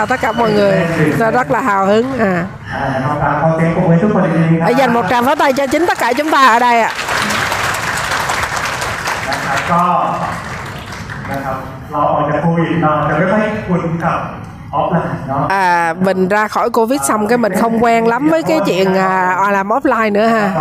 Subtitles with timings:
[0.00, 0.86] chào tất cả mọi người
[1.18, 5.98] tôi rất là hào hứng à อ่านะครับกราบขอเสียงปรบมือทุกคนดีๆนะครั dành một tràng pháo tay cho chính tất
[5.98, 6.90] cả chúng ta ở đây ạ
[9.28, 9.82] นะครับก็
[11.30, 11.56] นะครับ
[11.90, 14.18] เราออกจากโควิดเราจะไม่ค่อยคุ้นกับ
[15.49, 19.49] à mình ra khỏi covid xong cái mình không quen lắm với cái chuyện à,
[19.51, 20.51] làm offline nữa ha.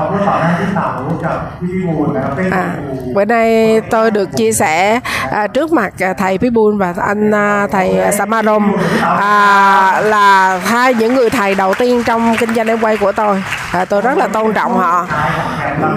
[2.50, 2.74] À,
[3.14, 5.00] bữa nay tôi được chia sẻ
[5.30, 8.73] à, trước mặt à, thầy Pibun và anh à, thầy Samarom.
[9.02, 13.42] À, là hai những người thầy đầu tiên trong kinh doanh em quay của tôi.
[13.72, 15.06] À, tôi rất là tôn trọng họ.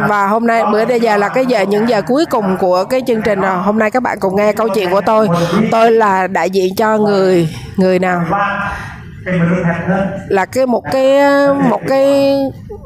[0.08, 3.02] Và hôm nay bữa nay giờ là cái giờ những giờ cuối cùng của cái
[3.08, 3.58] chương trình rồi.
[3.58, 5.30] Hôm nay các bạn cùng nghe câu chuyện của tôi.
[5.72, 8.26] Tôi là đại diện cho người người nào?
[10.27, 11.20] Là cái một cái
[11.70, 12.36] một cái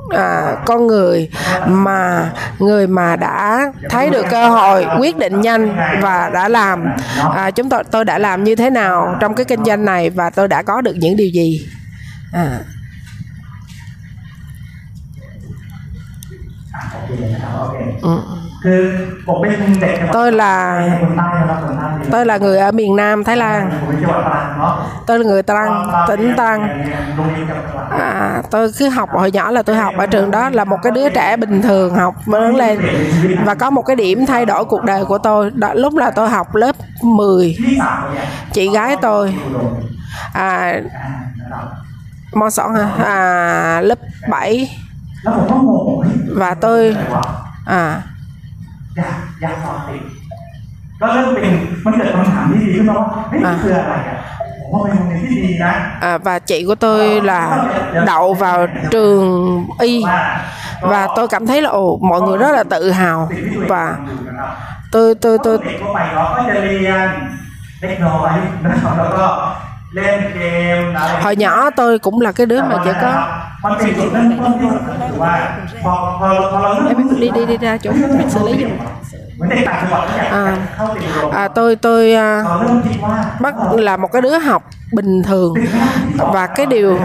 [0.09, 1.29] à, con người
[1.67, 6.85] mà người mà đã thấy được cơ hội quyết định nhanh và đã làm.
[7.35, 10.29] À, chúng tôi tôi đã làm như thế nào trong cái kinh doanh này và
[10.29, 11.67] tôi đã có được những điều gì?
[12.33, 12.59] À.
[18.01, 18.21] Ừ.
[20.13, 20.83] tôi là
[22.11, 23.71] tôi là người ở miền Nam Thái Lan.
[25.05, 26.85] Tôi là người Tăng tỉnh Tăng
[27.91, 30.91] à, tôi cứ học hồi nhỏ là tôi học ở trường đó là một cái
[30.91, 32.79] đứa trẻ bình thường học lớn lên.
[33.45, 36.29] Và có một cái điểm thay đổi cuộc đời của tôi đó, lúc là tôi
[36.29, 37.57] học lớp 10
[38.53, 39.35] chị gái tôi.
[40.33, 40.79] À,
[42.33, 42.71] mò sọn
[43.05, 44.69] à, lớp 7
[46.35, 47.21] và tôi à.
[47.65, 48.01] À.
[56.01, 57.65] à, và chị của tôi là
[58.05, 60.03] đậu vào trường y.
[60.81, 63.29] Và tôi cảm thấy là ồ mọi người rất là tự hào.
[63.67, 63.97] Và
[64.91, 65.93] tôi tôi tôi, tôi
[71.21, 73.27] hồi nhỏ tôi cũng là cái đứa mà chỉ có
[76.87, 78.71] em đi đi đi ra chỗ mình xử lý giùm.
[80.31, 80.57] À,
[81.31, 82.43] à, tôi tôi à,
[83.39, 84.63] bắt là một cái đứa học
[84.93, 85.53] bình thường.
[86.17, 86.99] Và cái điều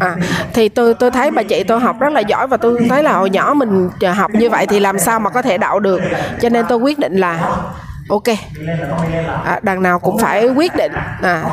[0.00, 0.16] à,
[0.52, 3.12] thì tôi tôi thấy bà chị tôi học rất là giỏi và tôi thấy là
[3.12, 6.00] hồi nhỏ mình học như vậy thì làm sao mà có thể đậu được.
[6.40, 7.50] Cho nên tôi quyết định là
[8.08, 8.24] ok.
[9.44, 10.92] À, đằng nào cũng phải quyết định.
[11.22, 11.44] À,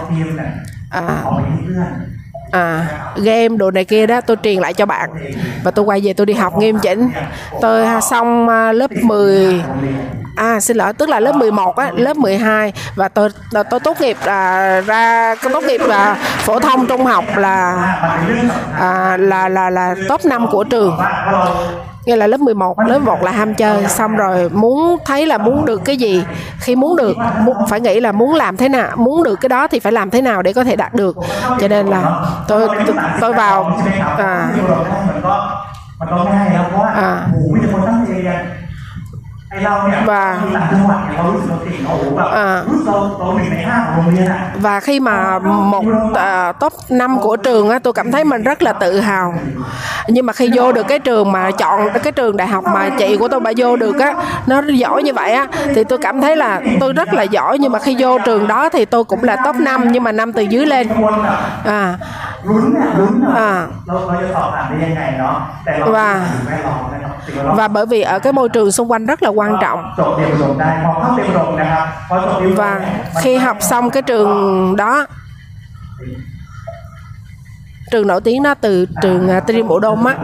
[0.90, 1.24] à,
[2.52, 5.10] à, game đồ này kia đó tôi truyền lại cho bạn.
[5.64, 7.12] Và tôi quay về tôi đi học nghiêm chỉnh.
[7.62, 9.64] Tôi à, xong à, lớp 10
[10.36, 13.30] à xin lỗi tức là lớp 11 á lớp 12 và tôi
[13.70, 17.74] tôi, tốt nghiệp à, ra tốt nghiệp là phổ thông trung học là
[18.80, 20.98] à, là, là là là top 5 của trường
[22.06, 25.66] nghĩa là lớp 11, lớp 1 là ham chơi xong rồi muốn thấy là muốn
[25.66, 26.24] được cái gì.
[26.60, 27.18] Khi muốn được
[27.70, 30.22] phải nghĩ là muốn làm thế nào muốn được cái đó thì phải làm thế
[30.22, 31.18] nào để có thể đạt được.
[31.60, 33.78] Cho nên là tôi tôi, tôi vào
[34.18, 34.50] à,
[36.96, 37.28] à
[40.06, 40.38] và
[42.32, 42.64] à,
[44.56, 48.64] và khi mà một à, top 5 của trường á, tôi cảm thấy mình rất
[48.64, 49.34] là tự hào.
[50.08, 53.18] Nhưng mà khi vô được cái trường mà chọn cái trường đại học mà chị
[53.18, 54.14] của tôi bà vô được á
[54.48, 57.58] nó giỏi như vậy á thì tôi cảm thấy là tôi rất là giỏi.
[57.60, 60.34] Nhưng mà khi vô trường đó thì tôi cũng là top 5 nhưng mà năm
[60.34, 60.88] từ dưới lên.
[61.66, 61.98] À.
[63.36, 63.68] À.
[65.86, 66.22] Và
[67.56, 72.73] và bởi vì ở cái môi trường xung quanh rất là quan trọng จบเรียนอุดมได้พอเข้าเรียนอุดมนะครับพอจบเรียนอุดม và
[72.83, 74.31] เนี่ยมัน khi học xong cái trường
[74.77, 75.07] đó
[77.91, 80.15] trường nổi tiếng đó từ trường à, Tri Bộ Đông á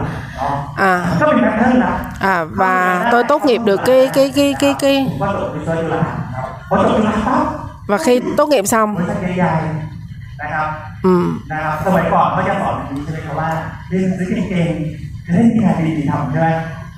[0.41, 2.75] อ๋อ à ก็เป็นแพทเทิร์นนะ à và
[3.11, 6.01] tôi tốt nghiệp được cái cái cái cái cái ว่าจบวิศวะจุฬา
[6.35, 7.43] ครับพอจบจุฬาปั๊บ
[7.89, 10.67] và khi tốt nghiệp xong บริษัทใหญ่ๆนะครับ
[11.05, 11.13] ừ,
[11.51, 13.49] นะครับสมัยก่อนเขาจะสอนอย่างนี้ใช่ไหมครับว่า
[13.89, 16.49] เรียนหนังสือเก่งๆจะได้มีงานดีๆทำใช่ไหม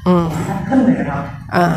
[0.08, 0.16] ừ.
[0.68, 1.22] ขึ้นเลยนะครับ
[1.53, 1.71] à,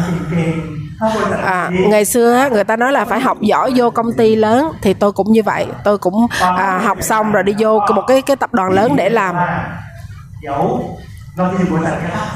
[1.44, 4.94] à, ngày xưa người ta nói là phải học giỏi vô công ty lớn thì
[4.94, 5.68] tôi cũng như vậy.
[5.84, 9.10] Tôi cũng à, học xong rồi đi vô một cái cái tập đoàn lớn để
[9.10, 9.36] làm.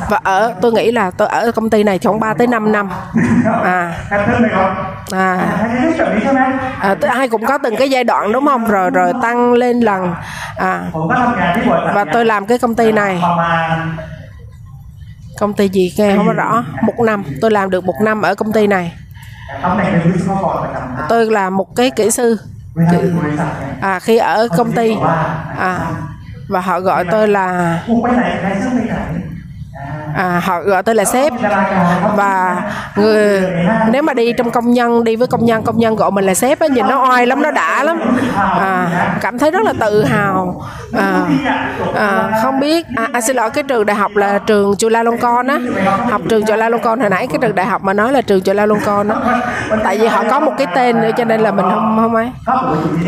[0.09, 2.89] Và ở tôi nghĩ là tôi ở công ty này khoảng 3 tới 5 năm.
[3.63, 3.93] À.
[5.11, 5.57] À,
[6.79, 8.67] à ai cũng có từng cái giai đoạn đúng không?
[8.67, 10.13] Rồi rồi tăng lên lần.
[10.57, 10.81] À.
[11.93, 13.21] Và tôi làm cái công ty này
[15.39, 16.63] công ty gì nghe không rõ.
[16.81, 17.23] Một năm.
[17.41, 18.93] Tôi làm được một năm ở công ty này.
[21.09, 22.37] Tôi là một cái kỹ sư.
[23.81, 24.95] À, khi ở công ty.
[25.57, 25.91] À,
[26.47, 27.79] và họ gọi tôi là
[30.15, 31.33] à, họ gọi tôi là sếp.
[32.15, 32.61] Và
[32.95, 33.43] người
[33.91, 36.33] nếu mà đi trong công nhân đi với công nhân công nhân gọi mình là
[36.33, 37.99] sếp á nhìn nó oai lắm nó đã lắm.
[38.59, 38.87] À,
[39.21, 40.61] cảm thấy rất là tự hào.
[40.97, 41.21] À,
[41.95, 45.47] à, không biết à, à, xin lỗi cái trường đại học là trường Chula con
[45.47, 45.59] á.
[46.11, 48.65] Học trường Chula con hồi nãy cái trường đại học mà nói là trường Chula
[48.85, 49.15] con á.
[49.83, 52.31] Tại vì họ có một cái tên nữa cho nên là mình không không ấy.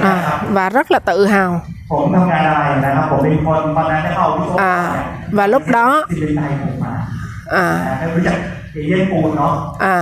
[0.01, 1.61] À, và rất là tự hào.
[1.90, 4.76] ผมทำงานอะไรนะครับผมเป็นคนตอนนั้นได้เข้าวิศวกรรม à,
[5.36, 6.94] và lúc đó ที่เป็นใจผมมา
[7.62, 7.66] à,
[7.98, 8.36] ได้รู้จัก
[8.72, 9.52] เอเย่นปูนเนาะ
[9.94, 9.96] À,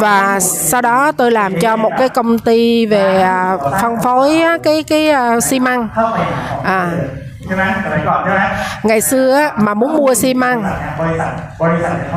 [0.00, 4.58] và sau đó tôi làm cho một cái công ty về à, phân phối á,
[4.62, 6.80] cái cái à, xi măng เข้าไปหาของ à,
[8.83, 10.63] ngày xưa mà muốn mua xi măng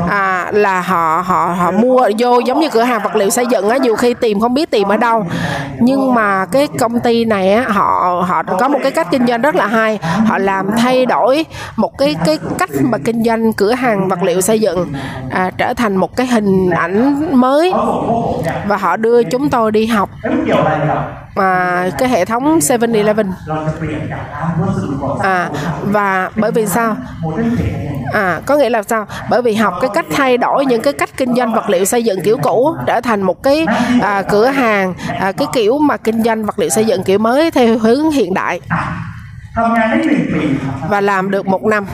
[0.09, 3.69] à, là họ họ họ mua vô giống như cửa hàng vật liệu xây dựng
[3.69, 5.27] á nhiều khi tìm không biết tìm ở đâu.
[5.81, 9.43] Nhưng mà cái công ty này á họ họ có một cái cách kinh doanh
[9.43, 9.99] rất là hay.
[10.27, 11.47] Họ làm thay đổi
[11.77, 14.93] một cái cái cách mà kinh doanh cửa hàng vật liệu xây dựng
[15.31, 17.73] à, trở thành một cái hình ảnh mới.
[18.67, 20.11] Và họ đưa chúng tôi đi học
[21.35, 23.33] mà cái hệ thống 7-Eleven
[25.23, 25.51] à
[25.83, 26.97] và bởi vì sao?
[28.13, 29.07] À có nghĩa là sao?
[29.31, 32.05] Bởi vì học cái cách thay đổi những cái cách kinh doanh vật liệu xây
[32.05, 33.67] dựng kiểu cũ trở thành một cái
[34.03, 37.51] à, cửa hàng à, cái kiểu mà kinh doanh vật liệu xây dựng kiểu mới
[37.51, 38.61] theo hướng hiện đại.
[40.89, 41.87] Và làm được một năm.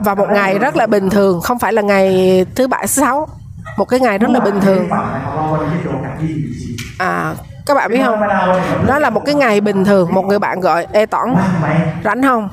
[0.00, 3.28] Và một ngày rất là bình thường không phải là ngày thứ bảy thứ sáu.
[3.78, 4.88] Một cái ngày rất là bình thường.
[6.98, 7.34] À
[7.66, 8.20] các bạn biết không?
[8.86, 11.36] Nó là một cái ngày bình thường, một người bạn gọi ê tỏng.
[12.04, 12.48] Rảnh không?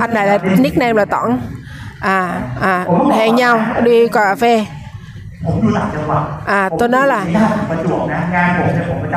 [0.00, 1.40] Anh này là nickname là tỏng.
[2.00, 4.66] À à hẹn nhau, đi cà phê.
[6.46, 7.24] À tôi nói là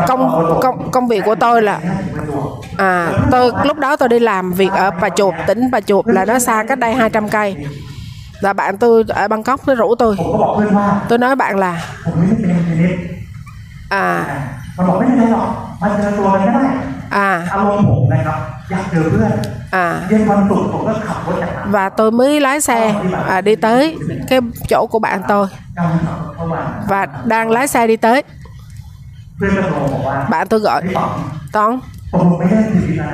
[0.07, 1.79] công công công việc của tôi là
[2.77, 6.25] à tôi, lúc đó tôi đi làm việc ở Bà Chuột tỉnh Bà Chuột là
[6.25, 7.55] nó xa cách đây 200 cây.
[8.41, 10.17] Là bạn tôi ở Bangkok, nó rủ tôi.
[11.09, 11.81] Tôi nói bạn là
[13.89, 14.25] à
[14.76, 15.48] มันบอกไม่เป็นไรหรอก
[15.80, 16.72] มาเจอตัวกันก็ได้
[17.26, 18.38] à อารมณ์ผมนะครับ
[18.70, 19.32] อยากเจอเพื่อน
[19.84, 22.78] à เย็นวันศุกร์ผมก็ขับรถจากต่าง và tôi mới lái xe
[23.34, 23.80] à, đi tới
[24.28, 24.40] cái
[24.70, 25.46] chỗ của bạn tôi
[25.76, 26.60] กำลังขับรถเข้ามา
[26.90, 27.00] và
[27.32, 28.18] đang lái xe đi tới
[29.36, 31.10] เพื่อนก็โทรบอกว่า bạn tôi gọi พี่ป๋อง
[31.54, 31.70] Toán
[32.12, 33.10] ผมไม่ได้ทีวีนะ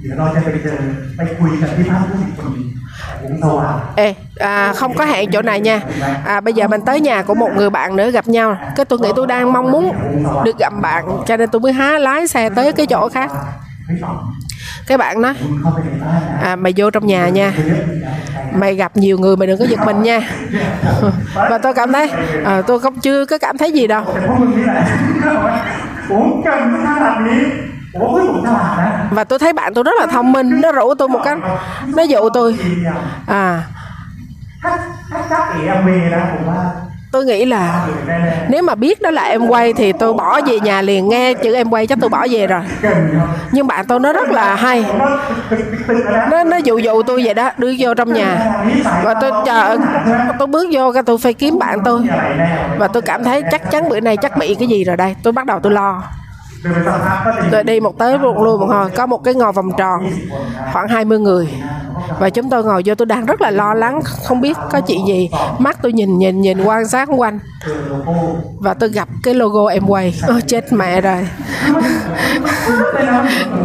[0.00, 0.76] เดี๋ยวเราจะไปเจอ
[1.16, 2.83] ไปคุยกันที่บ้านผู้หญิงคนหนึงวงสว่าง
[3.95, 5.81] Ê, à, không có hẹn chỗ này nha.
[6.25, 8.57] À, bây giờ mình tới nhà của một người bạn nữa gặp nhau.
[8.75, 9.93] Cái tôi nghĩ tôi đang mong muốn
[10.43, 13.31] được gặp bạn cho nên tôi mới há lái xe tới cái chỗ khác.
[14.87, 15.33] Cái bạn nói
[16.41, 17.53] à, mày vô trong nhà nha.
[18.53, 20.21] Mày gặp nhiều người mày đừng có giật mình nha.
[21.33, 22.11] Và tôi cảm thấy
[22.45, 24.05] à, tôi không chưa có cảm thấy gì đâu
[29.11, 31.37] và tôi thấy bạn tôi rất là thông minh nó rủ tôi một cách
[31.95, 32.57] nó dụ tôi.
[33.27, 33.63] À.
[37.11, 37.87] Tôi nghĩ là
[38.49, 41.53] nếu mà biết đó là em quay thì tôi bỏ về nhà liền nghe chữ
[41.53, 42.61] em quay chắc tôi bỏ về rồi.
[43.51, 44.85] Nhưng bạn tôi nó rất là hay.
[46.31, 48.53] Nó nó dụ dụ tôi vậy đó đưa vô trong nhà.
[49.03, 49.77] Và tôi chờ
[50.39, 52.01] tôi bước vô cái tôi phải kiếm bạn tôi.
[52.77, 55.15] Và tôi cảm thấy chắc chắn bữa nay chắc bị cái gì rồi đây.
[55.23, 56.03] Tôi bắt đầu tôi lo
[57.51, 60.09] rồi đi một tới luôn luôn một hồi có một cái ngồi vòng tròn
[60.73, 61.49] khoảng 20 người.
[62.19, 65.07] Và chúng tôi ngồi vô tôi đang rất là lo lắng không biết có chuyện
[65.07, 65.29] gì.
[65.59, 67.39] Mắt tôi nhìn nhìn nhìn quan sát quanh.
[68.59, 70.21] Và tôi gặp cái logo em quay.
[70.37, 71.27] Oh, chết mẹ rồi.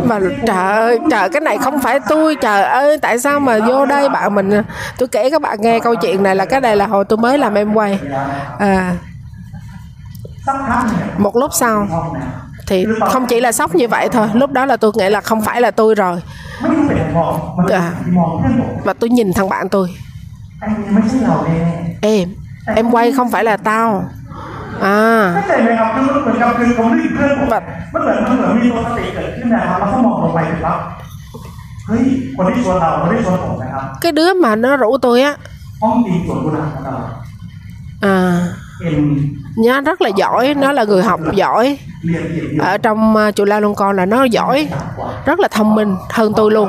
[0.05, 2.37] Mà trời ơi trời cái này không phải tôi.
[2.37, 4.51] Trời ơi tại sao mà vô đây bạn mình?
[4.99, 7.39] Tôi kể các bạn nghe câu chuyện này là cái này là hồi tôi mới
[7.39, 8.01] làm em quay.
[8.59, 8.95] À,
[11.19, 11.87] một lúc sau
[12.71, 14.29] thì không chỉ là sốc như vậy thôi.
[14.35, 16.23] Lúc đó là tôi nghĩ là không phải là tôi rồi.
[17.71, 17.93] À,
[18.85, 19.89] và tôi nhìn thằng bạn tôi.
[22.01, 22.29] Em
[22.77, 24.05] em quay không phải là tao.
[24.81, 25.33] À.
[27.51, 27.61] Và,
[34.01, 35.37] cái đứa mà nó rủ tôi á.
[38.01, 38.47] À
[39.67, 40.55] nó rất là giỏi.
[40.55, 41.79] Nó là người học giỏi.
[42.61, 44.69] Ở trong à, chùa la luôn con là nó giỏi.
[45.25, 46.69] Rất là thông minh hơn tôi luôn.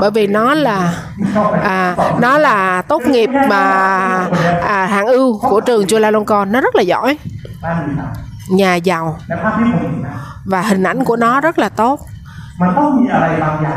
[0.00, 0.94] Bởi vì nó là
[1.62, 3.58] à, nó là tốt nghiệp mà
[4.66, 6.52] à, hạng ưu của trường chùa la luôn con.
[6.52, 7.18] Nó rất là giỏi.
[8.50, 9.18] Nhà giàu.
[10.44, 12.00] Và hình ảnh của nó rất là tốt.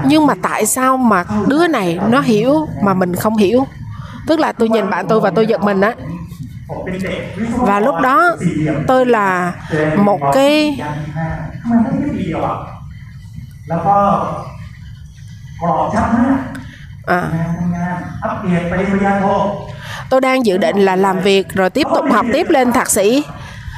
[0.05, 3.67] Nhưng mà tại sao mà đứa này nó hiểu mà mình không hiểu?
[4.27, 5.93] Tức là tôi nhìn bạn tôi và tôi giật mình á
[7.57, 8.37] và lúc đó,
[8.87, 9.53] tôi là
[9.95, 10.81] một cái
[17.05, 17.23] à.
[20.09, 23.23] tôi đang dự định là làm việc rồi tiếp tục học tiếp lên thạc sĩ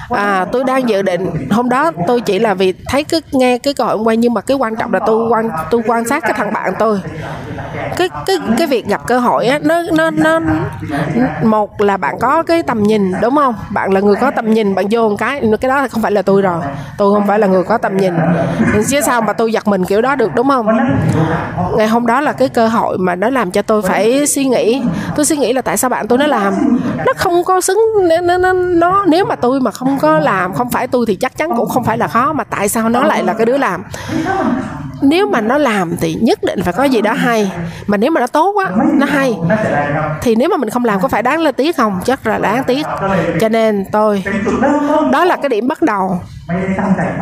[0.09, 3.73] à, tôi đang dự định hôm đó tôi chỉ là vì thấy cứ nghe cái
[3.77, 6.53] gọi hôm nhưng mà cái quan trọng là tôi quan tôi quan sát cái thằng
[6.53, 6.99] bạn tôi.
[7.97, 10.39] Cái cái cái việc gặp cơ hội á nó nó nó
[11.43, 13.55] một là bạn có cái tầm nhìn đúng không?
[13.69, 16.21] Bạn là người có tầm nhìn bạn vô một cái cái đó không phải là
[16.21, 16.61] tôi rồi.
[16.97, 18.13] Tôi không phải là người có tầm nhìn.
[18.89, 20.67] Chứ sao mà tôi giật mình kiểu đó được đúng không?
[21.77, 24.83] Ngày hôm đó là cái cơ hội mà nó làm cho tôi phải suy nghĩ.
[25.15, 26.53] Tôi suy nghĩ là tại sao bạn tôi nó làm?
[27.05, 27.79] nó không có xứng
[28.23, 31.37] nó, nó, nó nếu mà tôi mà không có làm không phải tôi thì chắc
[31.37, 33.83] chắn cũng không phải là khó mà tại sao nó lại là cái đứa làm?
[35.01, 37.51] Nếu mà nó làm thì nhất định phải có gì đó hay
[37.87, 39.37] mà nếu mà nó tốt quá nó hay.
[40.21, 41.99] Thì nếu mà mình không làm có phải đáng là tiếc không?
[42.05, 42.85] Chắc là đáng tiếc.
[43.39, 44.23] Cho nên tôi
[45.11, 46.19] đó là cái điểm bắt đầu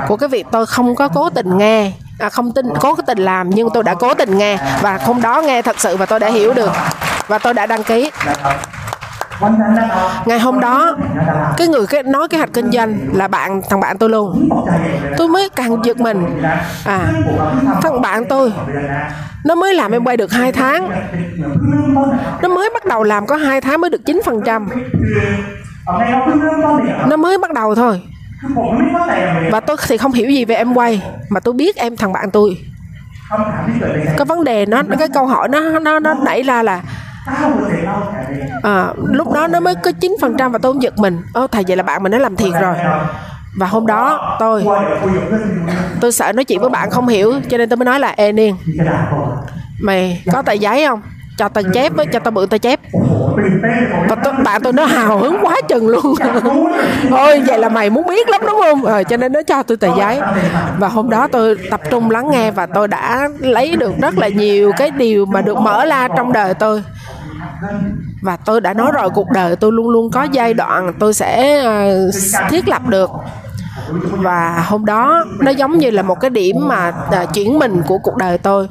[0.08, 3.50] của cái việc tôi không có cố tình nghe à, không tin cố tình làm
[3.50, 4.58] nhưng tôi đã cố tình nghe.
[4.82, 6.72] Và hôm đó nghe thật sự và tôi đã hiểu được.
[7.28, 8.12] Và tôi đã đăng ký
[10.26, 10.98] ngày hôm đó,
[11.58, 14.50] cái người cái nói cái hạch kinh doanh là bạn, thằng bạn tôi luôn.
[15.18, 16.42] Tôi mới càng giật mình.
[16.86, 17.08] À
[17.82, 18.54] thằng bạn tôi,
[19.46, 20.90] nó mới làm em quay được 2 tháng.
[22.42, 24.70] Nó mới bắt đầu làm có 2 tháng mới được 9 phần trăm.
[27.08, 28.02] Nó mới bắt đầu thôi.
[29.52, 32.32] Và tôi thì không hiểu gì về em quay, mà tôi biết em, thằng bạn
[32.32, 32.58] tôi.
[34.18, 36.82] Cái vấn đề nó, cái câu hỏi nó nó nó nảy ra là
[38.63, 41.22] à, lúc đó nó mới có 9% và tôi giật mình.
[41.34, 42.75] Ô thầy vậy là bạn mình đã làm thiệt rồi.
[43.58, 44.66] Và hôm đó tôi
[46.01, 48.32] tôi sợ nói chuyện với bạn không hiểu cho nên tôi mới nói là ê
[48.32, 48.56] niên
[49.82, 51.01] mày có tờ giấy không?
[51.38, 52.80] Cho tao chép với cho tao bự tao chép.
[54.10, 56.16] T -t bạn tôi nó hào hứng quá chừng luôn.
[57.10, 58.86] Thôi vậy là mày muốn biết lắm đúng không?
[58.86, 60.22] Ờ, cho nên nó cho tôi tờ giấy.
[60.80, 64.28] Và hôm đó tôi tập trung lắng nghe và tôi đã lấy được rất là
[64.28, 66.84] nhiều cái điều mà được mở ra trong đời tôi
[68.22, 71.64] và tôi đã nói rồi cuộc đời tôi luôn luôn có giai đoạn tôi sẽ
[71.68, 73.10] uh, thiết lập được
[74.12, 77.98] và hôm đó, nó giống như là một cái điểm mà à, chuyển mình của
[77.98, 78.68] cuộc đời tôi.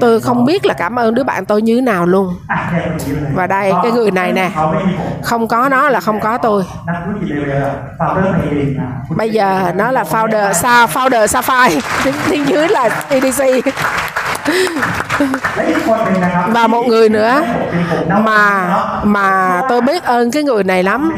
[0.00, 2.34] Tôi không biết là cảm ơn đứa bạn tôi như nào luôn.
[3.34, 4.50] Và đây, cái người này nè,
[5.22, 6.64] không có nó là không có tôi.
[9.16, 11.80] Bây giờ nó là founder, sao founder sapphire?
[12.30, 13.42] Tiếng dưới là edc
[16.48, 17.42] và một người nữa
[18.08, 18.70] mà
[19.02, 21.12] mà tôi biết ơn cái người này lắm.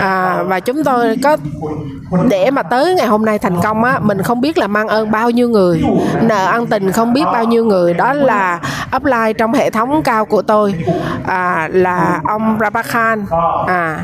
[0.00, 1.36] À, và chúng tôi có
[2.28, 5.10] để mà tới ngày hôm nay thành công á mình không biết là mang ơn
[5.10, 5.82] bao nhiêu người
[6.22, 7.94] nợ ăn tình không biết bao nhiêu người.
[7.94, 8.58] Đó là
[8.96, 10.74] upline trong hệ thống cao của tôi.
[11.26, 13.24] À, là ông Rabakhan
[13.66, 13.98] à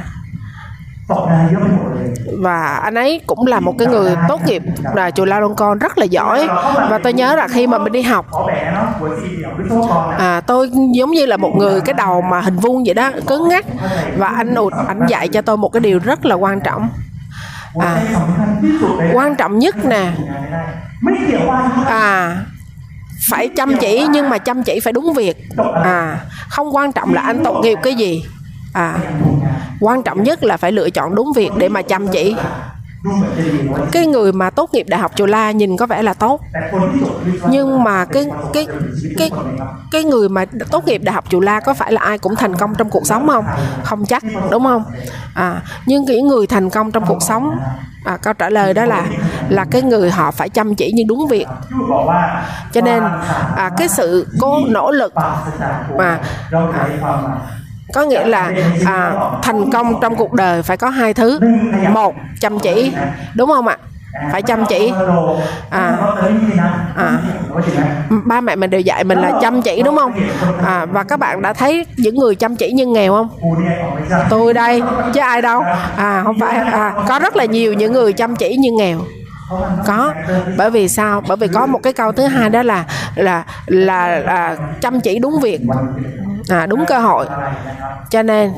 [2.38, 4.62] và anh ấy cũng là một cái người tốt nghiệp
[4.94, 6.48] là chùa Lao Đông Con rất là giỏi.
[6.90, 8.26] Và tôi nhớ là khi mà mình đi học
[10.18, 13.48] à, tôi giống như là một người cái đầu mà hình vuông vậy đó cứng
[13.48, 13.64] ngắc.
[14.16, 16.88] Và anh ụt anh dạy cho tôi một cái điều rất là quan trọng.
[17.80, 18.02] À,
[19.12, 20.12] quan trọng nhất nè
[21.86, 22.36] à
[23.30, 25.36] phải chăm chỉ nhưng mà chăm chỉ phải đúng việc.
[25.84, 26.18] À
[26.48, 28.24] không quan trọng là anh tốt nghiệp cái gì
[28.74, 28.98] à
[29.80, 32.36] quan trọng nhất là phải lựa chọn đúng việc để mà chăm chỉ.
[33.92, 36.40] Cái người mà tốt nghiệp đại học chùa la nhìn có vẻ là tốt
[37.48, 38.66] nhưng mà cái cái
[39.18, 39.30] cái
[39.90, 42.56] cái người mà tốt nghiệp đại học chùa la có phải là ai cũng thành
[42.56, 43.44] công trong cuộc sống không?
[43.82, 44.84] Không chắc đúng không?
[45.34, 47.50] À nhưng những người thành công trong cuộc sống
[48.04, 49.06] à, câu trả lời đó là
[49.48, 51.46] là cái người họ phải chăm chỉ như đúng việc.
[52.72, 53.02] Cho nên
[53.56, 55.12] à, cái sự cố nỗ lực
[55.98, 56.20] mà
[56.72, 56.88] à,
[57.92, 58.52] có nghĩa là
[58.86, 59.12] à,
[59.42, 61.40] thành công trong cuộc đời phải có hai thứ.
[61.88, 62.92] Một chăm chỉ
[63.34, 63.76] đúng không ạ?
[64.32, 64.92] Phải chăm chỉ.
[65.70, 65.96] À,
[66.96, 67.18] à,
[68.08, 70.12] ba mẹ mình đều dạy mình là chăm chỉ đúng không?
[70.64, 73.28] À, và các bạn đã thấy những người chăm chỉ nhưng nghèo không?
[74.28, 74.82] Tôi đây
[75.14, 75.62] chứ ai đâu.
[75.96, 78.98] À không phải à, có rất là nhiều những người chăm chỉ nhưng nghèo
[79.86, 80.14] có.
[80.56, 81.22] Bởi vì sao?
[81.28, 82.84] Bởi vì có một cái câu thứ hai đó là
[83.14, 85.60] là là, là chăm chỉ đúng việc
[86.48, 87.26] à, đúng cơ hội.
[88.10, 88.52] Cho nên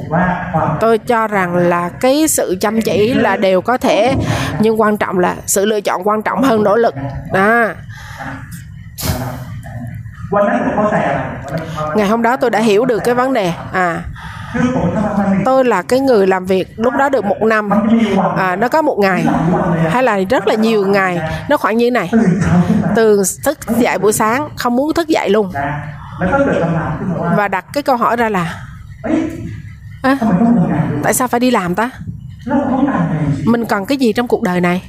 [0.80, 4.14] tôi cho rằng là cái sự chăm chỉ là đều có thể
[4.60, 6.94] nhưng quan trọng là sự lựa chọn quan trọng hơn nỗ lực.
[7.32, 7.74] À.
[11.94, 13.52] Ngày hôm đó tôi đã hiểu được cái vấn đề.
[13.72, 14.02] À
[15.44, 17.70] tôi là cái người làm việc lúc đó được một năm.
[18.36, 19.24] À, nó có một ngày
[19.88, 21.20] hay là rất là nhiều ngày.
[21.48, 22.10] Nó khoảng như này.
[22.96, 25.52] Từ thức dậy buổi sáng không muốn thức dậy luôn.
[27.36, 28.54] Và đặt cái câu hỏi ra là
[30.02, 30.16] à,
[31.02, 31.90] tại sao phải đi làm ta?
[33.44, 34.82] Mình cần cái gì trong cuộc đời này?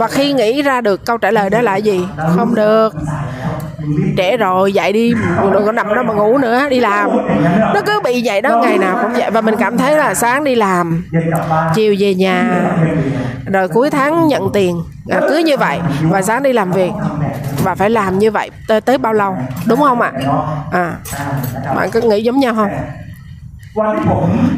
[0.00, 2.06] Và khi nghĩ ra được câu trả lời đó là gì?
[2.36, 2.94] Không được
[4.16, 5.12] trẻ rồi dậy đi
[5.52, 7.10] đừng có nằm đó mà ngủ nữa đi làm.
[7.74, 9.30] Nó cứ bị vậy đó ngày nào cũng vậy.
[9.30, 11.04] Và mình cảm thấy là sáng đi làm
[11.74, 12.60] chiều về nhà.
[13.52, 15.78] Rồi cuối tháng nhận tiền à, cứ như vậy.
[16.02, 16.90] Và sáng đi làm việc
[17.64, 18.50] và phải làm như vậy.
[18.68, 20.12] Tới, tới bao lâu đúng không ạ?
[20.72, 20.96] À?
[21.76, 22.70] bạn có nghĩ giống nhau không?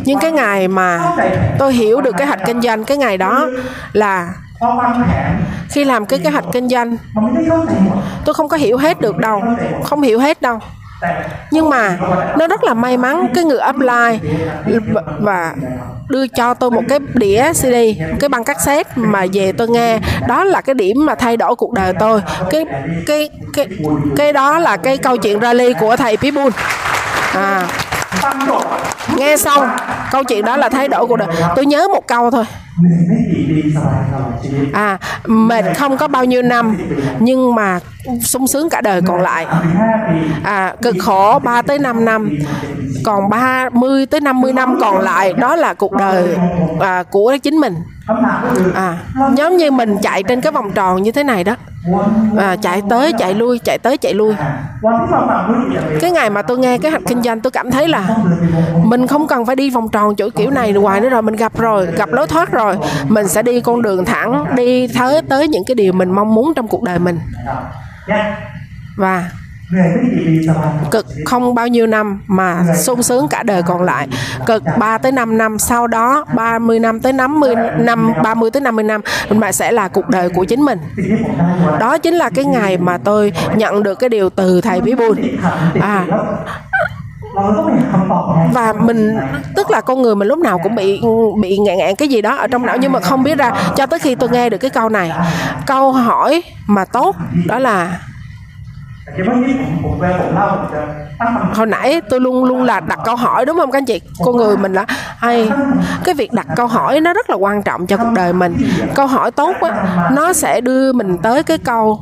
[0.04, 1.00] Nhưng cái ngày mà
[1.58, 3.46] tôi hiểu được cái hạch kinh doanh cái ngày đó
[3.92, 4.32] là
[5.70, 6.96] khi làm cái kế hoạch kinh doanh
[8.24, 9.42] tôi không có hiểu hết được đâu
[9.84, 10.58] không hiểu hết đâu
[11.50, 11.96] nhưng mà
[12.38, 14.30] nó rất là may mắn cái người apply
[15.20, 15.54] và
[16.08, 17.74] đưa cho tôi một cái đĩa CD,
[18.20, 19.98] cái băng cassette mà về tôi nghe,
[20.28, 22.22] đó là cái điểm mà thay đổi cuộc đời tôi.
[22.50, 22.64] Cái
[23.06, 23.66] cái cái
[24.16, 26.50] cái đó là cái câu chuyện rally của thầy Pitbull.
[27.34, 27.66] À,
[29.16, 29.68] nghe xong
[30.10, 31.28] câu chuyện đó là thay đổi của đời.
[31.56, 32.44] Tôi nhớ một câu thôi.
[34.72, 36.76] À mệt không có bao nhiêu năm
[37.18, 37.78] nhưng mà
[38.22, 39.46] sung sướng cả đời còn lại.
[40.44, 42.30] À cực khổ 3 tới 5 năm
[43.04, 46.36] còn 30 tới 50 năm còn lại đó là cuộc đời
[46.80, 47.74] à, của chính mình.
[48.74, 48.98] À
[49.36, 51.56] giống như mình chạy trên cái vòng tròn như thế này đó
[52.32, 54.34] và chạy tới, chạy lui, chạy tới, chạy lui.
[56.00, 58.16] Cái ngày mà tôi nghe cái hạch kinh doanh, tôi cảm thấy là
[58.84, 61.58] mình không cần phải đi vòng tròn chỗ kiểu này hoài nữa rồi, mình gặp
[61.58, 62.76] rồi, gặp lối thoát rồi.
[63.08, 66.52] Mình sẽ đi con đường thẳng, đi tới tới những cái điều mình mong muốn
[66.56, 67.18] trong cuộc đời mình.
[68.96, 69.30] Và
[70.90, 74.08] cực không bao nhiêu năm mà sung sướng cả đời còn lại.
[74.46, 78.84] Cực 3 tới 5 năm sau đó 30 năm tới 50 năm 30 tới 50
[78.84, 79.00] năm
[79.30, 80.78] bạn sẽ là cuộc đời của chính mình.
[81.80, 85.18] Đó chính là cái ngày mà tôi nhận được cái điều từ thầy Bibul
[85.80, 86.06] à.
[88.52, 89.16] và mình
[89.56, 91.00] tức là con người mình lúc nào cũng bị
[91.42, 93.86] bị ngạn ngạn cái gì đó ở trong não nhưng mà không biết ra cho
[93.86, 95.12] tới khi tôi nghe được cái câu này
[95.66, 98.00] câu hỏi mà tốt đó là
[101.54, 104.00] hồi nãy tôi luôn luôn là đặt câu hỏi đúng không các anh chị?
[104.24, 104.84] Con người mình là
[105.18, 105.50] hay.
[106.04, 108.56] Cái việc đặt câu hỏi nó rất là quan trọng cho cuộc đời mình.
[108.94, 109.70] Câu hỏi tốt á
[110.12, 112.00] nó sẽ đưa mình tới cái câu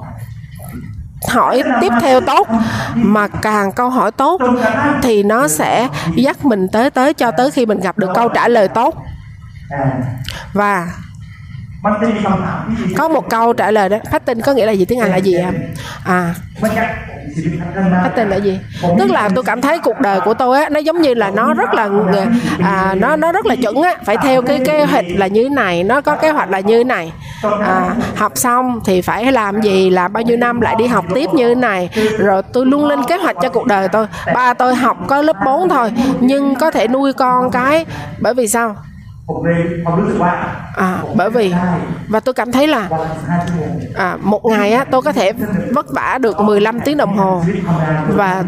[1.28, 2.48] hỏi tiếp theo tốt.
[2.94, 4.40] Mà càng câu hỏi tốt
[5.02, 8.48] thì nó sẽ dắt mình tới tới cho tới khi mình gặp được câu trả
[8.48, 8.94] lời tốt.
[9.72, 9.88] อ่า
[10.58, 10.72] và
[12.96, 13.96] có một câu trả lời đó.
[14.10, 14.84] Phát tinh có nghĩa là gì?
[14.84, 15.54] Tiếng anh là gì em?
[16.04, 16.34] À.
[18.02, 18.58] Phát tinh là gì?
[18.98, 21.54] Tức là tôi cảm thấy cuộc đời của tôi á nó giống như là nó
[21.54, 21.88] rất là
[22.62, 23.94] à, nó nó rất là chuẩn á.
[24.04, 27.12] Phải theo cái kế hoạch là như này nó có kế hoạch là như này.
[27.64, 29.90] À, học xong thì phải làm gì?
[29.90, 31.90] Là bao nhiêu năm lại đi học tiếp như này?
[32.18, 34.06] Rồi tôi luôn lên kế hoạch cho cuộc đời tôi.
[34.34, 37.86] Ba tôi học có lớp 4 thôi nhưng có thể nuôi con cái.
[38.20, 38.76] Bởi vì sao?
[40.76, 41.54] à, bởi vì
[42.08, 42.88] và tôi cảm thấy là
[43.94, 45.32] à, một ngày á tôi có thể
[45.74, 47.42] vất vả được 15 tiếng đồng hồ.
[48.08, 48.44] và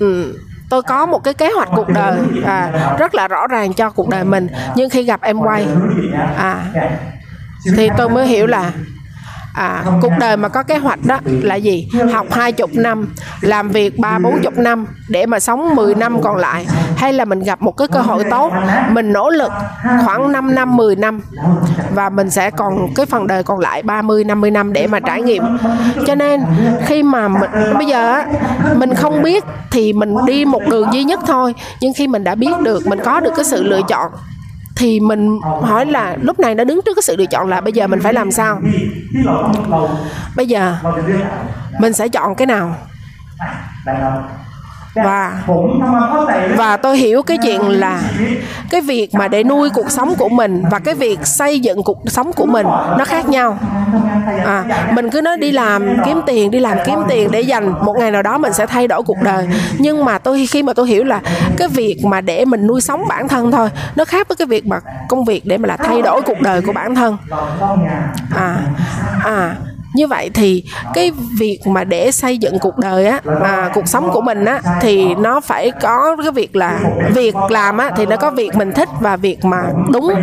[0.00, 0.32] um,
[0.70, 4.08] tôi có một cái kế hoạch cuộc đời à, rất là rõ ràng cho cuộc
[4.08, 4.48] đời mình.
[4.76, 5.66] Nhưng khi gặp em quay
[6.36, 6.64] à,
[7.76, 8.72] thì tôi mới hiểu là
[9.58, 11.88] à, cuộc đời mà có kế hoạch đó là gì?
[12.12, 13.08] Học hai chục năm
[13.40, 16.66] làm việc ba bốn chục năm để mà sống 10 năm còn lại.
[16.96, 18.52] Hay là mình gặp một cái cơ hội tốt
[18.90, 19.52] mình nỗ lực
[20.04, 21.20] khoảng 5 năm 10 năm
[21.94, 25.22] và mình sẽ còn cái phần đời còn lại 30 50 năm để mà trải
[25.22, 25.42] nghiệm.
[26.06, 26.44] Cho nên
[26.86, 28.22] khi mà mình bây giờ
[28.76, 31.54] mình không biết thì mình đi một đường duy nhất thôi.
[31.80, 34.12] Nhưng khi mình đã biết được mình có được cái sự lựa chọn
[34.78, 37.72] thì mình hỏi là lúc này đã đứng trước cái sự lựa chọn là bây
[37.72, 38.60] giờ mình phải làm sao?
[40.36, 40.76] Bây giờ
[41.80, 42.76] mình sẽ chọn cái nào?
[44.98, 45.04] Dạ.
[45.04, 45.32] và
[46.56, 48.02] và tôi hiểu cái chuyện là
[48.70, 51.98] cái việc mà để nuôi cuộc sống của mình và cái việc xây dựng cuộc
[52.06, 52.66] sống của mình
[52.98, 53.58] nó khác nhau.
[54.44, 57.96] À, mình cứ nói đi làm kiếm tiền đi làm kiếm tiền để dành một
[57.98, 59.48] ngày nào đó mình sẽ thay đổi cuộc đời.
[59.78, 61.20] Nhưng mà tôi khi mà tôi hiểu là
[61.56, 64.66] cái việc mà để mình nuôi sống bản thân thôi nó khác với cái việc
[64.66, 67.16] mà công việc để mà là thay đổi cuộc đời của bản thân.
[68.36, 68.56] À
[69.24, 69.54] à
[69.98, 74.10] như vậy thì cái việc mà để xây dựng cuộc đời á à, cuộc sống
[74.12, 76.80] của mình á thì nó phải có cái việc là
[77.14, 80.14] việc làm á thì nó có việc mình thích và việc mà đúng.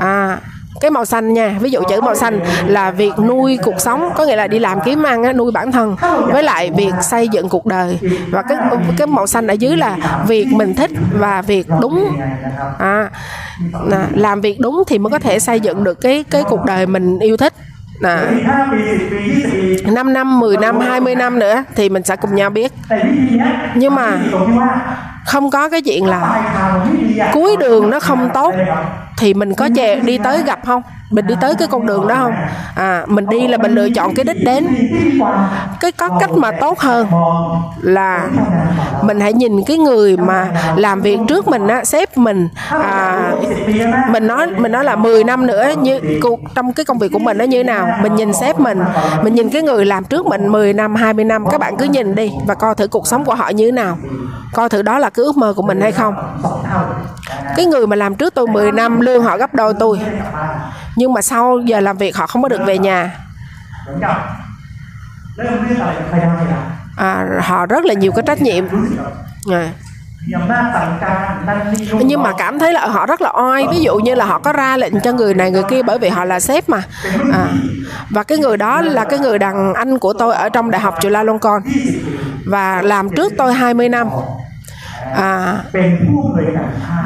[0.00, 0.38] À
[0.80, 4.24] cái màu xanh nha ví dụ chữ màu xanh là việc nuôi cuộc sống có
[4.24, 5.96] nghĩa là đi làm kiếm ăn nuôi bản thân
[6.32, 7.98] với lại việc xây dựng cuộc đời.
[8.30, 8.58] Và cái
[8.96, 12.16] cái màu xanh ở dưới là việc mình thích và việc đúng.
[12.78, 13.10] À,
[14.14, 17.18] làm việc đúng thì mới có thể xây dựng được cái cái cuộc đời mình
[17.18, 17.52] yêu thích
[18.02, 18.30] à,
[19.92, 22.72] 5 năm, 10 năm, 20 năm nữa thì mình sẽ cùng nhau biết.
[23.74, 24.18] Nhưng mà
[25.24, 26.46] không có cái chuyện là
[27.32, 28.54] cuối đường nó không tốt
[29.18, 30.82] thì mình có chè đi tới gặp không?
[31.10, 32.32] Mình đi tới cái con đường đó không?
[32.74, 34.66] À mình đi là mình lựa chọn cái đích đến.
[35.80, 37.06] Cái có cách mà tốt hơn
[37.82, 38.28] là
[39.02, 43.32] mình hãy nhìn cái người mà làm việc trước mình á sếp mình à,
[44.10, 47.18] mình nói mình nói là 10 năm nữa như cuộc trong cái công việc của
[47.18, 47.88] mình nó như nào?
[48.02, 48.80] Mình nhìn sếp mình
[49.22, 52.14] mình nhìn cái người làm trước mình 10 năm 20 năm các bạn cứ nhìn
[52.14, 53.98] đi và coi thử cuộc sống của họ như thế nào.
[54.52, 56.14] Coi thử đó là cái ước mơ của mình hay không?
[57.56, 60.00] Cái người mà làm trước tôi 10 năm lương họ gấp đôi tôi.
[60.96, 63.10] Nhưng mà sau giờ làm việc họ không có được về nhà.
[66.96, 68.64] À, họ rất là nhiều cái trách nhiệm.
[69.52, 69.68] À.
[72.04, 73.66] nhưng mà cảm thấy là họ rất là oai.
[73.70, 76.08] Ví dụ như là họ có ra lệnh cho người này người kia bởi vì
[76.08, 76.82] họ là sếp mà.
[77.32, 77.46] À.
[78.10, 80.94] và cái người đó là cái người đàn anh của tôi ở trong đại học
[81.00, 81.62] Chula Longkorn
[82.46, 84.08] và làm trước tôi 20 năm
[85.14, 85.62] à,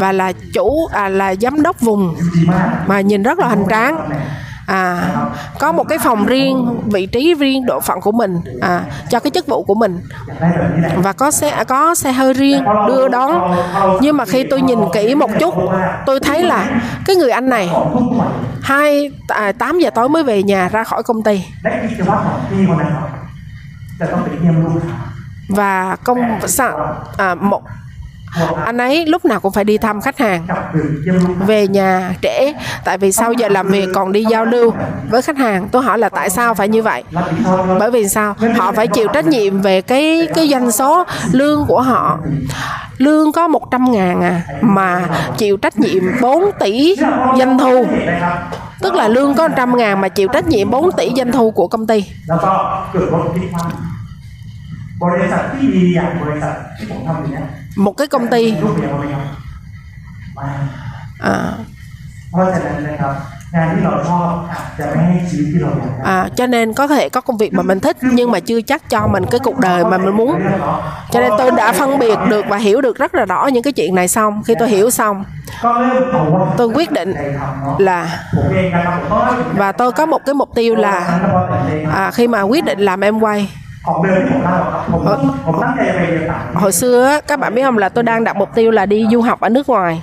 [0.01, 2.15] và là chủ à, là giám đốc vùng
[2.87, 4.11] mà nhìn rất là hoành tráng.
[4.67, 5.09] À
[5.59, 9.31] có một cái phòng riêng vị trí riêng độ phận của mình à cho cái
[9.31, 10.01] chức vụ của mình.
[10.97, 13.55] Và có xe à, có xe hơi riêng đưa đón.
[14.01, 15.55] Nhưng mà khi tôi nhìn kỹ một chút
[16.07, 17.71] tôi thấy là cái người anh này
[18.63, 21.45] hai à, 8 giờ tối mới về nhà ra khỏi công ty.
[25.49, 27.63] Và công sao à, một
[28.66, 30.48] anh ấy lúc nào cũng phải đi thăm khách hàng
[31.48, 34.74] về nhà trễ tại vì sau giờ làm việc còn đi giao lưu
[35.10, 37.04] với khách hàng tôi hỏi là tại sao phải như vậy
[37.80, 41.82] bởi vì sao họ phải chịu trách nhiệm về cái cái doanh số lương của
[41.82, 42.20] họ
[42.98, 45.06] lương có 100 ngàn à mà
[45.38, 46.96] chịu trách nhiệm 4 tỷ
[47.38, 47.86] doanh thu
[48.82, 51.68] tức là lương có 100 ngàn mà chịu trách nhiệm 4 tỷ doanh thu của
[51.68, 52.06] công ty
[55.04, 57.44] บริษัทที่ดีอย่างบริษัทที่ผมทำอยู่เนี้ย
[57.79, 58.55] một cái công ty.
[61.21, 61.53] À,
[66.05, 68.91] à, cho nên có thể có công việc mà mình thích nhưng mà chưa chắc
[68.91, 70.41] cho mình cái cuộc đời mà mình muốn.
[71.11, 73.73] Cho nên tôi đã phân biệt được và hiểu được rất là rõ những cái
[73.73, 74.43] chuyện này xong.
[74.47, 75.25] Khi tôi hiểu xong
[76.57, 77.15] tôi quyết định
[77.79, 78.25] là
[79.53, 81.21] và tôi có một cái mục tiêu là
[81.95, 83.51] à, khi mà quyết định làm em quay
[86.55, 89.21] hồi xưa các bạn biết không là tôi đang đặt mục tiêu là đi du
[89.21, 90.03] học ở nước ngoài.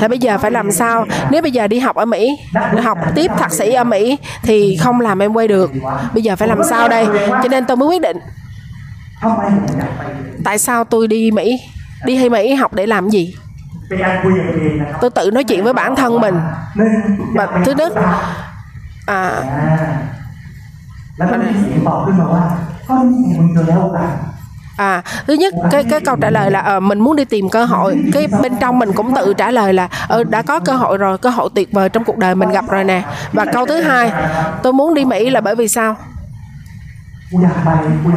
[0.00, 1.06] Thì bây giờ phải làm sao?
[1.30, 2.30] Nếu bây giờ đi học ở mỹ
[2.82, 5.70] học tiếp thạc sĩ ở mỹ thì không làm em quay được.
[6.14, 7.06] Bây giờ phải làm sao đây?
[7.28, 8.16] Cho nên tôi mới quyết định.
[10.44, 11.60] Tại sao tôi đi mỹ?
[12.04, 13.34] Đi hay mỹ học để làm gì?
[15.00, 16.40] Tôi tự nói chuyện với bản thân mình.
[17.34, 17.92] Và thứ nhất
[19.06, 19.42] à
[21.17, 22.43] แล้วก็มีเสียงตอบขึ้นมาว่า
[22.87, 24.11] ก็นี่ไงมึงเจอแล้วโอกาส
[24.77, 27.65] À, thứ nhất cái cái câu trả lời là uh, mình muốn đi tìm cơ
[27.65, 30.97] hội cái bên trong mình cũng tự trả lời là uh, đã có cơ hội
[30.97, 33.81] rồi cơ hội tuyệt vời trong cuộc đời mình gặp rồi nè và câu thứ
[33.81, 34.11] hai
[34.63, 35.95] tôi muốn đi mỹ là bởi vì sao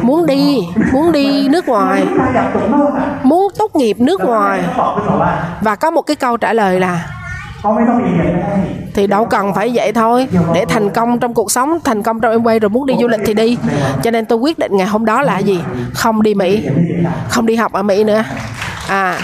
[0.01, 0.59] muốn đi
[0.93, 2.05] muốn đi nước ngoài
[3.23, 4.63] muốn tốt nghiệp nước ngoài
[5.61, 7.07] và có một cái câu trả lời là
[8.94, 10.28] thì đâu cần phải vậy thôi.
[10.54, 13.08] Để thành công trong cuộc sống thành công trong em quay rồi muốn đi du
[13.08, 13.58] lịch thì đi.
[14.02, 15.60] Cho nên tôi quyết định ngày hôm đó là gì?
[15.94, 16.68] Không đi mỹ.
[17.28, 18.24] Không đi học ở mỹ nữa.
[18.88, 19.18] À.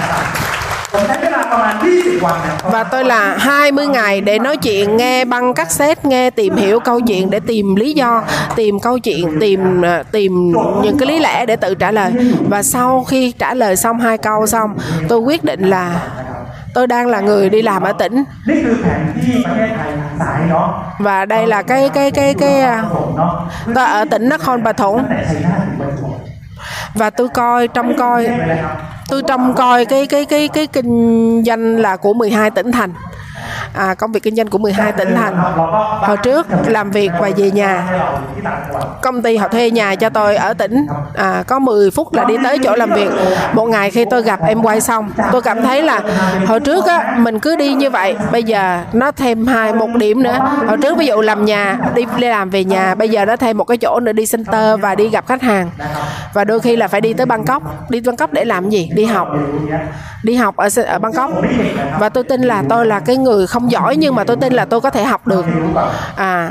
[2.70, 7.00] Và tôi là 20 ngày để nói chuyện nghe băng cassette nghe tìm hiểu câu
[7.00, 8.22] chuyện để tìm lý do
[8.56, 12.12] tìm câu chuyện tìm à, tìm những cái lý lẽ để tự trả lời.
[12.48, 14.74] Và sau khi trả lời xong hai câu xong
[15.08, 16.00] tôi quyết định là
[16.74, 18.24] tôi đang là người đi làm ở tỉnh.
[20.98, 22.84] Và đây là cái cái cái cái à,
[23.66, 25.06] cái tôi ở tỉnh Nakhon Pathom
[26.94, 28.28] và tôi coi trong coi,
[29.08, 32.92] tôi trong coi cái cái cái cái kinh doanh là của 12 tỉnh thành
[33.74, 35.36] à, công việc kinh doanh của 12 tỉnh thành.
[36.00, 37.88] Hồi trước làm việc và về nhà
[39.02, 40.86] công ty họ thuê nhà cho tôi ở tỉnh.
[41.14, 43.10] À, có 10 phút là đi tới chỗ làm việc.
[43.52, 46.00] Một ngày khi tôi gặp em quay xong tôi cảm thấy là
[46.46, 50.22] hồi trước á mình cứ đi như vậy bây giờ nó thêm hai một điểm
[50.22, 50.38] nữa.
[50.66, 53.58] Hồi trước ví dụ làm nhà đi, đi làm về nhà bây giờ nó thêm
[53.58, 55.70] một cái chỗ nữa đi center và đi gặp khách hàng.
[56.34, 57.90] Và đôi khi là phải đi tới Bangkok.
[57.90, 58.90] Đi Bangkok để làm gì?
[58.94, 59.28] Đi học.
[60.22, 61.30] Đi học ở ở Bangkok.
[61.98, 64.52] Và tôi tin là tôi là cái người không không giỏi nhưng mà tôi tin
[64.52, 65.46] là tôi có thể học được.
[66.16, 66.50] À.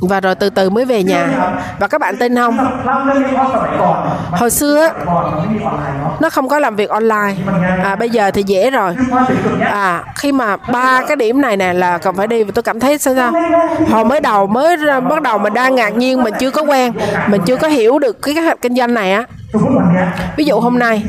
[0.00, 1.28] Và rồi từ từ mới về nhà.
[1.78, 2.58] Và các bạn tin không?
[4.30, 4.88] Hồi xưa
[6.20, 7.34] nó không có làm việc online.
[7.84, 8.96] À, bây giờ thì dễ rồi.
[9.60, 12.80] À khi mà ba cái điểm này nè là cần phải đi và tôi cảm
[12.80, 13.32] thấy sao sao?
[13.90, 14.76] Hồi mới đầu mới
[15.10, 16.92] bắt đầu mình đang ngạc nhiên mình chưa có quen
[17.28, 19.24] mình chưa có hiểu được cái kế hoạch kinh doanh này á.
[20.36, 21.02] Ví dụ hôm nay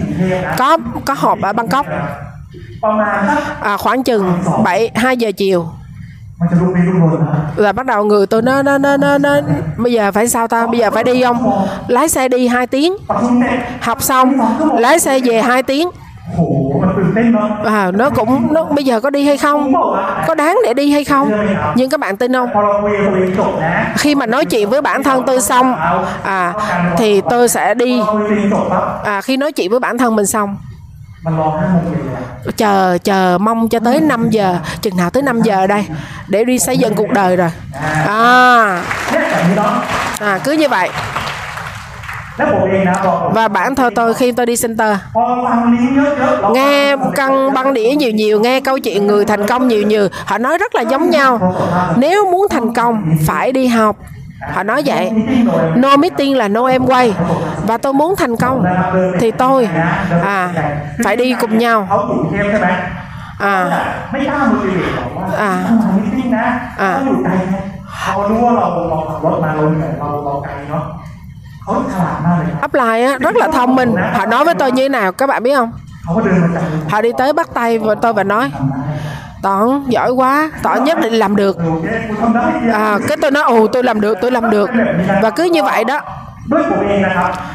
[0.58, 1.86] có có họp ở bangkok
[3.62, 5.66] à, khoảng chừng 7 2 giờ chiều
[7.56, 9.36] là bắt đầu người tôi nó nó nó nó nó
[9.78, 12.94] bây giờ phải sao ta bây giờ phải đi không lái xe đi 2 tiếng
[13.82, 14.34] học xong
[14.80, 15.90] lái xe về 2 tiếng
[17.66, 19.74] à, nó cũng nó bây giờ có đi hay không
[20.28, 21.32] có đáng để đi hay không
[21.76, 22.50] nhưng các bạn tin không
[23.96, 25.76] khi mà nói chuyện với bản thân tôi xong
[26.24, 26.54] à
[26.98, 28.02] thì tôi sẽ đi
[29.04, 30.58] à, khi nói chuyện với bản thân mình xong
[32.58, 34.58] chờ chờ mong cho tới 5 giờ.
[34.82, 35.86] Chừng nào tới 5 giờ đây?
[36.28, 37.50] Để đi xây dựng cuộc đời rồi.
[38.08, 38.82] À,
[39.58, 39.74] à.
[40.20, 40.90] à cứ như vậy.
[43.34, 44.98] Và bản thân tôi khi tôi đi center.
[46.54, 50.08] Nghe căn băng đĩa nhiều nhiều nghe câu chuyện người thành công nhiều nhiều.
[50.26, 51.56] Họ nói rất là giống nhau.
[51.96, 53.98] Nếu muốn thành công phải đi học
[54.54, 55.12] họ nói vậy
[55.76, 57.14] no meeting là no em quay
[57.68, 58.64] và tôi muốn thành công.
[59.20, 59.70] Thì tôi
[60.24, 60.50] à
[61.04, 61.88] phải đi cùng nhau.
[63.40, 63.70] À
[65.38, 65.72] à
[66.78, 67.00] à.
[72.66, 73.96] Upline á, rất là thông minh.
[74.14, 75.72] Họ nói với tôi như thế nào các bạn biết không?
[76.90, 78.52] Họ đi tới bắt tay và tôi và nói
[79.42, 81.58] tọn giỏi quá tọn nhất định làm được.
[82.74, 84.70] À, cái tôi nói ồ tôi làm được tôi làm được.
[85.22, 86.00] Và cứ như vậy đó.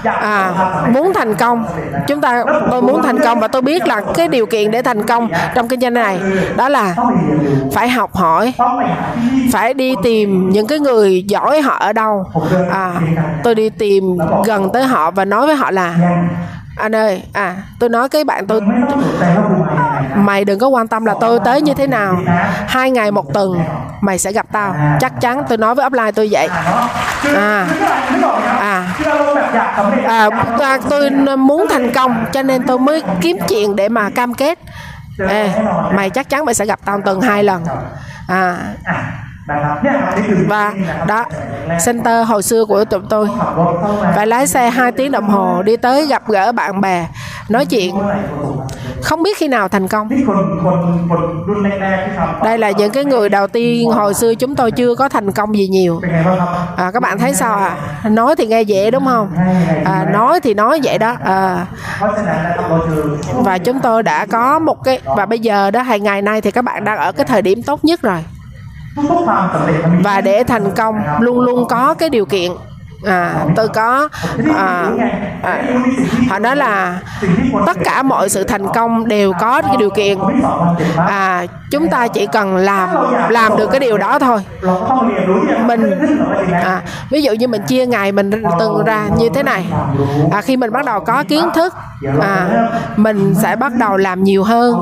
[0.05, 0.53] À
[0.89, 1.65] muốn thành công
[2.09, 5.07] chúng ta tôi muốn thành công và tôi biết là cái điều kiện để thành
[5.07, 6.21] công trong kinh doanh này
[6.57, 6.95] đó là
[7.73, 8.55] phải học hỏi
[9.53, 12.25] phải đi tìm những cái người giỏi họ ở đâu.
[12.71, 12.93] À
[13.45, 15.95] tôi đi tìm gần tới họ và nói với họ là
[16.77, 18.61] anh ơi à tôi nói cái bạn tôi
[20.15, 22.17] mày đừng có quan tâm là tôi tới như thế nào.
[22.67, 23.65] Hai ngày một tuần
[24.01, 24.75] mày sẽ gặp tao.
[25.01, 26.49] Chắc chắn tôi nói với offline tôi vậy.
[27.37, 27.67] À.
[28.61, 28.95] À.
[30.07, 34.35] À, à tôi muốn thành công cho nên tôi mới kiếm chuyện để mà cam
[34.35, 34.59] kết.
[35.29, 35.51] Ê,
[35.95, 37.65] mày chắc chắn mày sẽ gặp tao tuần hai lần.
[38.29, 38.57] À
[40.49, 40.73] và
[41.07, 41.25] đó
[41.87, 43.29] center hồi xưa của tụi tôi.
[44.15, 47.07] Phải lái xe 2 tiếng đồng hồ đi tới gặp gỡ bạn bè
[47.49, 47.95] nói chuyện.
[49.03, 50.09] Không biết khi nào thành công.
[52.45, 55.57] Đây là những cái người đầu tiên hồi xưa chúng tôi chưa có thành công
[55.57, 56.01] gì nhiều.
[56.77, 57.77] À, các bạn thấy sao à
[58.11, 59.29] nói thì nghe dễ đúng không?
[59.85, 61.17] À, nói thì nói vậy đó.
[61.25, 61.67] À,
[63.35, 66.51] và chúng tôi đã có một cái và bây giờ đó hàng ngày nay thì
[66.51, 68.25] các bạn đang ở cái thời điểm tốt nhất rồi
[70.03, 72.53] và để thành công luôn luôn có cái điều kiện.
[73.07, 74.09] À, tôi có
[74.57, 74.91] à,
[75.43, 75.63] à,
[76.29, 77.01] họ nói là
[77.67, 80.19] tất cả mọi sự thành công đều có cái điều kiện.
[80.97, 82.89] À, chúng ta chỉ cần làm
[83.29, 84.41] làm được cái điều đó thôi.
[85.67, 85.91] Mình
[86.53, 89.67] à, ví dụ như mình chia ngày mình từng ra như thế này.
[90.33, 91.75] À, khi mình bắt đầu có kiến thức
[92.21, 92.49] à,
[92.97, 94.75] mình sẽ bắt đầu làm nhiều hơn.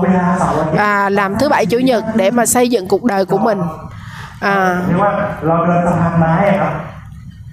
[0.76, 3.58] À, làm thứ bảy chủ nhật để mà xây dựng cuộc đời của mình.
[4.49, 4.53] à,
[4.87, 5.11] เรียกว่า
[5.47, 6.73] เราเดินสะพานไม้อะครับ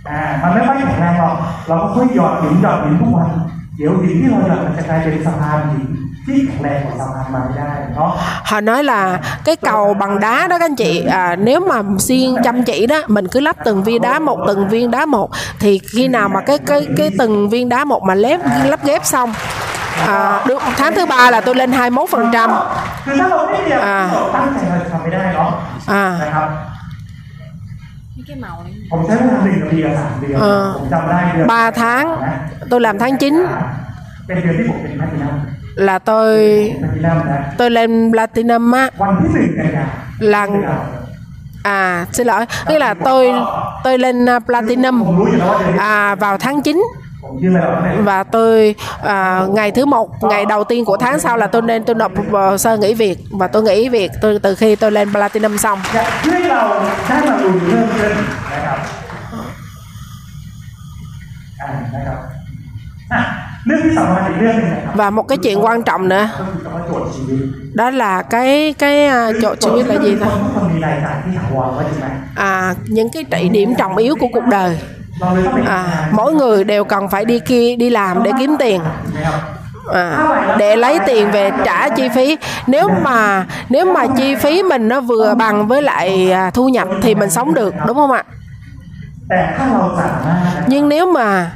[0.09, 1.35] อ่า มันไม่ค่อยแข็งแรงหรอก
[1.69, 3.29] เราก็ค่อยหยอดหินหยอดหินทุกวัน
[3.77, 5.89] เดี๋ยวหินที่เราหยอดมันจะกลายเป็นสะพานหิน
[6.27, 8.11] ที่แข็งแรงกว่าสะพานไม้ได้เนาะ
[8.51, 12.35] họ nói là cái cầu bằng đá đó các anh chị à, nếu mà xiên
[12.45, 15.31] chăm chỉ đó mình cứ lắp từng viên đá một từng viên đá một
[15.61, 19.05] thì khi nào mà cái cái cái từng viên đá một mà lép lắp ghép
[19.05, 19.33] xong
[20.07, 22.51] à, được tháng thứ ba là tôi lên 21 phần trăm
[23.07, 25.51] คือถ้าเราไม่เรียน อ่า เราตั้งใจเราจะทำไม่ได้เนาะ
[26.03, 26.05] à,
[28.27, 32.07] นะครับ นี่แกเมาเลย ผมใช้เวลาหนึ่งนาทีกับสามเดือน เออ ผมจำได้เดือน 3 tháng
[32.71, 35.35] tôi làm tháng 9 เป็นเดือนที่ผมเป็นแพลตินัม
[35.87, 36.33] là tôi
[36.81, 39.87] แพลตินัมนะ tôi lên platinum á วันที่หนึ่งกันยา
[40.33, 40.43] là
[41.77, 43.23] à xin lỗi tức là tôi
[43.85, 46.73] tôi lên à, platinum ผมรู้อยู่แล้วว่าเดือนนี้ à, vào tháng 9
[48.04, 51.84] và tôi à, ngày thứ một ngày đầu tiên của tháng sau là tôi nên
[51.84, 53.20] tôi nộp hồ sơ nghỉ việc.
[53.32, 55.80] Và tôi nghỉ việc tôi từ khi tôi lên platinum xong.
[64.96, 66.30] Và một cái chuyện quan trọng nữa
[67.74, 70.28] đó là cái cái à, chỗ chủ yếu là gì ta?
[72.36, 74.80] À những cái trị điểm trọng yếu của cuộc đời
[75.66, 78.82] à, mỗi người đều cần phải đi kia đi làm để kiếm tiền.
[79.94, 80.28] À,
[80.58, 82.38] để lấy tiền về trả chi phí.
[82.68, 86.88] Nếu mà nếu mà chi phí mình nó vừa bằng với lại à, thu nhập
[87.02, 88.24] thì mình sống được đúng không ạ?
[90.68, 91.52] Nhưng nếu mà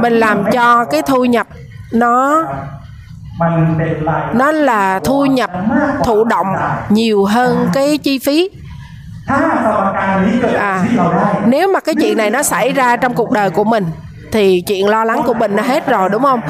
[0.00, 1.46] mình làm cho cái thu nhập
[1.92, 2.44] nó
[4.32, 5.50] nó là thu nhập
[6.04, 6.46] thụ động
[6.88, 8.50] nhiều hơn cái chi phí
[9.26, 10.24] à,
[10.58, 10.84] à
[11.46, 13.86] nếu mà cái chuyện này nó xảy ra trong cuộc đời của mình
[14.32, 16.40] thì chuyện lo lắng của mình nó hết rồi đúng không?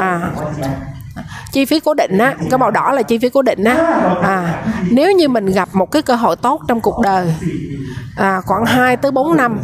[0.00, 0.20] À.
[1.52, 3.74] Chi phí cố định á cái màu đỏ là chi phí cố định á.
[3.74, 4.54] À, à
[4.90, 7.34] nếu như mình gặp một cái cơ hội tốt trong cuộc đời
[8.16, 9.60] à, khoảng 2 tới 4 năm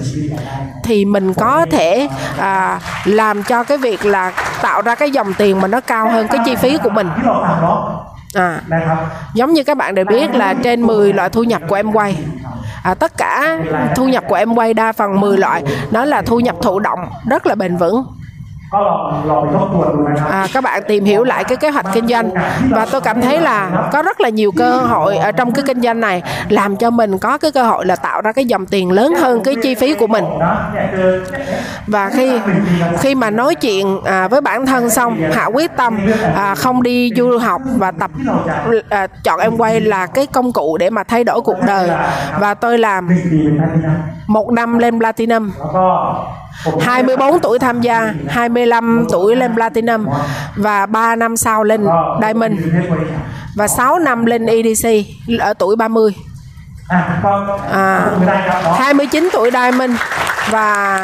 [0.85, 5.61] thì mình có thể à, làm cho cái việc là tạo ra cái dòng tiền
[5.61, 7.09] mà nó cao hơn cái chi phí của mình
[8.35, 8.61] à.
[9.35, 12.17] Giống như các bạn đều biết là trên 10 loại thu nhập của em quay.
[12.83, 13.59] À, tất cả
[13.97, 16.99] thu nhập của em quay đa phần 10 loại đó là thu nhập thụ động
[17.31, 18.05] rất là bền vững.
[20.31, 22.31] À, các bạn tìm hiểu lại cái kế hoạch kinh doanh.
[22.71, 25.81] Và tôi cảm thấy là có rất là nhiều cơ hội ở trong cái kinh
[25.81, 28.91] doanh này làm cho mình có cái cơ hội là tạo ra cái dòng tiền
[28.91, 30.25] lớn hơn cái chi phí của mình.
[31.87, 32.41] Và khi
[32.99, 35.99] khi mà nói chuyện à, với bản thân xong hạ quyết tâm
[36.37, 38.11] à, không đi du học và tập
[38.91, 41.91] à, chọn em quay là cái công cụ để mà thay đổi cuộc đời.
[42.41, 43.09] Và tôi làm
[44.27, 45.51] một năm lên platinum.
[46.81, 50.07] 24 tuổi tham gia 25 tuổi lên Platinum
[50.57, 51.87] và 3 năm sau lên
[52.23, 52.55] Diamond
[53.57, 54.89] và 6 năm lên EDC
[55.41, 56.15] ở tuổi 30
[57.71, 58.11] à,
[58.79, 59.93] 29 tuổi Diamond
[60.51, 60.99] và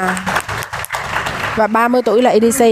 [1.56, 2.64] và 30 tuổi là EDC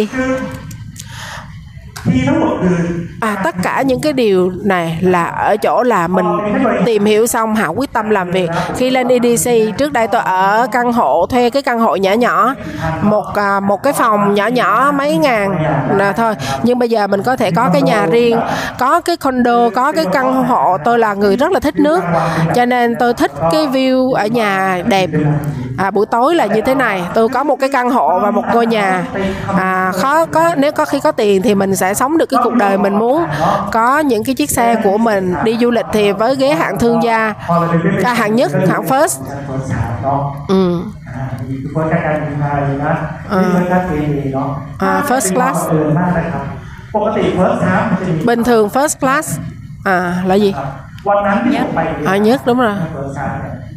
[3.21, 6.27] À, tất cả những cái điều này là ở chỗ là mình
[6.85, 8.51] tìm hiểu xong hạ quyết tâm làm việc.
[8.77, 12.55] Khi lên EDC trước đây tôi ở căn hộ thuê cái căn hộ nhỏ nhỏ
[13.03, 15.57] một à, một cái phòng nhỏ nhỏ mấy ngàn
[15.97, 16.35] là thôi.
[16.63, 18.41] Nhưng bây giờ mình có thể có cái nhà riêng
[18.79, 20.77] có cái condo có cái căn hộ.
[20.85, 22.05] Tôi là người rất là thích nước
[22.55, 25.11] cho nên tôi thích cái view ở nhà đẹp.
[25.79, 27.03] À, buổi tối là như thế này.
[27.15, 29.05] Tôi có một cái căn hộ và một ngôi nhà.
[29.59, 32.55] À, khó có nếu có khi có tiền thì mình sẽ sống được cái cuộc
[32.55, 33.25] đời mình muốn.
[33.73, 37.03] Có những cái chiếc xe của mình đi du lịch thì với ghế hạng thương
[37.03, 37.35] gia
[38.05, 39.21] à, hạng nhất hạng first.
[40.49, 40.83] Ừ.
[43.31, 43.43] À,
[44.79, 45.69] à, first class.
[48.25, 49.39] Bình thường first class.
[49.85, 50.55] À là gì?
[52.07, 52.75] À, nhất đúng rồi.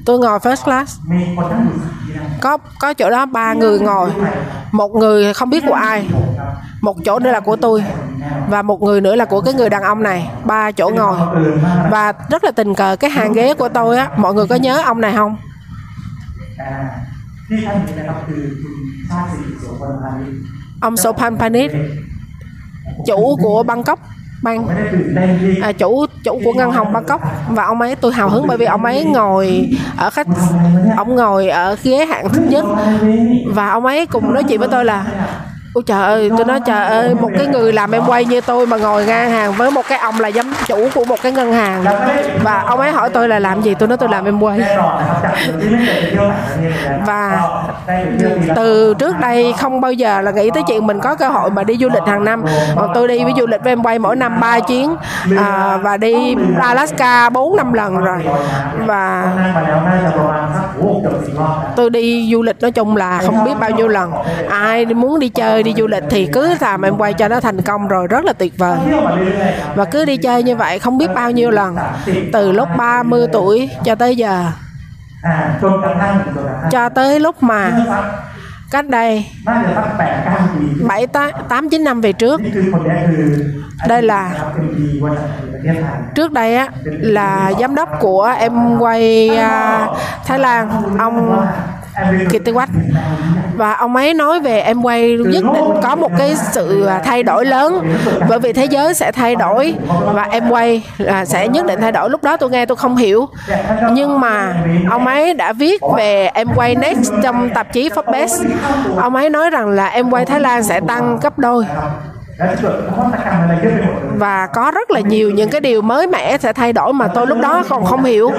[0.06, 1.00] Tôi ngồi first class
[2.42, 4.10] có có chỗ đó ba người ngồi.
[4.72, 6.08] Một người không biết của ai.
[6.82, 7.84] Một chỗ nữa là của tôi.
[8.50, 10.30] Và một người nữa là của cái người đàn ông này.
[10.44, 11.18] Ba chỗ ngồi.
[11.92, 14.10] Và rất là tình cờ cái hàng ghế của tôi á.
[14.18, 15.38] Mọi người có nhớ ông này không?
[20.82, 21.72] Ông Sopan Panit
[23.08, 24.00] chủ của Bangkok
[24.42, 24.68] ban
[25.62, 27.22] à, chủ chủ của ngân hàng Bangkok.
[27.50, 30.28] Và ông ấy tôi hào hứng bởi vì ông ấy ngồi ở khách
[30.98, 32.66] ông ngồi ở ghế hạng thứ nhất.
[33.46, 35.06] Và ông ấy cùng nói chuyện với tôi là
[35.74, 38.68] Ôi trời ơi, tôi nói trời ơi, một cái người làm em quay như tôi
[38.68, 41.54] mà ngồi ngang hàng với một cái ông là giám chủ của một cái ngân
[41.54, 41.84] hàng
[42.44, 44.60] và ông ấy hỏi tôi là làm gì, tôi nói tôi làm em quay.
[47.06, 47.42] và
[48.56, 51.64] từ trước đây không bao giờ là nghĩ tới chuyện mình có cơ hội mà
[51.64, 52.44] đi du lịch hàng năm.
[52.76, 54.96] Còn tôi đi với du lịch với em quay mỗi năm 3 chuyến
[55.38, 58.20] à, và đi Alaska 4 năm lần rồi.
[58.86, 59.34] Và
[61.76, 64.12] tôi đi du lịch nói chung là không biết bao nhiêu lần.
[64.50, 67.40] Ai muốn đi chơi chơi đi du lịch thì cứ làm em quay cho nó
[67.40, 68.78] thành công rồi rất là tuyệt vời
[69.76, 71.76] và cứ đi chơi như vậy không biết bao nhiêu lần
[72.34, 74.46] từ lúc 30 tuổi cho tới giờ
[76.72, 77.72] cho tới lúc mà
[78.72, 79.26] cách đây
[80.88, 81.08] 7
[81.50, 82.42] 8 9 năm về trước.
[83.88, 84.32] Đây là
[86.16, 89.88] trước đây á là giám đốc của em quay à,
[90.26, 91.46] Thái Lan, ông
[92.30, 92.70] Kiệt Tư Quách.
[93.56, 97.46] Và ông ấy nói về em quay nhất định có một cái sự thay đổi
[97.46, 97.94] lớn.
[98.30, 99.76] Bởi vì thế giới sẽ thay đổi
[100.14, 102.10] và em quay là sẽ nhất định thay đổi.
[102.10, 103.30] Lúc đó tôi nghe tôi không hiểu.
[103.92, 104.54] Nhưng mà
[104.90, 108.50] ông ấy đã viết về em quay next trong tạp chí Forbes.
[108.98, 111.66] Ông ấy nói rằng là em quay Thái Lan sẽ tăng gấp đôi
[114.16, 117.28] và có rất là nhiều những cái điều mới mẻ sẽ thay đổi mà tôi
[117.28, 118.32] lúc đó còn không hiểu.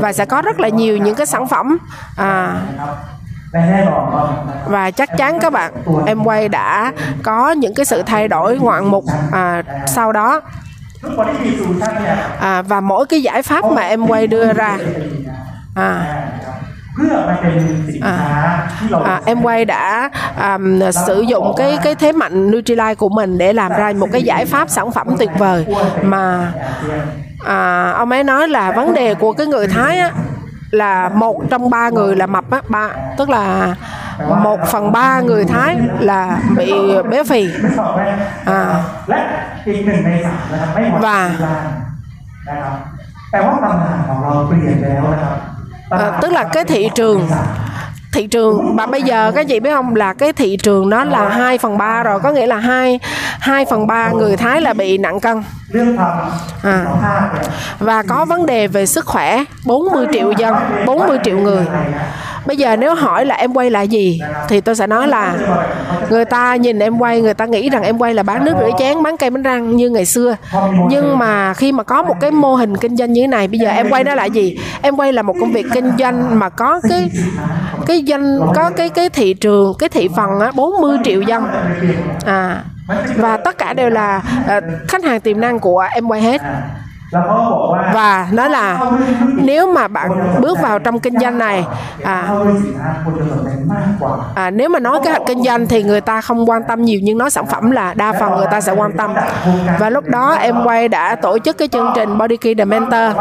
[0.00, 1.78] Và sẽ có rất là nhiều những cái sản phẩm
[2.16, 2.60] à,
[4.66, 5.72] và chắc chắn các bạn
[6.06, 6.92] em quay đã
[7.22, 10.40] có những cái sự thay đổi ngoạn mục à, sau đó.
[12.40, 14.78] À, và mỗi cái giải pháp mà em quay đưa ra
[15.74, 16.16] à,
[16.97, 17.55] เพื่อมาเป็น
[17.87, 18.39] สินค้า
[18.77, 20.57] ที่เรา à, em quay đã à,
[21.07, 24.45] sử dụng cái cái thế mạnh Nutrilite của mình để làm ra một cái giải
[24.45, 25.65] pháp sản phẩm tuyệt vời
[26.03, 26.51] mà
[27.45, 30.11] à, ông ấy nói là vấn đề của cái người Thái á,
[30.71, 33.75] là một trong ba người là mập á ba tức là
[34.19, 36.73] một phần ba người Thái là bị
[37.09, 38.05] béo phì ไม่สอบแม่
[38.49, 38.59] อ่า
[39.09, 39.19] และ
[39.67, 41.65] อีกหนึ่งในสามนะครับไม่หมด ว่า ที่บ้าน
[42.47, 42.75] นะครับ
[43.31, 45.35] แต่ว่าตำนานของเราเปลี่ยนแล้วนะครับ
[45.90, 47.28] à, tức là cái thị trường
[48.12, 51.28] thị trường mà bây giờ các chị biết không là cái thị trường nó là
[51.28, 52.98] 2 phần ba rồi có nghĩa là hai
[53.40, 55.42] hai phần ba người Thái là bị nặng cân
[56.62, 56.84] à.
[57.78, 60.54] và có vấn đề về sức khỏe 40 triệu dân
[60.86, 61.66] 40 triệu người
[62.48, 65.34] bây giờ nếu hỏi là em quay là gì, thì tôi sẽ nói là
[66.10, 68.70] người ta nhìn em quay, người ta nghĩ rằng em quay là bán nước rửa
[68.78, 70.36] chén, bán cây bánh răng như ngày xưa.
[70.90, 73.58] Nhưng mà khi mà có một cái mô hình kinh doanh như thế này, bây
[73.58, 74.58] giờ em quay nó là gì?
[74.82, 77.10] Em quay là một công việc kinh doanh mà có cái
[77.86, 81.44] cái doanh, có cái cái thị trường, cái thị phần á 40 triệu dân.
[82.24, 82.62] À
[83.16, 86.40] và tất cả đều là à, khách hàng tiềm năng của em quay hết
[87.94, 88.80] và nó là
[89.36, 91.64] nếu mà bạn bước vào trong kinh doanh này
[92.02, 92.28] à,
[94.34, 97.00] à nếu mà nói kế hoạch kinh doanh thì người ta không quan tâm nhiều
[97.02, 99.14] nhưng nói sản phẩm là đa phần người ta sẽ quan tâm.
[99.78, 103.16] Và lúc đó em quay đã tổ chức cái chương trình body key the mentor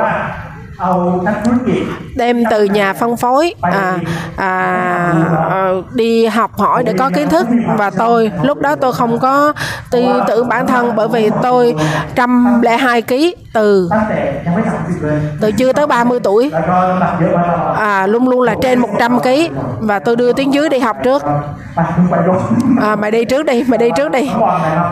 [2.15, 3.97] đem từ nhà phân phối à,
[4.36, 5.13] à,
[5.49, 7.47] à, đi học hỏi để có kiến thức.
[7.78, 9.53] Và tôi lúc đó tôi không có
[9.91, 11.75] tư tưởng bản thân bởi vì tôi
[12.15, 13.89] trăm lẻ hai ký từ.
[15.41, 16.51] Từ chưa tới 30 tuổi.
[17.78, 19.49] À, luôn luôn là trên 100 ký.
[19.80, 21.23] Và tôi đưa tiếng dưới đi học trước.
[22.82, 24.30] À, mày đi trước đi mày đi trước đi.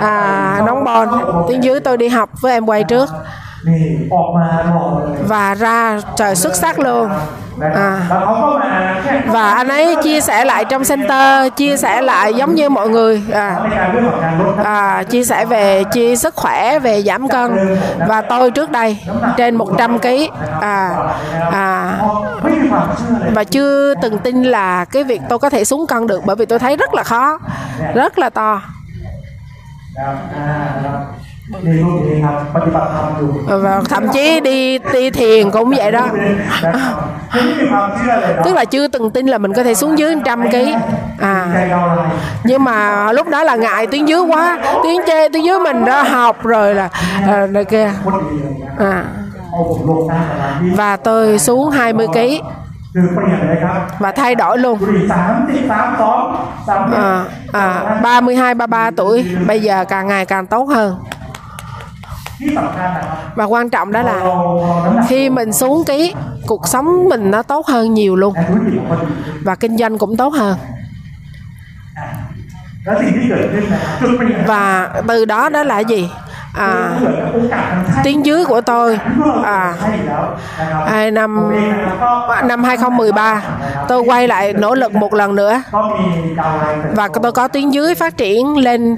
[0.01, 1.09] À, nóng bòn
[1.49, 3.09] tiếng dưới tôi đi học với em quay trước
[5.27, 7.09] và ra trời xuất sắc luôn.
[7.61, 7.99] À.
[9.25, 13.23] và anh ấy chia sẻ lại trong center chia sẻ lại giống như mọi người.
[13.31, 13.57] À.
[14.63, 17.77] À, chia sẻ về chia sức khỏe về giảm cân.
[18.07, 18.97] Và tôi trước đây
[19.37, 20.07] trên 100 kg
[20.61, 20.95] à,
[21.51, 21.97] à,
[23.33, 26.45] và chưa từng tin là cái việc tôi có thể xuống cân được bởi vì
[26.45, 27.39] tôi thấy rất là khó
[27.93, 28.61] rất là to
[33.47, 36.07] và thậm chí đi đi thiền cũng vậy đó.
[38.45, 40.75] Tức là chưa từng tin là mình có thể xuống dưới trăm ký.
[41.19, 41.67] À.
[42.43, 46.03] Nhưng mà lúc đó là ngại tuyến dưới quá tuyến chê tuyến dưới mình đã
[46.03, 46.89] học rồi là
[47.27, 47.91] ờ, à, đây kia.
[48.79, 49.03] À.
[50.75, 52.41] Và tôi xuống 20 ký,
[53.99, 54.79] và thay đổi luôn.
[56.91, 59.25] Ờ, à, à, 32, 33 tuổi.
[59.47, 60.95] Bây giờ càng ngày càng tốt hơn
[63.35, 64.21] và quan trọng đó là
[65.07, 66.13] khi mình xuống ký
[66.47, 68.33] cuộc sống mình nó tốt hơn nhiều luôn.
[69.43, 70.57] Và kinh doanh cũng tốt hơn.
[74.47, 76.09] Và từ đó đó là gì?
[76.55, 76.99] à,
[78.03, 78.99] tiếng dưới của tôi.
[79.43, 79.73] À,
[80.85, 81.51] à năm
[82.47, 83.41] năm 2013
[83.87, 85.61] tôi quay lại nỗ lực một lần nữa.
[86.95, 88.95] Và tôi có tiếng dưới phát triển lên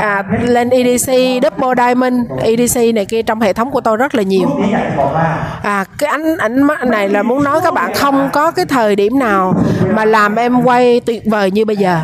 [0.00, 1.12] à, lên EDC
[1.42, 4.48] Double Diamond EDC này kia trong hệ thống của tôi rất là nhiều.
[5.62, 9.18] À cái ánh ảnh này là muốn nói các bạn không có cái thời điểm
[9.18, 9.54] nào
[9.94, 12.00] mà làm em quay tuyệt vời như bây giờ.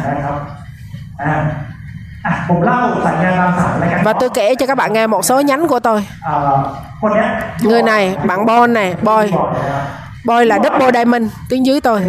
[4.04, 6.06] Và tôi kể cho các bạn nghe một số nhánh của tôi.
[7.62, 9.32] Người này bạn bon này boy.
[10.24, 12.02] Boy là double diamond tiếng dưới tôi.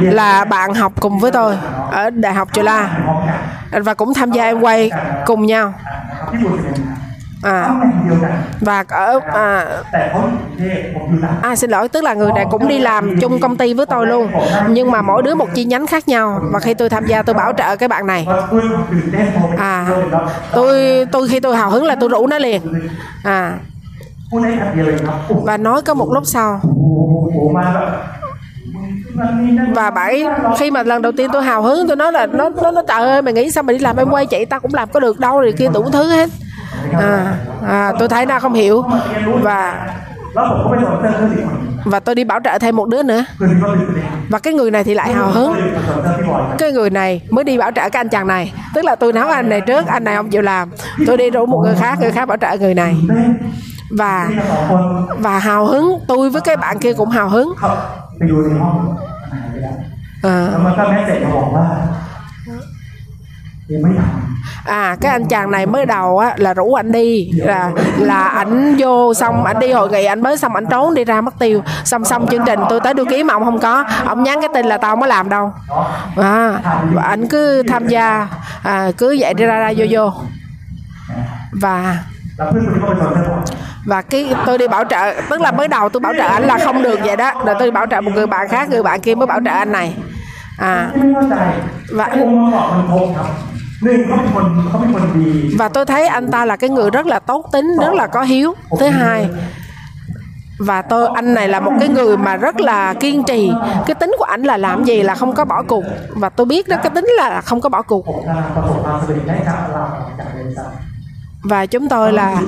[0.00, 1.58] Là bạn học cùng với tôi
[1.90, 2.90] ở đại học chula
[3.70, 4.90] và cũng tham gia em quay
[5.26, 5.74] cùng nhau
[7.42, 7.70] à.
[8.60, 9.66] Và ở à, à.
[11.42, 11.56] à.
[11.56, 14.30] xin lỗi tức là người này cũng đi làm chung công ty với tôi luôn.
[14.68, 16.40] Nhưng mà mỗi đứa một chi nhánh khác nhau.
[16.52, 18.26] Và khi tôi tham gia tôi bảo trợ cái bạn này.
[19.56, 19.86] À
[20.52, 22.62] tôi tôi khi tôi hào hứng là tôi rủ nó liền.
[23.24, 23.58] À.
[25.28, 26.60] Và nói có một lúc sau.
[29.74, 30.24] Và bảy
[30.58, 33.00] khi mà lần đầu tiên tôi hào hứng tôi nói là nó nó nó trời
[33.00, 35.20] ơi mày nghĩ sao mày đi làm em quay chạy tao cũng làm có được
[35.20, 36.30] đâu rồi kia đủ thứ hết
[36.92, 37.34] à,
[37.66, 38.84] à, tôi thấy ra không hiểu.
[39.42, 39.86] Và
[41.84, 43.24] và tôi đi bảo trợ thêm một đứa nữa.
[44.28, 45.54] Và cái người này thì lại hào hứng.
[46.58, 48.54] Cái người này mới đi bảo trợ cái anh chàng này.
[48.74, 50.70] Tức là tôi nói anh này trước anh này không chịu làm.
[51.06, 52.96] Tôi đi rủ một người khác người khác bảo trợ người này.
[53.98, 54.28] Và
[55.18, 56.00] và hào hứng.
[56.08, 57.54] Tôi với cái bạn kia cũng hào hứng.
[60.22, 60.48] À
[64.64, 68.76] à cái anh chàng này mới đầu á là rủ anh đi là là ảnh
[68.78, 71.62] vô xong ảnh đi hội nghị ảnh mới xong ảnh trốn đi ra mất tiêu.
[71.84, 73.84] Xong xong chương trình tôi tới đưa kiếm mà ông không có.
[74.04, 75.52] Ông nhắn cái tin là tao mới làm đâu.
[76.16, 76.58] À
[76.92, 78.28] và ảnh cứ tham gia
[78.62, 80.12] à, cứ vậy đi ra ra vô vô.
[81.52, 81.98] Và
[83.86, 86.58] và cái tôi đi bảo trợ tức là mới đầu tôi bảo trợ anh là
[86.64, 87.32] không được vậy đó.
[87.46, 89.72] Rồi tôi bảo trợ một người bạn khác người bạn kia mới bảo trợ anh
[89.72, 89.96] này.
[90.58, 90.90] À
[91.90, 92.08] và
[95.58, 98.22] và tôi thấy anh ta là cái người rất là tốt tính rất là có
[98.22, 98.54] hiếu.
[98.80, 99.28] Thứ hai
[100.58, 103.50] và tôi anh này là một cái người mà rất là kiên trì.
[103.86, 105.84] Cái tính của anh là làm gì là không có bỏ cuộc.
[106.08, 108.06] Và tôi biết đó cái tính là không có bỏ cuộc.
[111.42, 112.42] Và chúng tôi là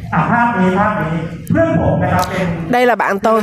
[2.68, 3.42] Đây là bạn tôi.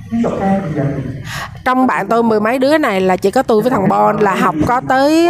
[1.65, 4.35] trong bạn tôi mười mấy đứa này là chỉ có tôi với thằng Bon là
[4.35, 5.29] học có tới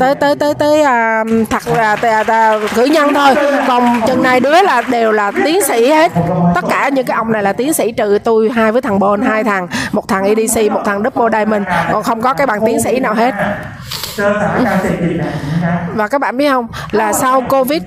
[0.00, 3.34] tới tới tới tới à, thật là à, à, cử nhân thôi.
[3.68, 6.12] Còn chừng này đứa là đều là tiến sĩ hết.
[6.54, 9.22] Tất cả những cái ông này là tiến sĩ trừ tôi hai với thằng Bon
[9.22, 11.66] hai thằng một thằng EDC một thằng Double Diamond.
[11.92, 13.34] Còn không có cái bằng tiến sĩ nào hết
[15.94, 16.66] và các bạn biết không?
[16.90, 17.82] Là sau covid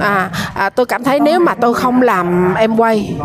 [0.00, 3.16] à, à tôi cảm thấy nếu mà tôi không làm em quay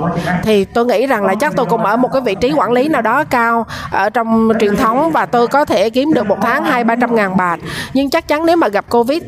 [0.44, 2.88] thì tôi nghĩ rằng là chắc tôi cũng ở một cái vị trí quản lý
[2.88, 6.64] nào đó cao ở trong truyền thống và tôi có thể kiếm được một tháng
[6.64, 7.60] hai ba trăm ngàn bạc
[7.94, 9.24] nhưng chắc chắn nếu mà gặp covid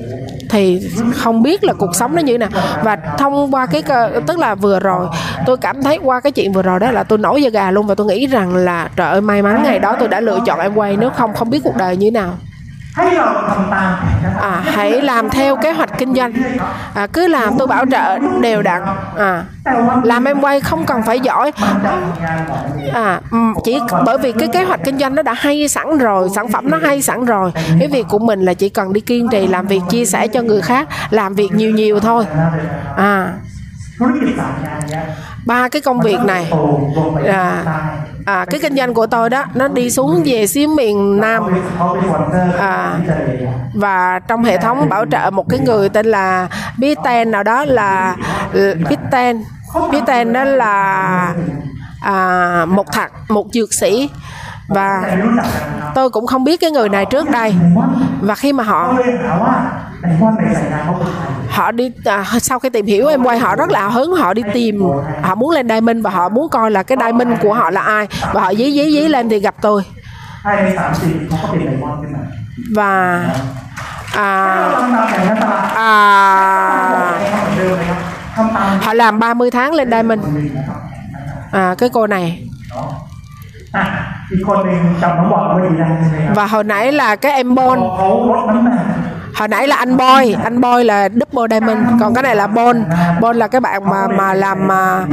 [0.49, 2.49] thì không biết là cuộc sống nó như thế nào.
[2.83, 3.83] Và thông qua cái
[4.27, 5.07] tức là vừa rồi
[5.45, 7.87] tôi cảm thấy qua cái chuyện vừa rồi đó là tôi nổi da gà luôn
[7.87, 10.59] và tôi nghĩ rằng là trời ơi may mắn ngày đó tôi đã lựa chọn
[10.59, 12.33] em quay nếu không không biết cuộc đời như thế nào
[14.41, 16.33] à, hãy làm theo kế hoạch kinh doanh.
[16.93, 18.81] À, cứ làm tôi bảo trợ đều đặn.
[19.17, 19.43] À,
[20.03, 21.51] làm em quay không cần phải giỏi.
[22.93, 23.21] À,
[23.63, 26.71] chỉ bởi vì cái kế hoạch kinh doanh nó đã hay sẵn rồi sản phẩm
[26.71, 27.51] nó hay sẵn rồi.
[27.79, 30.41] Cái việc của mình là chỉ cần đi kiên trì làm việc chia sẻ cho
[30.41, 32.25] người khác làm việc nhiều nhiều thôi.
[32.97, 33.33] À.
[35.45, 36.51] Ba cái công việc này
[37.27, 37.63] à,
[38.25, 41.43] à, cái kinh doanh của tôi đó nó đi xuống về xứ miền Nam.
[42.59, 42.99] À,
[43.73, 46.47] và trong hệ thống bảo trợ một cái người tên là
[46.77, 48.15] Bitten nào đó là
[48.89, 49.43] Bitten.
[49.91, 51.33] Bitten đó là
[52.01, 54.09] à, một thạc một dược sĩ
[54.67, 55.17] và
[55.95, 57.55] tôi cũng không biết cái người này trước đây.
[58.21, 58.93] Và khi mà họ
[61.49, 64.41] họ đi à, sau khi tìm hiểu em quay họ rất là hứng họ đi
[64.53, 64.81] tìm
[65.21, 67.69] họ muốn lên đai minh và họ muốn coi là cái đai minh của họ
[67.69, 68.07] là ai.
[68.33, 69.83] Và họ dí dí dí lên thì gặp tôi.
[72.75, 73.23] Và
[74.15, 74.69] à,
[75.75, 75.91] à,
[78.81, 80.21] họ làm 30 tháng lên đai minh
[81.51, 82.47] à, cái cô này.
[86.35, 87.79] Và hồi nãy là cái em Bon.
[89.35, 90.35] Hồi nãy là anh boy.
[90.43, 92.01] Anh boy là double diamond.
[92.01, 92.83] Còn cái này là bon.
[93.19, 95.05] Bon là cái bạn mà mà làm mà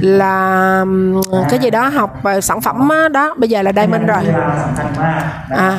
[0.00, 0.84] là
[1.50, 3.34] cái gì đó học sản phẩm đó, đó.
[3.38, 4.24] bây giờ là diamond rồi.
[5.50, 5.78] À.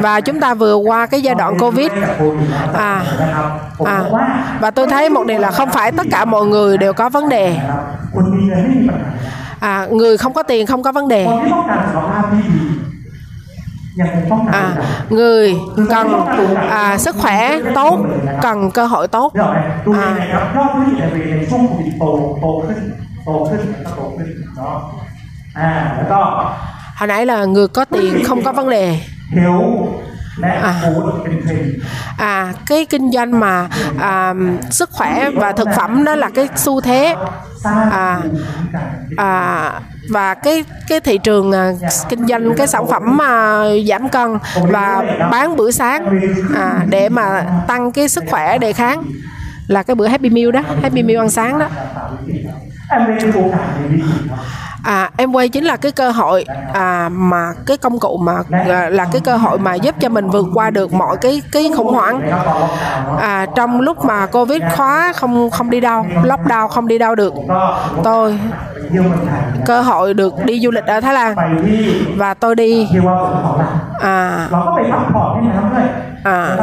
[0.00, 1.90] Và chúng ta vừa qua cái giai đoạn covid.
[2.74, 3.02] À,
[3.84, 4.02] à.
[4.60, 7.28] Và tôi thấy một điều là không phải tất cả mọi người đều có vấn
[7.28, 7.56] đề
[9.64, 11.26] à, người không có tiền không có vấn đề.
[14.52, 14.76] À,
[15.10, 15.54] người
[15.90, 16.26] cần
[16.70, 17.98] à, sức khỏe tốt
[18.42, 19.32] cần cơ hội tốt.
[25.54, 25.96] À,
[26.96, 28.98] hồi nãy là người có tiền không có vấn đề.
[30.42, 30.82] À.
[32.18, 33.68] à, cái kinh doanh mà
[33.98, 34.34] à,
[34.70, 37.16] sức khỏe và thực phẩm đó là cái xu thế.
[37.90, 38.20] À,
[39.16, 39.80] à,
[40.10, 41.72] và cái cái thị trường à,
[42.08, 44.38] kinh doanh cái sản phẩm mà giảm cân
[44.70, 46.20] và bán bữa sáng
[46.56, 49.02] à, để mà tăng cái sức khỏe đề kháng
[49.68, 51.68] là cái bữa happy meal đó happy meal ăn sáng đó
[54.84, 58.88] à, em quay chính là cái cơ hội à, mà cái công cụ mà à,
[58.90, 61.94] là cái cơ hội mà giúp cho mình vượt qua được mọi cái cái khủng
[61.94, 62.30] hoảng.
[63.20, 67.34] À, trong lúc mà covid khóa không không đi đâu lockdown không đi đâu được
[68.04, 68.38] tôi
[69.66, 71.34] cơ hội được đi du lịch ở Thái Lan
[72.16, 72.88] và tôi đi.
[74.00, 74.48] À,
[76.24, 76.56] à.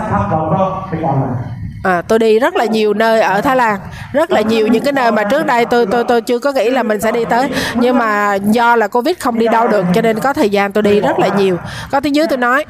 [1.83, 3.79] À, tôi đi rất là nhiều nơi ở Thái Lan,
[4.13, 6.69] rất là nhiều những cái nơi mà trước đây tôi tôi tôi chưa có nghĩ
[6.69, 10.01] là mình sẽ đi tới, nhưng mà do là Covid không đi đâu được cho
[10.01, 11.57] nên có thời gian tôi đi rất là nhiều.
[11.91, 12.65] Có tiếng dưới tôi nói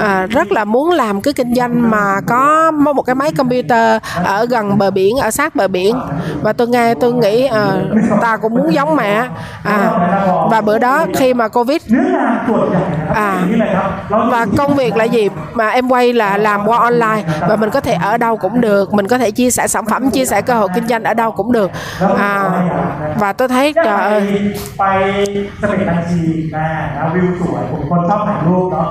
[0.00, 4.46] à, rất là muốn làm cái kinh doanh mà có một cái máy computer ở
[4.46, 5.96] gần bờ biển, ở sát bờ biển.
[6.42, 7.72] Và tôi nghe tôi nghĩ à,
[8.20, 9.24] ta cũng muốn giống mẹ.
[9.64, 9.90] À,
[10.50, 11.82] và bữa đó khi mà Covid
[13.14, 13.42] à,
[14.08, 15.28] và công việc là gì?
[15.52, 18.94] Mà em quay là làm qua online và mình có thể ở đâu cũng được
[18.94, 21.32] mình có thể chia sẻ sản phẩm chia sẻ cơ hội kinh doanh ở đâu
[21.32, 21.70] cũng được.
[22.18, 22.50] À,
[23.16, 24.54] và tôi thấy trời ơi.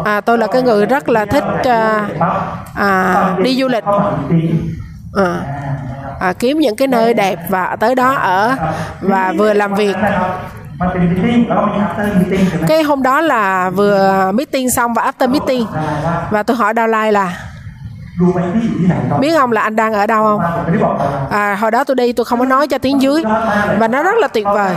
[0.05, 3.83] à, tôi là cái người rất là thích ờ, à, à, đi du lịch.
[5.13, 5.33] Ờ.
[5.33, 5.41] à,
[6.19, 8.55] à, kiếm những cái nơi đẹp và tới đó ở
[9.01, 9.95] và vừa làm việc.
[12.67, 15.65] cái hôm đó là vừa meeting xong và after meeting.
[16.29, 17.37] Và tôi hỏi Dalai là
[19.19, 20.41] biết không là anh đang ở đâu không?
[21.29, 23.23] À, hồi đó tôi đi tôi không có nói cho tiếng dưới.
[23.79, 24.75] Và nó rất là tuyệt vời.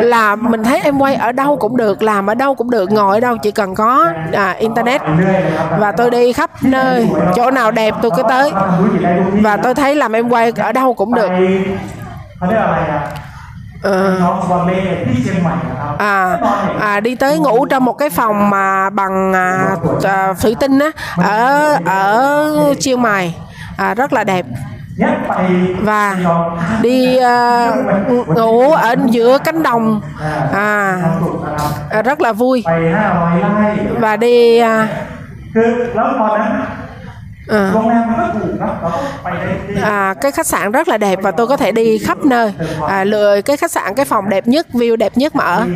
[0.00, 3.16] Là mình thấy em quay ở đâu cũng được làm ở đâu cũng được ngồi
[3.16, 5.00] ở đâu chỉ cần có à, internet.
[5.78, 8.52] Và tôi đi khắp nơi chỗ nào đẹp tôi cứ tới.
[9.42, 11.30] Và tôi thấy làm em quay ở đâu cũng được.
[13.82, 14.16] Ờ.
[15.98, 16.38] À,
[16.80, 20.90] à đi tới ngủ trong một cái phòng mà bằng à, à, thủy tinh á
[21.16, 23.36] ở ở chiêu mài
[23.76, 24.46] à, rất là đẹp.
[25.82, 26.16] Và
[26.82, 30.00] đi uh, ngủ ở giữa cánh đồng.
[30.52, 30.96] À,
[32.04, 32.64] rất là vui.
[34.00, 34.66] Và đi uh,
[37.48, 37.72] Ờ.
[39.24, 39.82] À.
[39.82, 40.14] à.
[40.20, 42.52] cái khách sạn rất là đẹp và tôi có thể đi khắp nơi.
[42.88, 45.66] À, lựa cái khách sạn cái phòng đẹp nhất view đẹp nhất mà ở.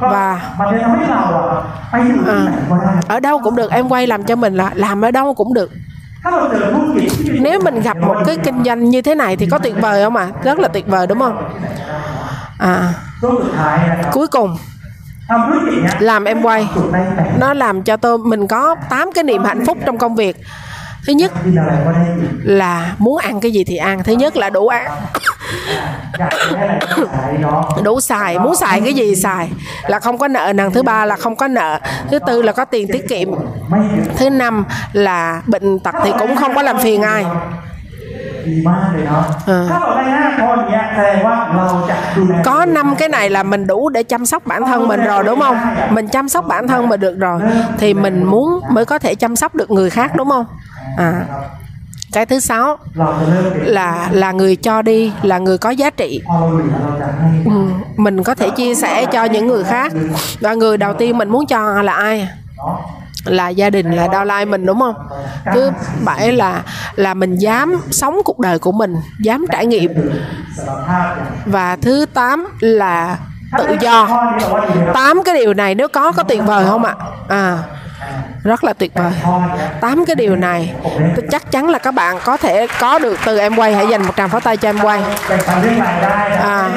[0.00, 0.40] Và
[2.26, 2.46] à,
[3.08, 5.70] ở đâu cũng được em quay làm cho mình là làm ở đâu cũng được.
[7.40, 10.16] Nếu mình gặp một cái kinh doanh như thế này thì có tuyệt vời không
[10.16, 10.28] ạ?
[10.34, 10.40] À?
[10.44, 11.50] rất là tuyệt vời đúng không?
[12.58, 12.92] À,
[14.12, 14.56] cuối cùng
[15.98, 16.68] làm em quay.
[17.40, 20.36] Nó làm cho tôi mình có 8 cái niềm hạnh phúc trong công việc
[21.05, 24.85] thứ nhất กินอะไรก็ได้กิน là muốn ăn cái gì thì ăn thứ nhất là đủ ăn
[26.19, 29.45] อยากได้อะไรก็ใช้เนาะ đủ xài muốn xài cái gì xài
[29.87, 32.65] là không có nợ nần thứ ba là không có nợ thứ tư là có
[32.65, 33.27] tiền tiết kiệm
[33.69, 34.53] ไม่เยอะ thứ năm
[34.93, 37.23] là bệnh tật thì cũng không có làm phiền ai
[38.47, 44.87] ดีมากเลยเนาะ เออ ถ้าเราได้ห้าข้อเนี้ยแสดงว่าเราจะดูแล có năm cái này là mình đủ để chăm sóc bản thân
[44.87, 45.57] mình rồi đúng không
[45.89, 47.39] mình chăm sóc bản thân mình được rồi
[47.79, 50.45] thì mình muốn mới có thể chăm sóc được người khác đúng không
[50.96, 51.24] à,
[52.12, 52.78] cái thứ sáu
[53.54, 56.22] là là người cho đi là người có giá trị.
[57.44, 59.92] Ừ, mình có thể chia sẻ cho những người khác.
[60.40, 62.28] Và người đầu tiên mình muốn cho là ai?
[63.24, 64.94] Là gia đình là đau lai mình đúng không?
[65.54, 65.70] Thứ
[66.04, 66.62] bảy là
[66.96, 69.92] là mình dám sống cuộc đời của mình dám trải nghiệm.
[71.46, 73.18] Và thứ tám là
[73.58, 74.24] tự do.
[74.94, 76.94] Tám cái điều này nếu có có tuyệt vời không ạ?
[77.28, 77.58] À
[78.42, 79.12] rất là tuyệt vời.
[79.80, 80.74] Tám cái điều này
[81.16, 84.02] tôi chắc chắn là các bạn có thể có được từ em quay hãy dành
[84.02, 85.02] một tràng pháo tay cho em quay.
[86.42, 86.70] À,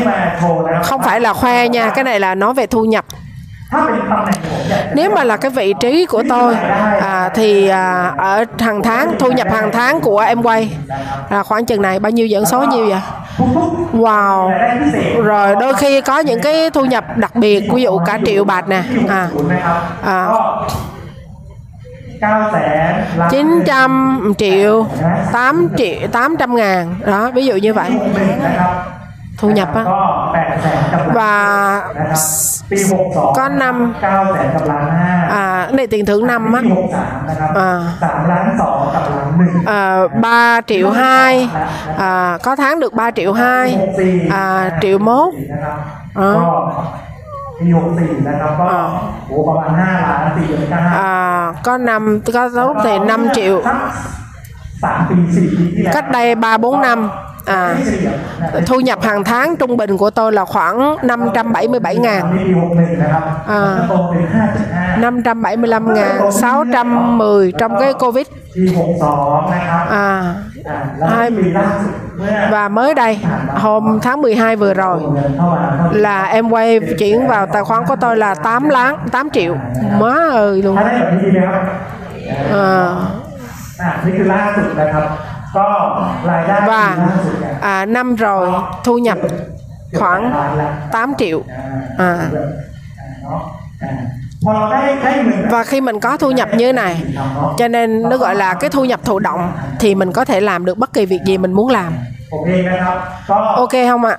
[0.84, 3.06] không phải là khoe nha cái này là nói về thu nhập.
[4.94, 6.56] Nếu mà là cái vị trí của tôi
[7.02, 10.78] à, thì à, ở hàng tháng thu nhập hàng tháng của em quay
[11.30, 13.02] là khoảng chừng này bao nhiêu dẫn số nhiêu vậy?
[13.94, 14.52] Wow.
[15.24, 18.68] Rồi đôi khi có những cái thu nhập đặc biệt ví dụ cả triệu bạc
[18.68, 19.28] nè à,
[20.06, 20.28] à
[23.32, 24.86] 900 triệu
[25.32, 26.96] 8 triệu 800 ngàn.
[27.06, 27.92] Đó ví dụ như vậy.
[29.38, 29.84] Thu nhập á.
[31.14, 31.82] Và
[33.36, 33.94] có năm
[35.30, 36.62] à này tiền thưởng năm á.
[37.56, 37.82] À.
[39.66, 40.08] à.
[40.22, 41.50] Ba triệu hai.
[41.98, 43.78] À, có tháng được 3 triệu hai.
[44.32, 45.34] À, triệu mốt.
[46.16, 46.34] À.
[47.59, 48.81] ปีหกสี่นะครับก็ อ่า
[49.29, 52.03] โอ้ประมาณห้าล้านสี่เดือนก็ห้า à, có năm
[52.35, 53.79] có lúc thì 5 triệu สัก
[54.83, 56.99] สามปีสี่ปีที่แล้ว cách đây 3 4 năm
[57.47, 58.11] à, ไม่เฉลี่ย
[58.43, 64.85] นะ thu nhập hàng tháng trung bình của tôi là khoảng 577 ngàn ในปีหกหนึ่งนะครับ อ่า ก็โตเป็นห้าจุดห้า
[65.85, 68.27] 575 ngàn 610 trong cái Covid
[68.57, 70.07] ปีหกสองนะครับ à,
[70.69, 73.13] อ่าแล้วก็ปีล่าสุดเมื่อ và mới đây
[73.65, 78.17] hôm tháng 12 vừa rồi เงินเข้ามาเท่า là em quay chuyển vào tài khoản của tôi
[78.17, 79.53] là 8 láng 8 triệu
[80.01, 81.63] má ơi luôn ถ้าได้แบบนี้ดีไหมครับ
[82.53, 82.57] à,
[83.81, 85.07] อ่านี่คือล่าสุดนะครับ
[85.57, 85.67] ก็
[86.31, 86.73] รายได้ปี và
[87.05, 88.45] ล่าสุดเนี่ย à, năm rồi
[88.85, 91.37] thu nhập เกือบ khoảng ล้านแล้ว 8 triệu
[92.01, 92.13] อ่า
[93.87, 93.89] à,
[95.52, 97.04] và khi mình có thu nhập như này
[97.58, 100.66] cho nên nó gọi là cái thu nhập thụ động thì mình có thể làm
[100.66, 101.94] được bất kỳ việc gì mình muốn làm.
[103.56, 104.18] Ok không ạ?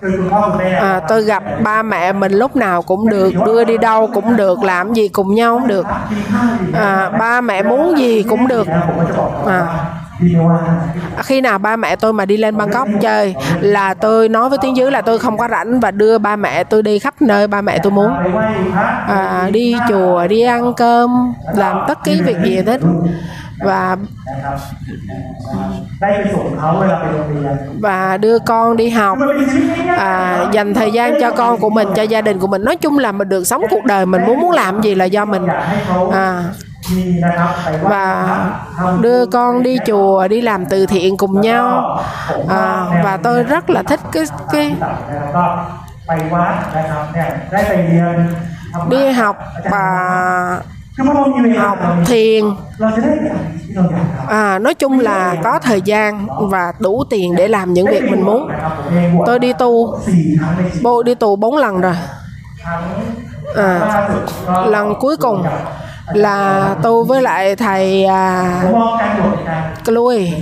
[0.81, 1.01] À?
[1.09, 4.93] tôi gặp ba mẹ mình lúc nào cũng được đưa đi đâu cũng được làm
[4.93, 5.87] gì cùng nhau cũng được.
[6.75, 8.67] À, ba mẹ muốn gì cũng được.
[9.47, 9.67] À,
[11.25, 14.77] khi nào ba mẹ tôi mà đi lên Bangkok chơi là tôi nói với tiếng
[14.77, 17.61] dưới là tôi không có rảnh và đưa ba mẹ tôi đi khắp nơi ba
[17.61, 18.13] mẹ tôi muốn.
[19.09, 22.81] À, đi chùa đi ăn cơm làm tất cái việc gì hết.
[23.65, 23.97] Và
[27.81, 29.19] và đưa con đi học.
[29.99, 32.65] À, dành thời gian cho con của mình cho gia đình của mình.
[32.65, 35.25] Nói chung là mình được sống cuộc đời mình muốn muốn làm gì là do
[35.25, 35.47] mình.
[36.13, 36.45] À,
[37.83, 38.27] và
[39.01, 41.99] đưa con đi chùa đi làm từ thiện cùng nhau.
[42.49, 44.77] À, và tôi rất là thích cái cái
[48.89, 49.37] đi học
[49.71, 50.61] và
[51.59, 52.45] học thiền.
[54.29, 58.25] À, nói chung là có thời gian và đủ tiền để làm những việc mình
[58.25, 58.51] muốn.
[59.27, 59.99] Tôi đi tu
[60.83, 61.95] bộ đi tù bốn lần rồi.
[63.57, 64.09] À,
[64.67, 65.45] lần cuối cùng
[66.13, 68.63] là tôi với lại thầy à,
[69.87, 70.33] lui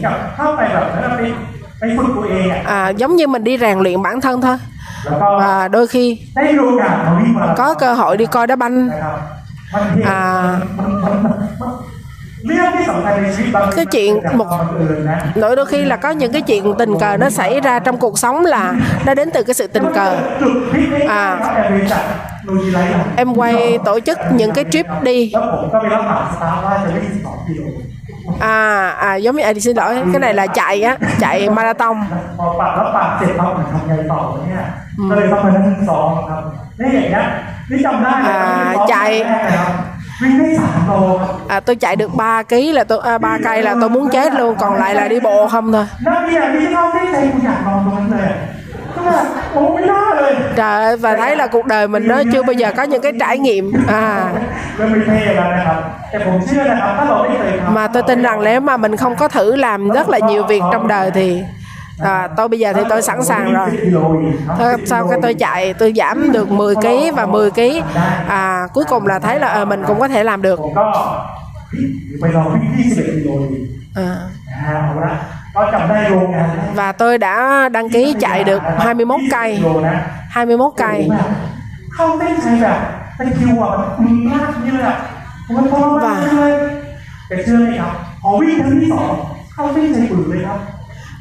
[2.65, 4.57] à, giống như mình đi rèn luyện bản thân thôi.
[5.21, 6.21] Và đôi khi
[7.57, 8.91] có cơ hội đi coi đá banh.
[10.05, 10.57] À,
[13.77, 14.47] cái chuyện một
[15.35, 18.19] nỗi đôi khi là có những cái chuyện tình cờ nó xảy ra trong cuộc
[18.19, 18.75] sống là
[19.07, 20.17] nó đến từ cái sự tình cờ.
[21.09, 21.39] À
[22.46, 27.62] ดพลิกได้ อ่า ครับแอร์เวย์จากนูยีไลท์ em quay tổ chức những cái trip đi แล้วผมก็ไปรับปากสตาฟว่าจะวิ่ง12กิโล
[28.40, 31.96] à à giống như à, xin lỗi cái này là chạy á chạy marathon
[32.40, 34.64] พอปากรับปากเสร็จปั๊บทำไงต่อเนี่ย
[35.10, 36.42] ก็เลยต้องมานั่งซ้อมครับ
[36.80, 37.26] นี่อย่างเงี้ย
[37.70, 38.96] นี่จำได้เลย อ่า วิ่งซ้อม ใจ
[39.28, 39.74] แรกนะครับ
[40.22, 44.34] วิ่งได้สามโลครับ à, tôi chạy được 3 kg là tôi à, 3 cây là tôi muốn chết
[44.34, 45.86] luôn còn lại là đi bộ không thôi
[50.57, 53.13] trời ơi và thấy là cuộc đời mình nó chưa bao giờ có những cái
[53.21, 53.73] trải nghiệm.
[53.89, 54.33] À.
[57.71, 60.63] Mà tôi tin rằng nếu mà mình không có thử làm rất là nhiều việc
[60.73, 61.43] trong đời thì
[62.03, 63.69] à, tôi bây giờ thì tôi sẵn sàng rồi.
[64.59, 67.61] Tôi, sau cái tôi chạy tôi giảm được 10 kg và 10 kg
[68.29, 70.61] à, cuối cùng là thấy là à, mình cũng có thể làm được.
[73.95, 74.17] À
[76.75, 79.63] và tôi đã đăng ký chạy được 21 cây.
[80.31, 81.09] 21 cây.
[81.11, 81.19] Và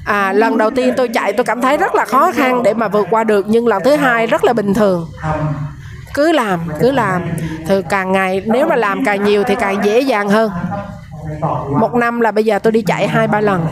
[0.06, 2.88] À, lần đầu tiên tôi chạy tôi cảm thấy rất là khó khăn để mà
[2.88, 5.08] vượt qua được nhưng lần thứ hai rất là bình thường.
[6.14, 7.22] Cứ làm cứ làm.
[7.68, 10.52] Thì càng ngày nếu mà làm càng nhiều thì càng dễ dàng hơn.
[11.80, 13.68] Một năm là bây giờ tôi đi chạy hai ba lần.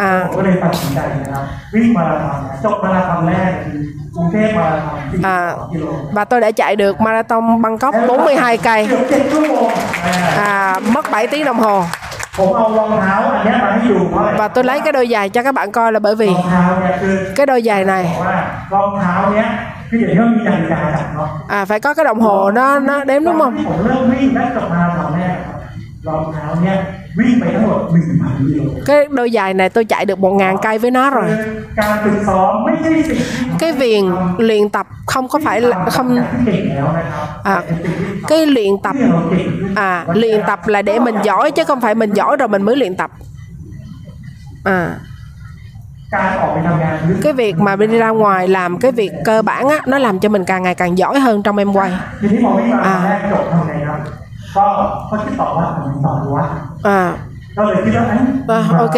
[0.00, 1.44] à, ผมก็เลยตัดสินใจนะครับ
[1.74, 3.80] วิ่งมาราธอนนะจบมาราธอนแรกคือ
[4.16, 5.36] กรุงเทพมาราธอน42 à,
[5.72, 5.84] กิโล
[6.16, 9.68] và tôi đã chạy được marathon Bangkok 42 cây เกือบเจ็ดชั่วโมง
[10.40, 11.76] อ่า à, mất 7 tiếng đồng hồ
[12.38, 17.14] ผมเอารองเท้าอันเนี้ยมาให้ดูเพราะอะไร và tôi lấy cái đôi giày cho các bạn coi là bởi vì รองเท้าเนี่ยคือ
[17.36, 18.36] cái đôi giày บอ này กว่า
[18.74, 19.46] รองเท้าเนี้ย
[19.88, 25.56] คืออย่างที่ว่ามีนาฬิกาจับเนาะ à, phải có cái đồng hồ nó nó đếm đúng ตอน không ที่ผมเริ่มวิ่งและจบมาราธอนแรกครับ
[26.08, 26.76] รองเท้าเนี้ย
[28.85, 31.29] cái đôi giày này tôi chạy được một ngàn cây với nó rồi.
[33.59, 34.03] Cái việc
[34.37, 36.17] luyện tập không có phải là không
[37.43, 37.61] à,
[38.27, 38.95] cái luyện tập
[39.75, 42.75] à luyện tập là để mình giỏi chứ không phải mình giỏi rồi mình mới
[42.75, 43.11] luyện tập.
[44.63, 44.95] À.
[47.21, 50.29] Cái việc mà đi ra ngoài làm cái việc cơ bản á nó làm cho
[50.29, 51.91] mình càng ngày càng giỏi hơn trong em quay.
[52.83, 53.19] À
[54.57, 56.49] có, Có cái tàu quá, mình tàu quá.
[56.83, 57.13] À.
[58.47, 58.95] Vâng, ok.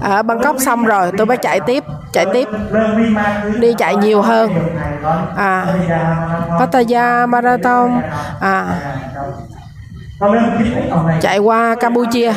[0.00, 2.48] Ở à, Bangkok xong rồi, tôi mới chạy tiếp, chạy tiếp,
[3.60, 4.50] đi chạy nhiều hơn.
[5.36, 5.66] À,
[6.58, 8.02] Pattaya Marathon,
[8.40, 8.66] à,
[11.20, 12.32] chạy qua Campuchia.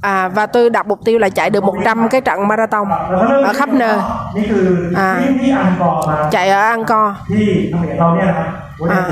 [0.00, 2.88] À, và tôi đặt mục tiêu là chạy được 100 cái trận marathon
[3.44, 3.98] ở khắp nơi.
[4.96, 5.20] À,
[6.30, 7.14] chạy ở Angkor.
[8.88, 9.02] À,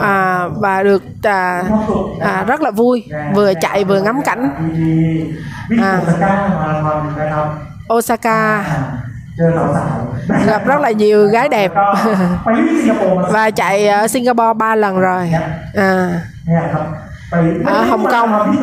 [0.00, 1.62] à, và được à,
[2.20, 4.50] à, rất là vui vừa chạy vừa ngắm cảnh.
[5.82, 6.00] À,
[7.94, 8.64] Osaka
[10.46, 11.72] gặp rất là nhiều gái đẹp.
[13.30, 15.32] Và chạy ở Singapore ba lần rồi.
[15.74, 16.20] À.
[17.66, 18.56] Ở Hồng Kông.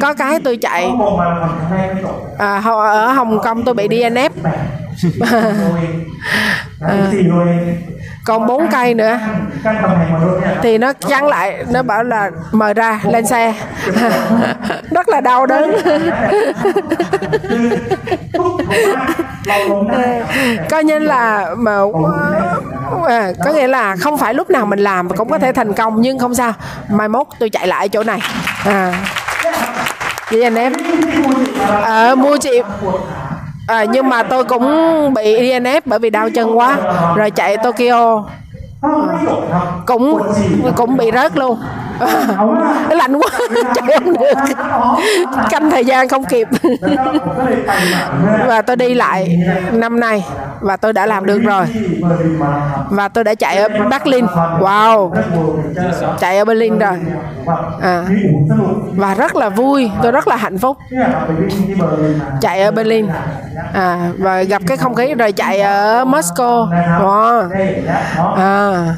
[0.00, 0.90] có cái tôi chạy.
[2.38, 4.30] À, ở Hồng Kông tôi bị DNF
[6.80, 7.12] à,
[8.24, 9.18] còn bốn cây nữa.
[10.62, 13.54] thì nó chắn lại nó bảo là mời ra lên xe.
[14.90, 15.72] Rất là đau đớn.
[20.70, 21.78] Coi như là mà
[23.08, 26.00] à, có nghĩa là không phải lúc nào mình làm cũng có thể thành công
[26.00, 26.52] nhưng không sao.
[26.88, 28.20] Mai mốt tôi chạy lại chỗ này.
[28.64, 28.94] À.
[30.30, 30.72] Vậy anh em?
[31.82, 32.62] À, mua chị
[33.66, 34.64] à, nhưng mà tôi cũng
[35.14, 36.76] bị INF bởi vì đau chân quá.
[37.16, 38.24] Rồi chạy Tokyo.
[38.82, 38.88] À,
[39.86, 40.22] cũng
[40.76, 41.58] cũng bị rớt luôn
[42.90, 43.30] lạnh quá
[43.74, 44.54] chạy không được
[45.50, 46.48] canh thời gian không kịp.
[48.46, 49.38] Và tôi đi lại
[49.72, 50.24] năm nay
[50.60, 51.66] và tôi đã làm được rồi.
[52.90, 54.26] Và tôi đã chạy ở Berlin.
[54.60, 55.12] Wow.
[56.18, 56.98] Chạy ở Berlin rồi.
[57.80, 58.04] À.
[58.96, 60.76] và rất là vui tôi rất là hạnh phúc.
[62.40, 63.06] Chạy ở Berlin.
[63.72, 66.68] À, và gặp cái không khí rồi chạy ở Moscow.
[67.00, 67.48] Wow.
[68.36, 68.94] à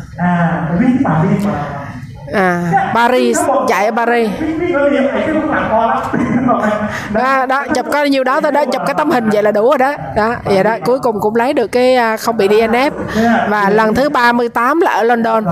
[2.34, 4.30] à Paris chạy ở Paris.
[7.14, 9.68] À, đó chụp có nhiêu đó tôi đã chụp cái tấm hình vậy là đủ
[9.68, 9.94] rồi đó.
[10.16, 12.90] Đó vậy đó cuối cùng cũng lấy được cái à, không bị DNF
[13.48, 15.44] và lần thứ 38 là ở London.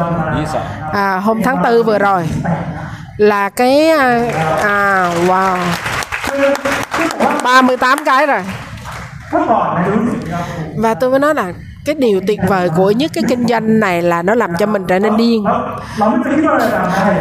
[0.92, 2.28] À, hôm tháng tư vừa rồi
[3.16, 4.20] là cái à,
[4.62, 5.56] à wow.
[7.44, 8.42] 38 cái rồi.
[10.76, 11.44] Và tôi mới nói là
[11.84, 14.82] cái điều tuyệt vời của nhất cái kinh doanh này là nó làm cho mình
[14.88, 15.44] trở nên điên.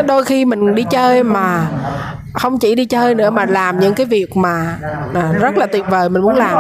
[0.08, 1.68] Đôi khi mình đi chơi mà
[2.34, 4.78] không chỉ đi chơi nữa mà làm những cái việc mà
[5.14, 6.58] à, rất là tuyệt vời mình muốn làm.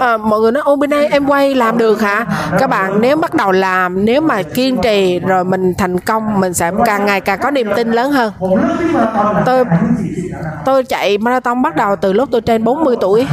[0.00, 2.26] À, mọi người nói ô bên đây em quay làm được hả?
[2.58, 6.54] Các bạn nếu bắt đầu làm nếu mà kiên trì rồi mình thành công mình
[6.54, 8.32] sẽ càng ngày càng có niềm tin lớn hơn.
[9.46, 9.64] Tôi
[10.64, 13.26] tôi chạy marathon bắt đầu từ lúc tôi trên 40 tuổi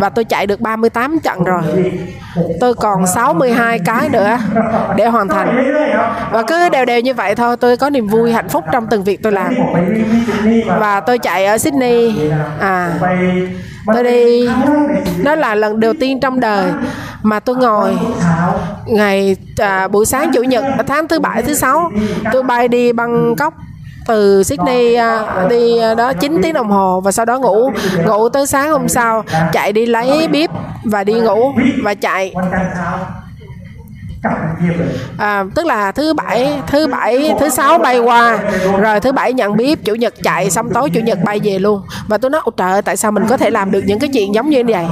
[0.00, 1.62] và tôi chạy được 38 trận rồi.
[2.60, 4.38] Tôi còn 62 cái nữa
[4.96, 5.72] để hoàn thành.
[6.32, 9.04] Và cứ đều đều như vậy thôi tôi có niềm vui hạnh phúc trong từng
[9.04, 9.43] việc tôi làm
[10.66, 12.30] và tôi chạy ở Sydney.
[12.60, 12.92] À
[13.86, 14.48] tôi đi
[15.18, 16.72] nó là lần đầu tiên trong đời
[17.22, 17.98] mà tôi ngồi
[18.86, 21.90] ngày à, buổi sáng chủ nhật tháng thứ bảy thứ sáu
[22.32, 23.54] tôi bay đi Bangkok
[24.06, 27.70] từ Sydney à, đi à, đó 9 tiếng đồng hồ và sau đó ngủ.
[28.06, 30.50] Ngủ tới sáng hôm sau chạy đi lấy bếp
[30.84, 32.34] và đi ngủ và chạy
[35.18, 38.38] à, tức là thứ bảy thứ bảy thứ sáu bay qua
[38.80, 41.82] rồi thứ bảy nhận bếp chủ nhật chạy xong tối chủ nhật bay về luôn.
[42.08, 44.10] Và tôi nói Ôi trời ơi, tại sao mình có thể làm được những cái
[44.12, 44.86] chuyện giống như vậy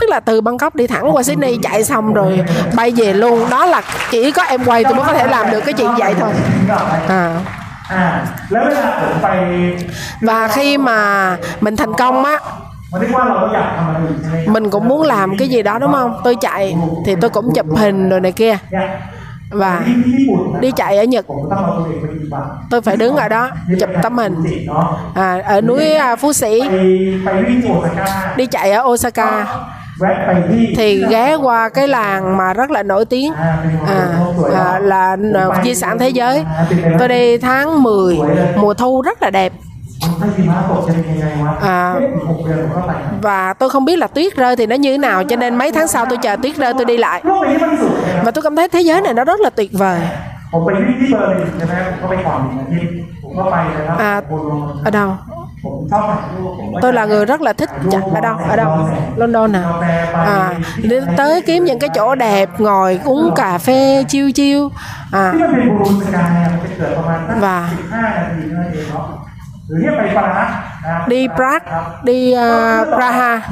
[0.00, 2.40] tức là từ Bangkok đi thẳng qua Sydney chạy xong rồi
[2.74, 3.50] bay về luôn.
[3.50, 6.14] Đó là chỉ có em quay tôi mới có thể làm được cái chuyện vậy
[6.20, 6.32] thôi.
[7.08, 7.40] À.
[10.20, 12.38] Và khi mà mình thành công á
[14.46, 16.20] mình cũng muốn làm cái gì đó đúng không?
[16.24, 16.76] Tôi chạy
[17.06, 18.58] thì tôi cũng chụp hình rồi này kia.
[19.50, 19.82] Và
[20.60, 21.26] đi chạy ở Nhật.
[22.70, 24.34] Tôi phải đứng ở đó chụp tấm hình.
[25.14, 26.60] à, ở núi à, Phú Sĩ.
[28.36, 29.46] đi chạy ở Osaka.
[30.76, 33.32] Thì ghé qua cái làng mà rất là nổi tiếng.
[33.32, 34.08] À, à,
[34.54, 35.16] à, là
[35.64, 36.44] di sản thế giới.
[36.98, 38.18] Tôi đi tháng 10
[38.56, 39.52] mùa thu rất là đẹp
[40.01, 42.91] มันไม่มีม้าตกจะเป็นยังไงวะ อ่า เอ๊ะอีกหกเดือนผมก็ไป
[43.27, 45.71] và tôi không biết là tuyết rơi thì nó như thế nào cho nên mấy
[45.71, 48.81] tháng sau tôi chờ tuyết rơi tôi đi lại โลกใบนี้มันสูงนะครับ và tôi cảm thấy thế
[48.87, 49.99] giới này nó rất là tuyệt vời
[50.51, 52.91] ผมไปวิ่งที่เบอร์ลินใช่ไหมผมก็ไปก่อนหนึ่งอาทิตย์
[53.23, 55.09] ผมก็ไปเลยครับ à บนลง ở đâu
[55.63, 58.69] ผมชอบถ่ายรูปผม tôi là người rất là thích dạ, ở đâu ở đâu
[59.15, 59.63] London à
[60.25, 60.53] à
[60.89, 64.69] đến tới kiếm những cái chỗ đẹp ngồi uống cà phê chiêu chiêu
[65.11, 65.41] à ที่
[71.08, 71.72] đi Prague
[72.04, 73.42] đi uh, Praha.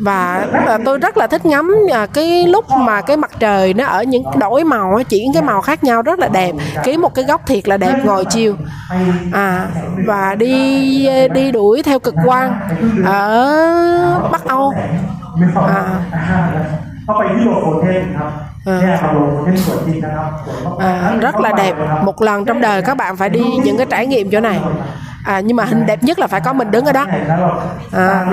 [0.00, 0.46] và
[0.84, 4.22] tôi rất là thích ngắm à, cái lúc mà cái mặt trời nó ở những
[4.38, 6.52] đổi màu chỉ những cái màu khác nhau rất là đẹp.
[6.84, 8.56] Ký một cái góc thiệt là đẹp ngồi chiều.
[9.32, 9.66] à
[10.06, 12.60] và đi à, đi đuổi theo cực quang
[13.04, 14.72] ở Bắc Âu.
[15.54, 15.84] À
[20.78, 21.74] à, rất là đẹp.
[22.02, 24.60] một lần trong đời các bạn phải đi những cái trải nghiệm chỗ này.
[25.24, 27.06] À, nhưng mà hình đẹp nhất là phải có mình đứng ở đó.
[27.92, 28.26] À,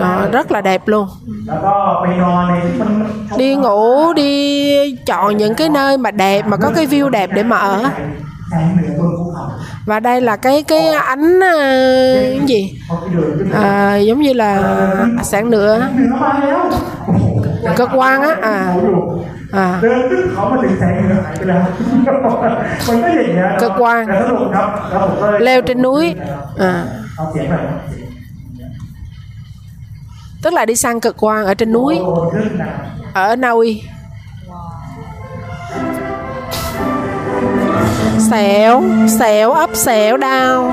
[0.00, 1.08] à, rất là đẹp luôn.
[3.36, 7.42] Đi ngủ đi chọn những cái nơi mà đẹp mà có cái view đẹp để
[7.42, 7.84] mà ở.
[9.86, 12.80] Và đây là cái cái ánh cái gì?
[13.54, 14.62] À, giống như là
[15.22, 15.88] sáng nữa
[17.76, 18.74] cơ quan á à.
[19.52, 19.80] À.
[23.60, 24.06] Cơ quan
[25.38, 26.14] leo trên núi.
[26.58, 26.84] À.
[30.42, 31.98] Tức là đi sang cực quang ở trên núi.
[33.14, 33.82] Ở Na Uy
[38.30, 40.72] xẻo xẻo ấp xẻo đau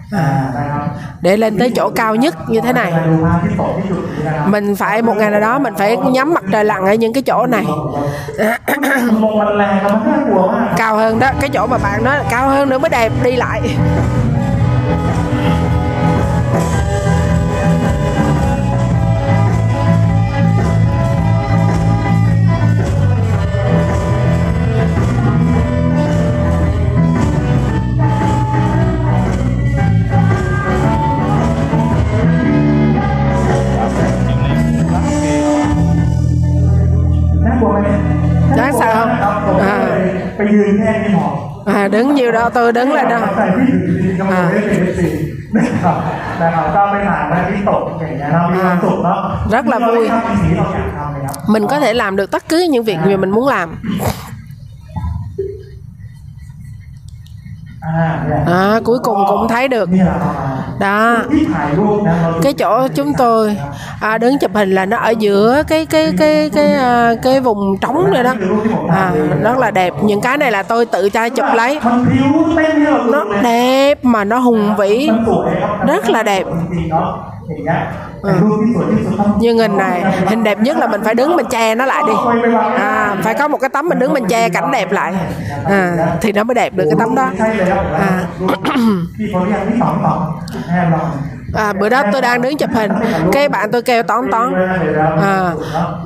[0.11, 0.51] À,
[1.21, 2.93] để lên tới chỗ cao nhất như thế này.
[4.45, 7.23] Mình phải một ngày nào đó mình phải nhắm mặt trời lặn ở những cái
[7.23, 7.65] chỗ này.
[10.77, 13.35] Cao hơn đó cái chỗ mà bạn nói là cao hơn nữa mới đẹp đi
[13.35, 13.61] lại.
[41.66, 45.08] à, đứng nhiều đâu tôi đứng lên đâu ใส่ที่อยู่ดีๆก็ไม่ได้เป็นเอฟซี
[45.56, 45.96] นะครับ
[46.40, 49.18] นะครับก็ไปถ่ายพระอาทิตย์ตกอย่างเงี้ยเรามีความสุขเนาะ
[49.54, 53.30] rất là vui ทำในสิ่งที่เราอยากทำเลยครับ mình có thể làm được tất cứ những việc mà mình
[53.30, 53.68] muốn làm
[57.81, 59.89] À, à, cuối cùng cũng thấy được.
[60.79, 61.17] Đó.
[62.41, 63.57] Cái chỗ chúng tôi
[64.01, 67.77] à, đứng chụp hình là nó ở giữa cái cái cái cái cái, cái vùng
[67.81, 68.33] trống rồi đó.
[68.89, 69.11] À,
[69.43, 69.93] rất là đẹp.
[70.03, 71.79] Những cái này là tôi tự tay chụp lấy.
[73.11, 75.09] Nó đẹp mà nó hùng vĩ.
[75.87, 76.43] Rất là đẹp.
[78.21, 78.33] Ừ.
[79.39, 82.13] Như hình này hình đẹp nhất là mình phải đứng mình che nó lại đi.
[82.77, 85.13] À, phải có một cái tấm mình đứng mình che cảnh đẹp lại.
[85.65, 87.29] À, thì nó mới đẹp được cái tấm đó.
[87.93, 88.25] À.
[91.53, 92.91] à, bữa đó tôi đang đứng chụp hình.
[93.31, 94.53] Cái bạn tôi kêu tón tón
[95.21, 95.51] à,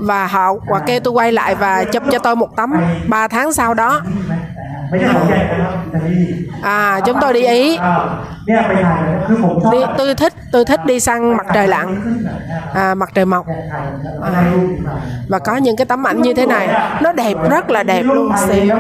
[0.02, 2.74] và họ và kêu tôi quay lại và chụp cho tôi một tấm.
[3.08, 4.02] Ba tháng sau đó.
[6.64, 7.80] À chúng tôi đi ý.
[9.72, 12.18] Đi, tôi thích tôi thích đi săn mặt trời lặn.
[12.74, 13.46] À, mặt trời mọc.
[14.22, 14.44] À,
[15.30, 16.68] và có những cái tấm ảnh như thế này.
[17.02, 18.76] Nó đẹp rất là đẹp luôn xíu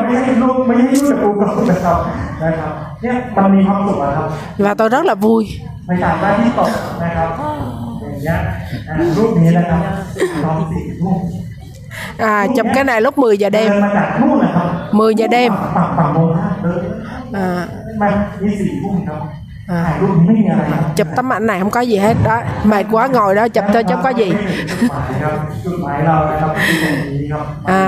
[4.57, 5.59] và tôi rất là vui.
[5.86, 6.70] ไปถ่ายบ้านที่ตก
[7.02, 7.28] นะครับ
[8.00, 8.36] อย่างเงี้ย
[8.88, 9.80] อ่ารูปนี้นะครับ
[10.44, 11.16] ตอนสี่ทุ่ม
[12.18, 14.66] à, chụp cái này lúc 10 giờ เดิน đêm มาจากนู่นนะครับ
[14.98, 16.82] 10 giờ đêm ฝั่งฝั่งโมงห้าเดิน
[17.42, 17.44] à,
[18.00, 18.08] มา
[18.42, 19.18] ที่สี่ทุ่มครับ
[19.72, 23.48] à, ถ่ายรูปนี้ไม่มีอะไรครับ chụp tấm ảnh này không có gì hết đó mệt quá ngồi đó
[23.48, 24.50] chụp thôi chứ không có gì จุ
[24.84, 25.34] ดหมายครับ
[25.64, 27.44] จุดหมายเรานะครับที่ตรงนี้ครับ
[27.80, 27.82] à,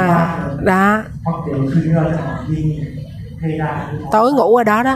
[0.71, 0.85] đó
[1.23, 2.17] เพราะเดี๋ยวคืนนี้เราจะ
[2.51, 2.65] ยิง
[3.39, 3.77] เพดาน
[4.15, 4.95] tối ngủ ở đó đó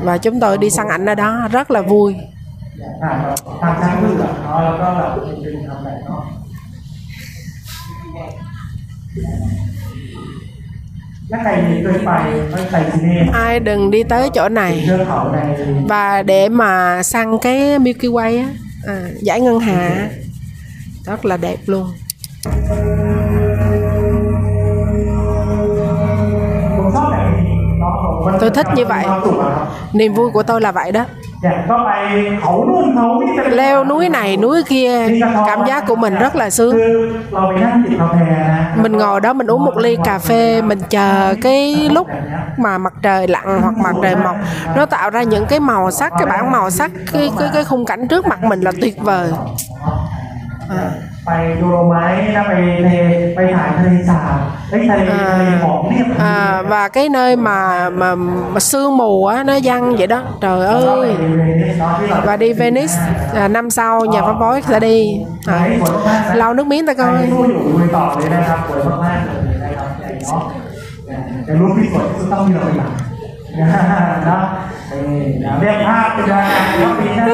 [0.00, 2.16] và chúng tôi đi săn ảnh ở đó rất là vui.
[13.32, 14.88] Ai đừng đi tới chỗ này.
[15.88, 18.48] Và để mà săn cái Milky Way á
[18.86, 20.08] à, giải ngân hà
[21.04, 21.86] rất là đẹp luôn.
[28.40, 29.04] tôi thích như vậy.
[29.92, 31.04] Niềm vui của tôi là vậy đó.
[33.50, 35.08] Leo núi này, núi kia,
[35.46, 36.78] cảm giác của mình rất là sướng.
[38.76, 42.06] Mình ngồi đó, mình uống một ly cà phê, mình chờ cái lúc
[42.56, 44.36] mà mặt trời lặn hoặc mặt trời mọc.
[44.76, 47.84] Nó tạo ra những cái màu sắc, cái bản màu sắc, cái cái cái khung
[47.84, 49.32] cảnh trước mặt mình là tuyệt vời.
[50.70, 50.90] À.
[51.25, 52.89] ไปโดโลไมท์นะไปทะเล
[53.35, 54.37] ไปถ่ายทะเลสาบ
[54.69, 58.15] ไปทะเลทะเลหมอกเรียบ à, và cái nơi mà mà,
[58.53, 62.95] mà sương mù á nó văng vậy đó trời แล้วก็ไป ơi เวนิสเนาะที่เรา và đi Venice
[63.41, 64.97] à, năm sau nhà pháp bói sẽ đi
[65.45, 65.57] à,
[66.41, 69.89] lau nước miếng ta ใคร coi สู้อยู่ลุยต่อเลยนะครับสวยมากๆเลยนะครับ
[70.27, 70.41] เนาะ
[71.45, 73.10] แต่รูปที่สวยที่สุดต้องมีเราเป็นหลังนะนี่นะเรียก
[74.26, 74.58] đó.
[75.60, 77.26] Đẹp ha từ là nó bị na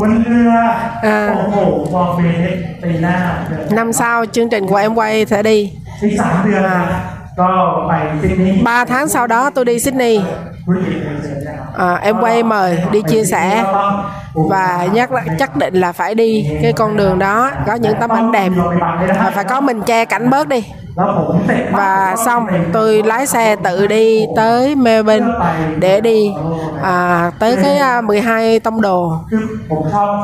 [0.00, 0.50] quấn đưa
[1.02, 1.34] à.
[1.52, 3.20] ồ ồ về tây nam.
[3.70, 5.72] năm sau chương trình của em quay sẽ đi.
[6.02, 6.60] Đi sáng đưa
[8.64, 10.22] ba tháng sau đó tôi đi Sydney.
[11.78, 13.64] À, em quay mời đi chia sẻ.
[14.34, 17.50] Và nhắc là, chắc định là phải đi cái con đường đó.
[17.66, 18.48] Có những tấm ảnh đẹp.
[19.08, 20.64] Và phải có mình che cảnh bớt đi
[21.72, 25.26] và xong tôi lái xe tự đi tới Melbourne
[25.78, 26.32] để đi
[26.82, 29.12] à, tới cái à, 12 tông đồ.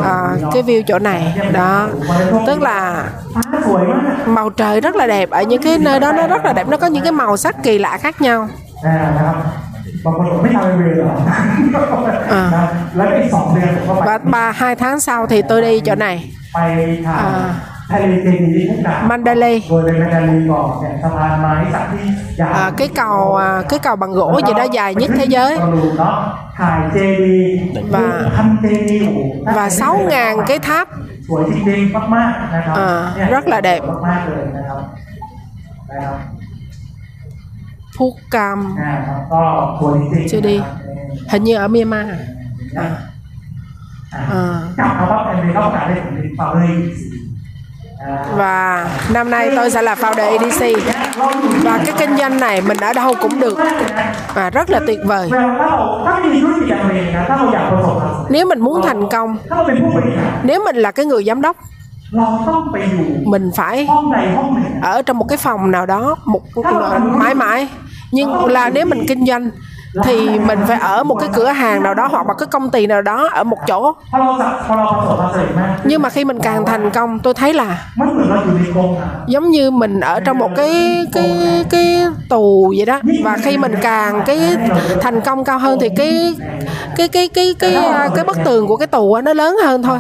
[0.05, 1.89] À, cái view chỗ này đó.
[2.47, 3.05] tức là
[4.27, 6.77] màu trời rất là đẹp ở những cái nơi đó nó rất là đẹp nó
[6.77, 8.49] có những cái màu sắc kỳ lạ khác nhau.
[8.85, 9.13] À.
[12.31, 12.69] à.
[13.87, 16.31] và ba hai tháng sau thì tôi đi chỗ này.
[17.07, 17.55] À.
[17.90, 22.06] ทาง อ่า ทะเลเจดีย์ที่มุกดาหาร Mandalay โดยเป็นแมนดาลีก่อนเนี่ยสะพานไม้สักที่
[22.42, 26.16] ยาว à, cái cầu à, cái cầu bằng gỗ gì đó dài nhất thế giới เราดูเนาะ
[26.60, 27.56] ถ่ายเจดีย์
[27.94, 28.06] và
[28.38, 29.20] ทำเจดีย์โอ้โห
[29.58, 29.66] và
[30.14, 30.86] 6.000 cái tháp
[31.28, 34.80] สวยจริงๆมากๆนะครับ อ่า เนี่ย rất là đẹp มากๆเลยนะครับ
[35.90, 36.18] นะครับ
[37.96, 39.42] Phúc Cam นะครับก็
[39.80, 42.18] สวยจริงๆ chưa đi นะครับ hình như ở Myanmar à,
[42.80, 42.90] อ่า
[44.40, 44.42] à.
[44.80, 47.07] กลับมาว่าแอนดี้ก็ประกาศให้ผมเป็นฟาวเดอร์อ่า
[48.37, 50.63] và năm nay tôi sẽ là founder EDC
[51.65, 53.59] và cái kinh doanh này mình ở đâu cũng được.
[54.35, 55.31] Và rất là tuyệt vời.
[58.29, 59.37] Nếu mình muốn thành công,
[60.43, 61.57] nếu mình là cái người giám đốc,
[63.25, 63.89] mình phải
[64.83, 66.43] ở trong một cái phòng nào đó một,
[67.03, 67.69] mãi mãi.
[68.13, 69.51] Nhưng là nếu mình kinh doanh
[70.05, 72.87] thì mình phải ở một cái cửa hàng nào đó hoặc một cái công ty
[72.87, 73.93] nào đó ở một chỗ.
[75.85, 77.87] Nhưng mà khi mình càng thành công tôi thấy là
[79.27, 83.01] giống như mình ở trong một cái cái cái tù vậy đó.
[83.25, 84.57] Và khi mình càng cái
[85.01, 86.35] thành công cao hơn thì cái
[86.97, 89.99] cái cái cái cái cái, cái bức tường của cái tù nó lớn hơn thôi.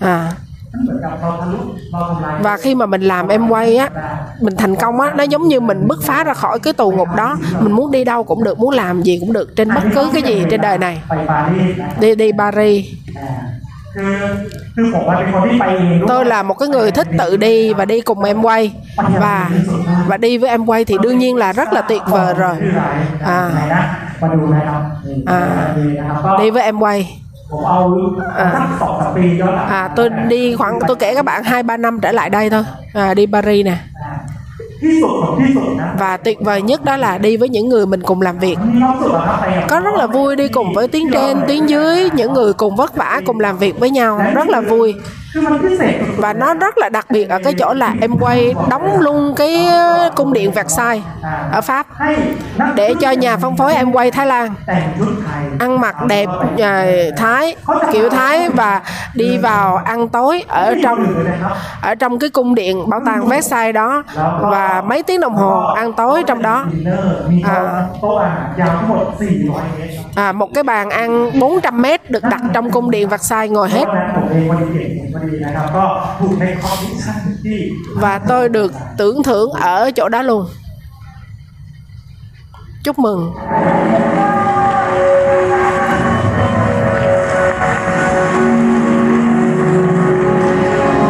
[0.00, 0.28] À
[2.40, 3.90] và khi mà mình làm em quay á
[4.40, 7.08] mình thành công á nó giống như mình bứt phá ra khỏi cái tù ngục
[7.16, 7.36] đó.
[7.60, 10.22] Mình muốn đi đâu cũng được muốn làm gì cũng được trên bất cứ cái
[10.22, 11.02] gì trên đời này.
[12.00, 12.86] Đi đi paris.
[16.08, 18.74] Tôi là một cái người thích tự đi và đi cùng em quay.
[18.96, 19.50] Và
[20.06, 22.56] và đi với em quay thì đương nhiên là rất là tuyệt vời rồi.
[23.24, 23.50] À,
[25.26, 25.74] à
[26.38, 27.20] đi với em quay.
[28.36, 28.68] À.
[29.68, 32.64] à, tôi đi khoảng tôi kể các bạn hai ba năm trở lại đây thôi.
[32.94, 33.76] À, đi Paris nè.
[35.98, 38.58] Và tuyệt vời nhất đó là đi với những người mình cùng làm việc.
[39.68, 42.96] Có rất là vui đi cùng với tiếng trên tiếng dưới những người cùng vất
[42.96, 44.20] vả cùng làm việc với nhau.
[44.34, 44.94] Rất là vui
[46.16, 49.66] và nó rất là đặc biệt ở cái chỗ là em quay đóng luôn cái
[50.16, 51.04] cung điện Versailles
[51.52, 51.86] ở Pháp
[52.74, 54.54] để cho nhà phân phối em quay Thái Lan.
[55.58, 57.56] Ăn mặc đẹp nhà Thái
[57.92, 58.82] kiểu Thái và
[59.14, 61.06] đi vào ăn tối ở trong
[61.82, 64.02] ở trong cái cung điện bảo tàng Versailles đó
[64.40, 66.64] và mấy tiếng đồng hồ ăn tối trong đó.
[67.44, 67.86] À,
[70.14, 73.84] à một cái bàn ăn 400 mét được đặt trong cung điện Versailles ngồi hết
[77.94, 80.48] và tôi được tưởng thưởng ở chỗ đó luôn.
[82.84, 83.34] Chúc mừng.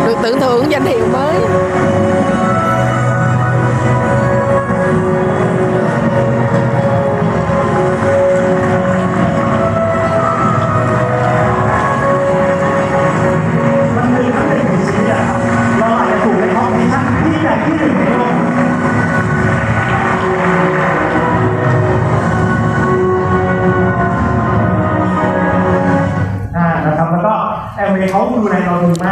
[0.06, 1.65] Được tưởng thưởng danh hiệu mới.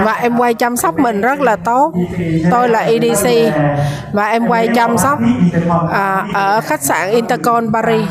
[0.05, 1.93] và em quay chăm sóc mình rất là tốt.
[2.51, 3.29] Tôi là EDC
[4.12, 5.19] và em quay chăm sóc
[5.93, 8.09] à, ở khách sạn Intercon Paris.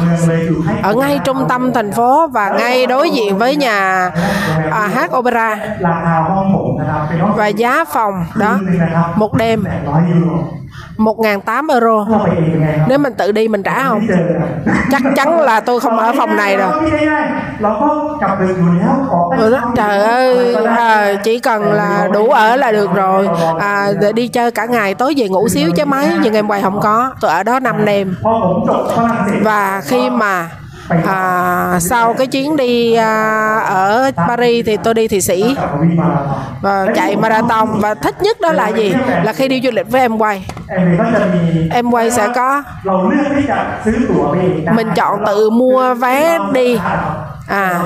[0.84, 4.12] Ở ngay trung tâm thành phố và ngay đối diện với nhà
[4.72, 5.58] à, hát opera.
[7.36, 8.60] Và giá phòng đó
[9.16, 9.64] một đêm.
[10.98, 12.08] 1.800 euro.
[12.88, 14.02] Nếu mình tự đi mình trả không?
[14.92, 16.72] Chắc chắn là tôi không ở phòng này rồi.
[19.38, 23.28] Ừ trời ơi, à, chỉ cần là đủ ở là được rồi.
[23.60, 26.80] À, Đi chơi cả ngày tối về ngủ xíu chứ mấy Nhưng em quay không
[26.80, 27.12] có.
[27.22, 28.16] Tôi ở đó 5 đêm.
[29.42, 30.50] Và khi mà
[30.90, 35.56] à, sau cái chuyến đi à, ở Paris thì tôi đi thị Sĩ.
[36.62, 37.80] Và chạy marathon.
[37.80, 38.96] Và thích nhất đó là gì?
[39.24, 40.46] Là khi đi du lịch với em quay.
[41.72, 42.64] Em quay sẽ có
[44.74, 46.80] mình chọn tự mua vé đi.
[47.48, 47.82] À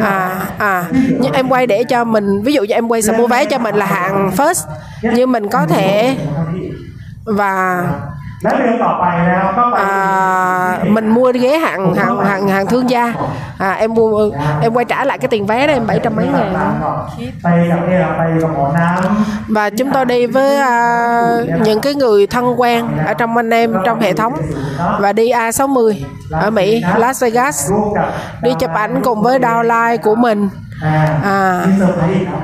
[0.00, 0.84] à à.
[0.92, 3.58] Như em quay để cho mình ví dụ như em quay sẽ mua vé cho
[3.58, 4.66] mình là hạng first.
[5.02, 6.16] Như mình có thể.
[7.24, 7.84] Và
[8.43, 13.13] แล้วเดือนต่อไปนะครับก็ไป à, mình mua ghế hàng hàng hàng hàng thương gia
[13.57, 14.29] à, em mua
[14.61, 16.47] em quay trả lại cái tiền vé đó em bảy trăm mấy ngàn
[17.43, 20.75] ไปกับเนี่ยไปกับหมอน้ำ và chúng tôi đi với à,
[21.65, 24.33] những cái người thân quen ở trong anh em trong hệ thống
[24.99, 25.93] và đi A60
[26.31, 28.07] ở Mỹ Las Vegas ร่วมกับ
[28.43, 30.49] đi chụp ảnh cùng với downline của mình
[30.85, 30.95] อ่า
[31.27, 31.39] อ่า
[31.69, 32.41] มีเซอร์ไพรส์อีกครับ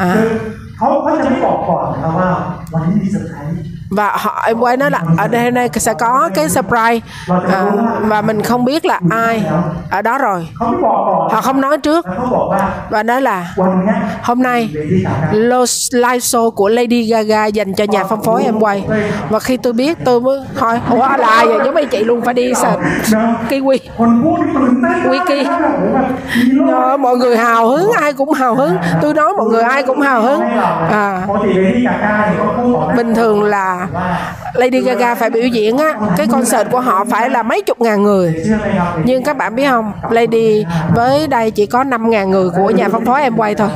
[0.00, 0.28] อ่า คือ
[0.76, 2.30] เขาเขาจะไม่บอกก่อนนะครับว่า
[2.72, 3.52] วันนี้มีเซอร์ไพรส์
[3.95, 6.99] và họ em quay nói là ở đây này sẽ có cái surprise.
[7.27, 7.65] À,
[8.01, 9.43] và mình không biết là ai
[9.89, 10.47] ở đó rồi.
[11.31, 12.05] Họ không nói trước.
[12.89, 13.53] Và nói là
[14.23, 14.69] hôm nay
[15.91, 18.85] live show của Lady Gaga dành cho nhà phân phối em quay.
[19.29, 21.59] Và khi tôi biết tôi mới thôi ủa là ai vậy?
[21.65, 22.77] Giống như chị luôn phải đi sợ
[23.49, 23.77] kiwi
[25.03, 25.45] wiki
[26.67, 28.77] Đó, mọi người hào hứng ai cũng hào hứng.
[29.01, 30.41] Tôi nói mọi người ai cũng hào hứng.
[30.91, 31.27] À,
[32.97, 34.08] bình thường là ว่า
[34.60, 38.02] Lady Gaga phải biểu diễn á cái concert của họ phải là mấy chục ngàn
[38.02, 40.64] người เชื่อไหมครับ nhưng các bạn biết không Lady
[40.94, 43.68] với đây chỉ có 5 ngàn người của nhà phân phối em quay thôi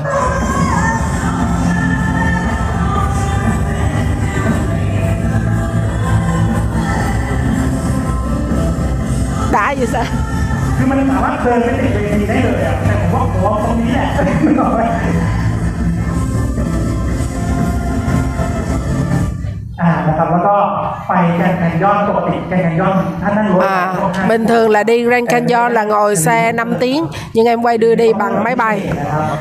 [9.53, 10.05] đã vậy sao
[10.77, 14.07] คือมันสามารถเดินไปติดเวทีได้เลยอะแต่ผมว่าผมว่าตรงนี้แหละ
[19.77, 20.55] ออกไหมอ่านะครับแล้วก็
[21.09, 23.82] ไปแกรนด์แคนยอนปกติแกรนด์แคนยอนท่านนั่งรถ À,
[24.28, 27.94] bình thường là đi Grand Canyon là ngồi xe 5 tiếng nhưng em quay đưa
[27.94, 28.93] đi bằng máy bay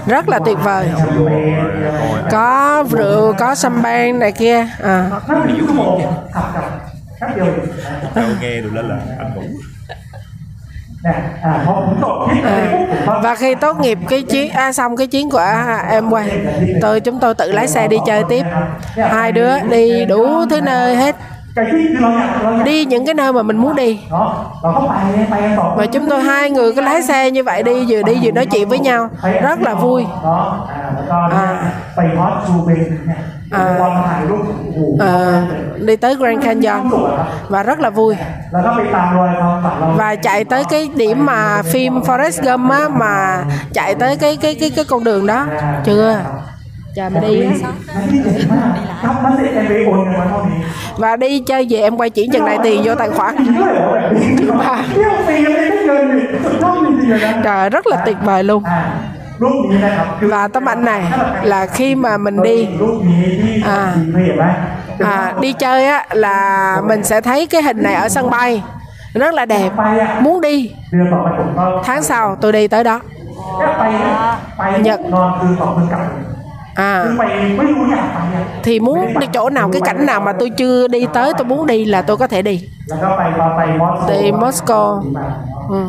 [0.08, 2.00] rất là tuyệt vời แชมเปญมีอะไร
[2.34, 4.98] có rượu có champagne này kia à.
[5.28, 5.96] นั่นเป็นชั่วโมง
[6.36, 6.66] ขับกับ
[7.18, 7.68] แป๊บเดียวเอง
[8.16, 9.42] Đâu nghe được lên là anh ngủ
[13.23, 15.47] và khi tốt nghiệp cái chuyến à, xong cái chuyến của
[15.91, 16.31] em quay
[16.81, 18.43] tôi chúng tôi tự lái xe đi chơi tiếp.
[18.97, 21.17] Hai đứa đi đủ thứ nơi hết.
[22.65, 24.01] Đi những cái nơi mà mình muốn đi.
[25.77, 28.47] Và chúng tôi hai người cứ lái xe như vậy đi vừa đi vừa nói
[28.47, 29.09] chuyện với nhau.
[29.43, 30.07] Rất là vui.
[31.31, 31.73] À
[33.57, 33.79] à,
[35.01, 35.43] à,
[35.79, 36.91] đi tới Grand Canyon.
[37.49, 38.17] Và rất là vui.
[39.97, 44.55] Và chạy tới cái điểm mà phim Forrest Gump á, mà chạy tới cái cái
[44.61, 45.47] cái cái con đường đó.
[45.85, 46.21] Chưa
[46.97, 47.47] cha đi.
[50.97, 53.37] Và đi chơi về em quay chuyển chừng này tiền vô tài khoản.
[57.45, 58.63] Trời rất là tuyệt vời luôn
[60.21, 61.03] và tấm ảnh này
[61.43, 62.69] là khi mà mình đi
[63.65, 63.95] à,
[65.05, 68.63] à, đi chơi á là mình sẽ thấy cái hình này ở sân bay.
[69.15, 69.71] Rất là đẹp.
[70.21, 70.73] Muốn đi.
[71.85, 73.01] Tháng sau tôi đi tới đó.
[74.81, 75.01] Nhật.
[76.75, 77.05] À.
[78.63, 81.67] Thì muốn đi chỗ nào cái cảnh nào mà tôi chưa đi tới tôi muốn
[81.67, 82.69] đi là tôi có thể đi.
[84.09, 85.03] Đi moscow.
[85.69, 85.87] Ừ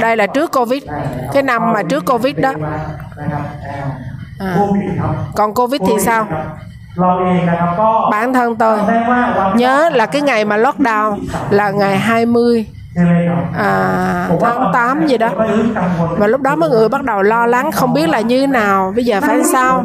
[0.00, 0.82] đây là trước covid.
[1.32, 2.52] Cái năm mà trước covid đó.
[4.38, 4.56] À.
[5.36, 6.26] còn covid thì sao?
[8.10, 8.78] Bản thân tôi
[9.54, 11.18] nhớ là cái ngày mà lockdown
[11.50, 12.66] là ngày 20
[13.58, 15.28] à, tháng 8 gì đó.
[16.18, 18.92] Mà lúc đó mọi người bắt đầu lo lắng không biết là như nào.
[18.96, 19.84] Bây giờ phải sao?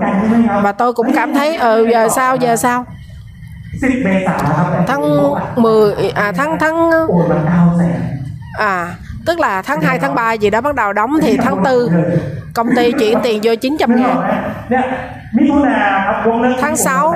[0.64, 2.86] Mà tôi cũng cảm thấy ừ giờ sao giờ sao?
[4.88, 5.02] tháng
[5.56, 6.90] 10 à tháng tháng
[8.60, 11.74] à tức là tháng 2 tháng 3 gì đó bắt đầu đóng thì tháng 4
[12.54, 14.18] công ty chuyển tiền vô 900 ngàn
[16.62, 17.14] Tháng 6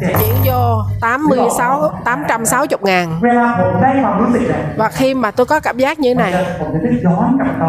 [0.00, 3.20] chuyển vô 86 860 ngàn.
[4.76, 6.34] Và khi mà tôi có cảm giác như này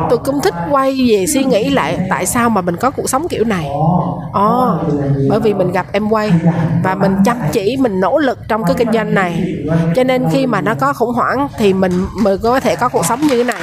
[0.09, 3.27] Tôi cũng thích quay về suy nghĩ lại Tại sao mà mình có cuộc sống
[3.27, 3.67] kiểu này.
[4.33, 4.93] Ồ, oh,
[5.29, 6.33] bởi vì mình gặp em quay
[6.83, 9.55] Và mình chăm chỉ, mình nỗ lực trong cái kinh doanh này.
[9.95, 13.05] Cho nên khi mà nó có khủng hoảng Thì mình mới có thể có cuộc
[13.05, 13.61] sống như thế này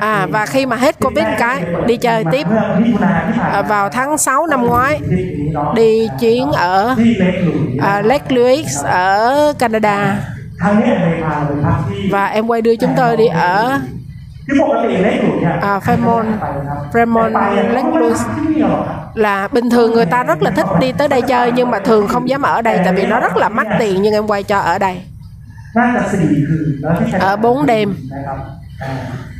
[0.00, 2.46] à và khi mà hết covid cái đi chơi tiếp.
[3.52, 5.00] à, vào tháng 6 năm ngoái
[5.74, 6.94] đi chuyến ở
[7.82, 10.16] à, Lake Louise ở Canada.
[12.10, 13.78] Và em quay đưa chúng tôi đi ở
[15.60, 16.26] à, Fremont
[16.92, 18.24] Fremont Lake Louise
[19.14, 22.08] là bình thường người ta rất là thích đi tới đây chơi nhưng mà thường
[22.08, 24.58] không dám ở đây tại vì nó rất là mắc tiền nhưng em quay cho
[24.58, 25.00] ở đây
[27.20, 27.94] ở bốn đêm.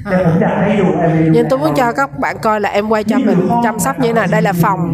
[0.04, 0.68] À.
[1.32, 4.08] nhưng tôi muốn cho các bạn coi là em quay cho mình chăm sóc như
[4.08, 4.26] thế nào.
[4.30, 4.92] Đây là phòng.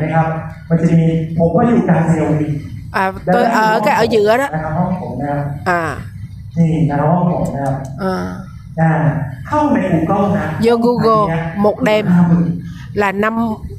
[2.93, 4.49] À, tôi ở cái ở giữa đó.
[4.51, 4.61] À.
[5.65, 5.97] à,
[8.01, 8.37] à.
[10.63, 12.07] vô Google một đêm
[12.95, 13.37] là năm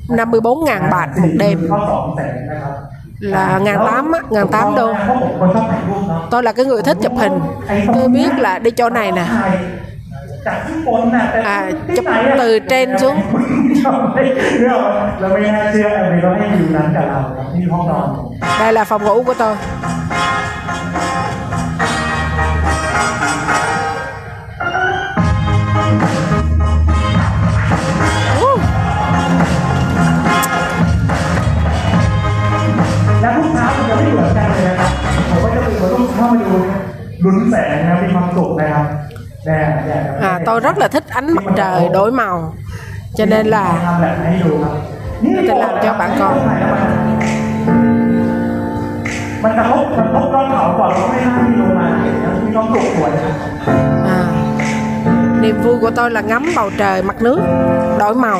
[0.07, 1.67] 54.000 bạc một đêm
[3.22, 7.12] เข้าสองแสนนะครับ là ngàn tám á, ngàn tám đô เพราะผมคนชอบถ่ายรูปเนาะ tôi là cái người thích chụp
[7.20, 7.34] hình
[7.94, 9.24] tôi biết là đi chỗ này nè
[10.46, 11.56] จากข้างบนน่ะแต่ อ่า
[11.94, 13.16] ที่ไหนอะ từ trên xuống
[14.60, 14.78] เรื่อง
[15.20, 18.06] เราไม่น่าเชื่อเอเมเราให้วิวนั้นกับเราครับที่ห้องนอน
[18.60, 19.54] đây là phòng ngủ của tôi
[36.22, 36.80] เข้ามาดูนะ
[37.24, 38.86] ลุ้นแสงนะครับมีความสุขนะครับ
[39.46, 39.96] แน่แน่
[40.30, 42.36] à, tôi rất là thích ánh mặt trời đổi màu
[43.16, 44.76] cho nên là ทำแบบให้ดูครับ
[45.22, 46.34] Tôi sẽ làm cho bạn con
[49.42, 51.86] มันกระทบกระทบยอดเขาก่อนเราไม่น่าที่ลงมา
[52.24, 53.34] นะมีความสุขสวยนะ
[54.16, 54.20] à,
[55.42, 57.38] niềm vui của tôi là ngắm bầu trời mặt nước
[57.98, 58.38] đổi màu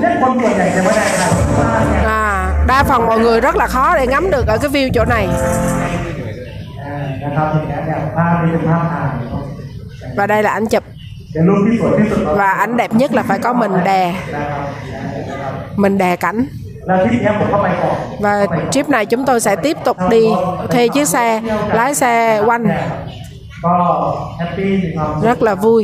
[0.00, 4.90] เนี่ยคนส่วนใหญ่จะไม่ได้ครับว่าเนี่ย à, đa phần mọi người rất là khó để ngắm được ở cái view
[4.94, 5.28] chỗ này
[10.16, 10.84] và đây là ảnh chụp
[11.32, 14.02] เป็นรูปที่สวยที่สุด và ảnh đẹp nhất là phải có mình đè
[14.34, 14.62] นะครับ
[15.82, 16.38] mình đè cảnh
[16.86, 18.32] แล้วทริปเนี้ยผมก็ไปก่อน và
[18.72, 20.24] trip này chúng tôi sẽ tiếp tục đi
[20.70, 21.26] thuê chiếc xe
[21.78, 22.12] lái xe
[22.46, 22.64] quanh
[23.64, 23.76] ก็
[24.38, 25.82] แฮปปี้มีความสุข rất là vui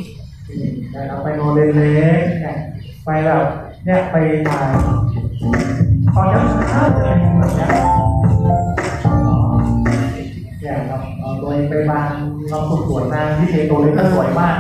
[0.95, 2.57] นะครับไปโนเล็กๆเนี่ย
[3.05, 3.45] ไปแบบ
[3.85, 4.17] เนี่ยไป
[4.49, 4.69] ถ่าย
[6.15, 6.27] ตอน
[6.69, 8.84] เช้าจะ
[11.69, 12.09] ไปบาง
[12.49, 14.59] เราสุขสวยมากที่เทตัวเล็กก็สวยมาก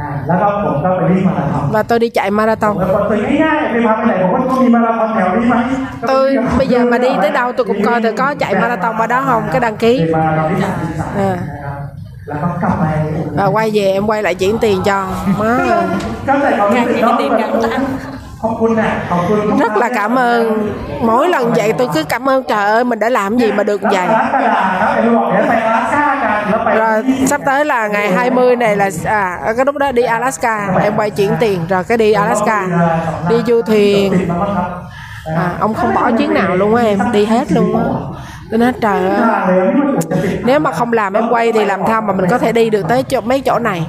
[0.00, 5.56] อ่าแล้วก็ผมก็ไปวิ่งมาราธอน và tôi đi chạy ผม marathon ก็คนตัวง่ายๆไปพาไปไหนผมว่าต้องมีมาราธอนแถวนี้ไหม
[6.10, 6.26] tôi
[6.58, 9.18] bây giờ mà đi tới đâu tôi cũng coi thử có chạy marathon ở đó
[9.28, 11.78] không cái đăng ký เป็นมาราธอนที่สามสิบสามนะครับ
[12.28, 12.84] แล้วก็กลับไป
[13.38, 14.98] và quay về em quay lại chuyển tiền cho
[15.40, 15.86] má ơi
[16.28, 17.80] ก็ใส่ความรู้สึกเนาะ
[18.42, 20.40] ขอบคุณน่ะขอบคุณทุก rất là cảm ơn
[21.08, 23.80] mỗi lần vậy tôi cứ cảm ơn trời ơi mình đã làm gì mà được
[23.82, 24.06] รั vậy
[26.75, 30.93] rồi sắp tới là ngày 20 này là à cái lúc đó đi Alaska em
[30.95, 32.67] quay chuyển tiền rồi cái đi Alaska
[33.29, 34.29] đi du thuyền.
[35.35, 37.83] à, ông không bỏ chuyến nào luôn á em đi hết luôn á.
[38.49, 39.21] Tôi nói trời ơi
[40.45, 42.87] nếu mà không làm em quay thì làm sao mà mình có thể đi được
[42.87, 43.87] tới chỗ, mấy chỗ này?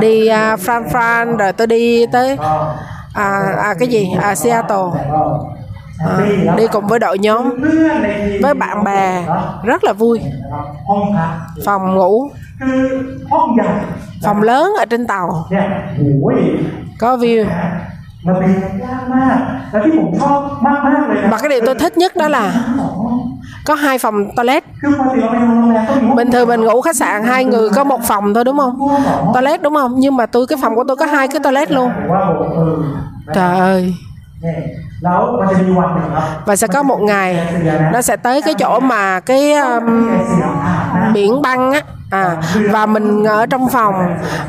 [0.00, 2.36] Đi uh, Fran Fran rồi tôi đi tới
[3.14, 4.08] à, à cái gì?
[4.22, 4.76] À, Seattle.
[5.98, 7.50] Ờ, đi cùng với đội nhóm
[8.42, 9.24] với bạn bè
[9.64, 10.20] rất là vui.
[11.64, 12.30] Phòng ngủ.
[14.24, 15.46] Phòng lớn ở trên tàu.
[16.98, 17.46] Có view.
[21.30, 22.52] Mà cái điều tôi thích nhất đó là
[23.66, 24.64] có hai phòng toilet.
[26.16, 28.78] Bình thường mình ngủ khách sạn hai người có một phòng thôi đúng không?
[29.34, 29.94] Toilet đúng không?
[29.96, 31.90] Nhưng mà tôi cái phòng của tôi có hai cái toilet luôn.
[33.34, 33.94] Trời ơi
[36.44, 37.54] và sẽ có một ngày
[37.92, 40.10] nó sẽ tới cái chỗ mà cái um,
[41.14, 41.80] biển băng á.
[42.10, 42.36] À,
[42.70, 43.94] và mình ở trong phòng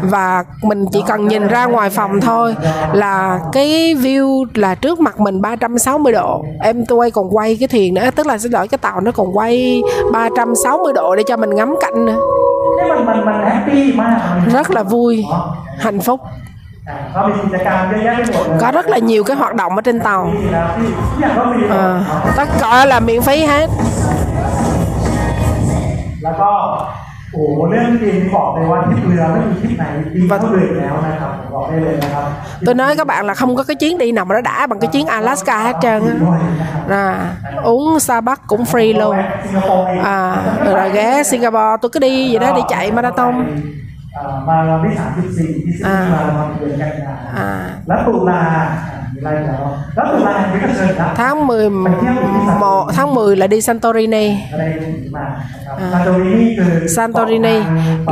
[0.01, 2.55] và mình chỉ cần nhìn ra ngoài phòng thôi
[2.93, 6.43] là cái view là trước mặt mình 360 độ.
[6.61, 9.37] Em tôi còn quay cái thuyền nữa tức là xin lỗi cái tàu nó còn
[9.37, 9.81] quay
[10.13, 12.19] 360 độ để cho mình ngắm cảnh nữa.
[14.53, 15.25] Rất là vui
[15.79, 16.21] hạnh phúc
[18.61, 20.31] có rất là nhiều cái hoạt động ở trên tàu.
[21.69, 22.03] À,
[22.37, 23.69] tất cả là miễn phí hết.
[30.29, 30.49] Và vâng.
[32.65, 34.79] tôi nói các bạn là không có cái chuyến đi nào mà nó đã bằng
[34.79, 36.13] cái chuyến Alaska hết trơn á.
[36.89, 37.33] À,
[37.63, 39.17] uống Starbucks cũng free luôn.
[40.03, 43.45] À, rồi ghé Singapore tôi cứ đi vậy đó đi chạy marathon.
[44.48, 47.14] มาเราที่34ที่ซิดนีย์มาเราเดือนกันยา
[47.46, 47.50] à,
[47.88, 48.66] แล้วตุลาอ่ะ
[49.14, 49.62] มีอะไรแล้ว
[49.94, 54.64] แล้วตุลาไม่ก็เชิญนะ tháng 11 tháng 10 là đi Santorini อะไร
[55.16, 55.24] มา
[55.54, 57.56] นะครับซานโตรินีคือ Santorini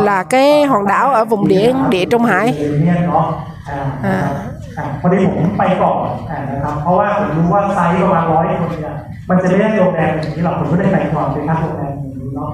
[0.08, 3.26] là cái hòn đảo ở vùng địa địa Trung Hải เอเมียนเนาะ
[3.68, 4.34] อ่านะครับ
[4.76, 5.96] อ่าพอดีผมไปก่อน
[6.30, 8.94] อ่านะครับ เพราะว่าผมรู้ว่าไซส์ประมาณร้อยคนเนี่ย
[9.28, 12.50] มันจะไม่ได้โรงแรมอย่างนี้หรอกผมก็ได้ไปก่อนไปพักโรงแรมอย่างนี้เนาะ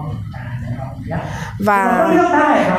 [1.60, 2.08] và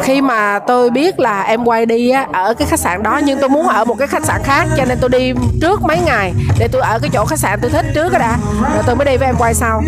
[0.03, 3.39] khi mà tôi biết là em quay đi á, ở cái khách sạn đó nhưng
[3.41, 6.33] tôi muốn ở một cái khách sạn khác cho nên tôi đi trước mấy ngày
[6.59, 8.39] để tôi ở cái chỗ khách sạn tôi thích trước đó đã.
[8.75, 9.83] Rồi tôi mới đi với em quay sau.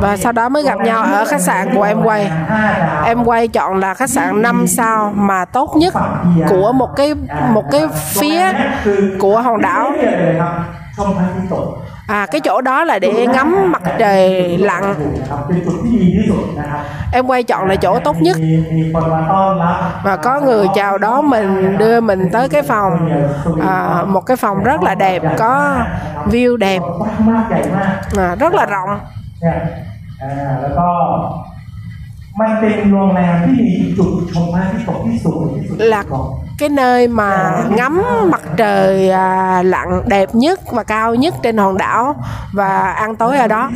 [0.00, 2.30] và sau đó mới gặp nhau ở khách sạn của em quay.
[3.04, 5.94] Em quay chọn là khách sạn 5 sao mà tốt nhất
[6.48, 7.14] của một cái
[7.50, 8.52] một cái phía
[9.18, 9.92] của hòn đảo.
[12.08, 14.94] À cái chỗ đó là để ngắm mặt trời lặn.
[17.12, 18.36] Em quay chọn là chỗ tốt nhất.
[20.02, 23.10] Và có người chào đó mình đưa mình tới cái phòng.
[23.66, 25.76] À, một cái phòng rất là đẹp có
[26.30, 26.82] view đẹp.
[28.18, 28.98] À, rất là rộng.
[29.39, 29.57] เนี่ย
[30.21, 30.87] อ่าแล้วก็
[32.39, 36.03] มันเป็นโรงแรมที่มีจุดชมพระอาทิตย์ตกที่สูงที่สุด là
[36.59, 37.31] cái nơi mà
[37.69, 38.01] ngắm
[38.31, 42.15] mặt trời à, lặn đẹp nhất và cao nhất trên hòn đảo
[42.51, 43.69] và ăn tối ở đó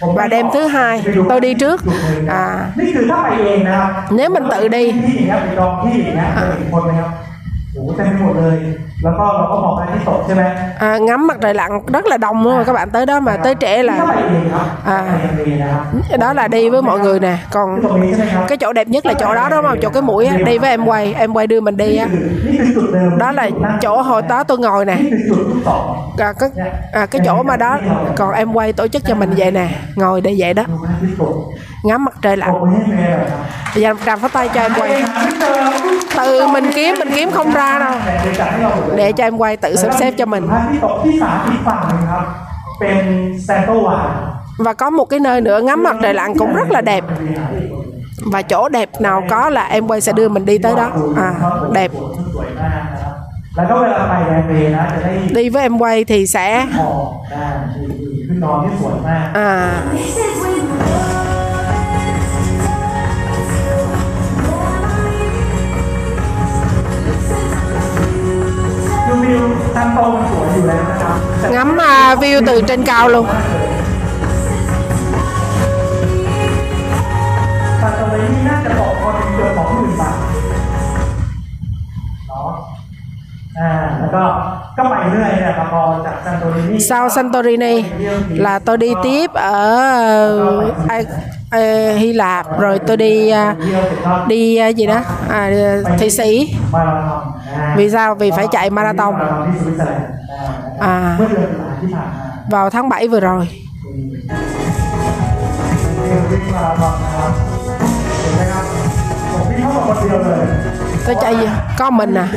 [0.00, 1.80] ผม và đêm thứ hai tôi đi trước
[2.28, 2.44] à
[2.78, 10.42] นี่คือถ้าไปเองนะครับ nếu mình tự đi ที่ อย่างเงี้ยไปจองที่อย่างเงี้ยจะเห็นคนนะครับโอ้โหเต็มไปหมดเลย แล้วก็เราก็มองพระอาทิตย์ตกใช่ไหม
[10.88, 13.36] à, ngắm mặt trời lặn rất là đông luôn rồi các bạn tới đó mà
[13.44, 14.98] tới trễ ถ้าไป là เองครับ à,
[15.36, 15.80] ไปเองนะครั
[16.16, 19.14] บ đó là đi với mọi người nè ที่ còn ตรงนี้ใช่ไหมครับ cái chỗ đẹp nhất là
[19.14, 21.60] chỗ đó đúng không chỗ cái mũi á đi với em quay em quay đưa
[21.60, 22.06] mình đi á
[22.46, 23.48] นี่คือจุดเดิม đó là
[23.80, 25.84] chỗ hồi đó tôi ngồi nè นี่คือจุดที่สอง
[26.26, 26.48] à, cái,
[26.92, 27.78] à, cái chỗ mà đó
[28.16, 31.34] còn em quay tổ chức cho mình vậy nè ngồi để vậy đó ดูพระอาทิตย์ตก
[31.88, 33.42] ngắm mặt trời ตก lặn ไปให้แม่หน่อยครับ
[33.74, 35.56] bây giờ tràm phát tay cho em เอง quay หาไม่เจอ
[36.18, 37.94] tự mình kiếm mình kiếm không ra đâu
[38.92, 42.24] แต่เดี๋ยวจัดให้เราหมดเลย để cho em quay tự sắp xếp cho mình พระอาทิตย์ตกที่สามอีกฝั่งหนึ่งครับ
[42.80, 42.98] เป็น
[43.44, 43.98] แซนโตวา
[44.64, 47.04] và có một cái nơi nữa ngắm mặt trời lặn cũng rất là đẹp
[48.32, 51.34] và chỗ đẹp nào có là em quay sẽ đưa mình đi tới đó à
[51.72, 51.90] đẹp
[52.34, 52.78] สวยมาก
[59.36, 61.21] น
[69.12, 69.40] คือวิว
[69.74, 73.26] ทางตรงมันสวยอยู่แล้วนะครับแต่ ngắm à, view từ trên cao luôn
[77.82, 80.16] ตอนตรงนี้น่าจะตกคนเกือบสองหมื่นบาท
[82.28, 82.50] เนาะ
[83.58, 83.70] อ่า
[84.00, 84.22] แล้วก็
[84.76, 87.74] ก็ไปเรื่อยเนี่ยครับพอจากซันโตรินี sau Santorini
[88.44, 89.68] là tôi đi tiếp ở
[90.94, 91.06] Ai-
[91.41, 91.41] Ê,
[91.97, 93.55] Hy Lạp rồi tôi đi à,
[94.27, 95.51] đi à, gì đó à,
[95.99, 96.55] Thụy Sĩ.
[97.75, 98.15] Vì sao?
[98.15, 99.15] Vì phải chạy marathon.
[100.79, 101.17] À,
[102.49, 103.47] vào tháng 7 vừa rồi.
[111.05, 111.47] Tôi chạy gì?
[111.77, 112.27] có mình à?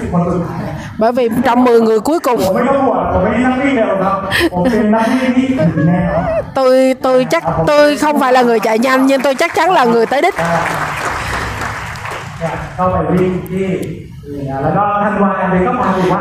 [0.98, 2.40] bởi vì trong 10 người cuối cùng.
[6.55, 9.85] Tôi tôi chắc tôi không phải là người chạy nhanh nhưng tôi chắc chắn là
[9.85, 10.35] người tới đích.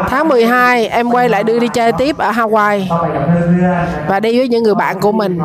[0.10, 2.86] Tháng 12 em quay lại đưa đi chơi tiếp ở Hawaii.
[4.08, 5.40] Và đi với những người bạn của mình.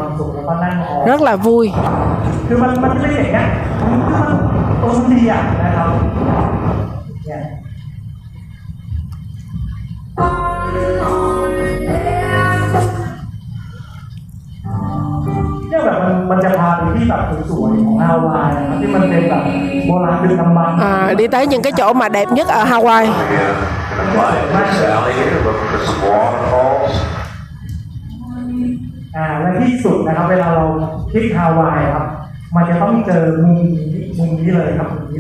[1.07, 1.73] Rất là vui.
[15.80, 19.44] เนี่ยแบบมันมันจะพาไปที่แบบสวยๆของฮาวายนะครับที่มันเป็นแบบ
[19.86, 23.54] โบราณดึกดำบรรพ์ à, đi tới những cái chỗ mà đẹp nhất ở Hawaii Again,
[23.90, 26.94] gonna fly into Sally here, looking for some waterfalls.
[29.16, 30.66] อ่าและที่สุดนะครับ เวลาเรา
[31.12, 32.06] คลิกฮาวายครับ
[32.56, 33.60] มันจะต้องเจอมุม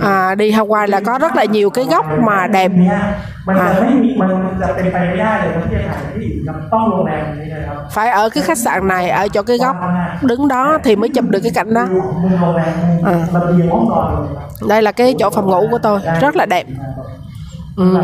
[0.00, 2.72] à, đi Hawaii là có rất là nhiều cái góc mà đẹp.
[2.86, 3.14] À.
[7.90, 9.76] phải ở cái khách sạn này ở chỗ cái góc
[10.22, 11.86] đứng đó thì mới chụp được cái cảnh đó.
[13.04, 13.26] À.
[14.68, 16.66] đây là cái chỗ phòng ngủ của tôi rất là đẹp.
[17.76, 17.96] Ừ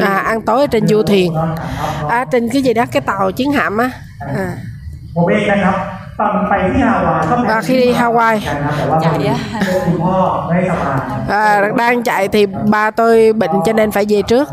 [0.00, 1.34] à, ăn tối ở trên du thuyền
[2.08, 3.90] à, trên cái gì đó cái tàu chiến hạm á.
[4.36, 4.56] À.
[7.46, 8.40] và khi đi Hawaii.
[9.02, 9.36] Chạy á.
[11.28, 14.48] À, đang chạy thì ba tôi bệnh cho nên phải về trước.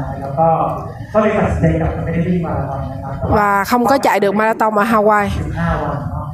[3.30, 5.30] Và không có chạy được marathon ở Hawaii.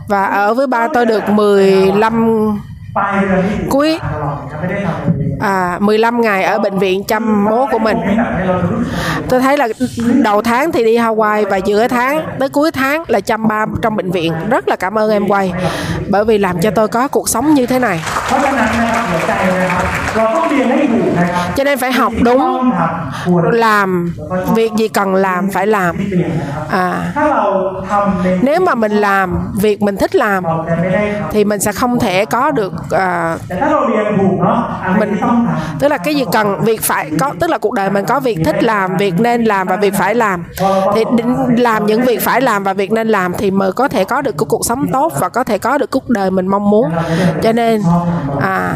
[0.07, 2.59] Và ở với ba tôi được 15
[3.69, 3.99] cuối
[5.39, 7.97] à, 15 ngày ở bệnh viện chăm bố của mình.
[9.29, 9.67] Tôi thấy là
[10.23, 13.95] đầu tháng thì đi Hawaii và giữa tháng tới cuối tháng là chăm ba trong
[13.95, 14.33] bệnh viện.
[14.49, 15.53] Rất là cảm ơn em quay
[16.09, 17.99] bởi vì làm cho tôi có cuộc sống như thế này.
[21.55, 22.71] Cho nên phải học đúng
[23.51, 24.15] làm
[24.55, 25.95] việc gì cần làm phải làm.
[26.71, 27.13] À,
[28.41, 30.43] nếu mà mình làm việc mình thích làm
[31.31, 33.37] thì mình sẽ không thể có được à,
[34.99, 35.17] mình
[35.79, 38.37] tức là cái gì cần việc phải có, tức là cuộc đời mình có việc
[38.45, 40.43] thích làm, việc nên làm và việc phải làm.
[40.95, 41.03] Thì
[41.57, 44.37] làm những việc phải làm và việc nên làm thì mới có thể có được
[44.37, 46.91] cái cuộc sống tốt và có thể có được cuộc đời mình mong muốn.
[47.43, 47.81] Cho nên
[48.41, 48.73] à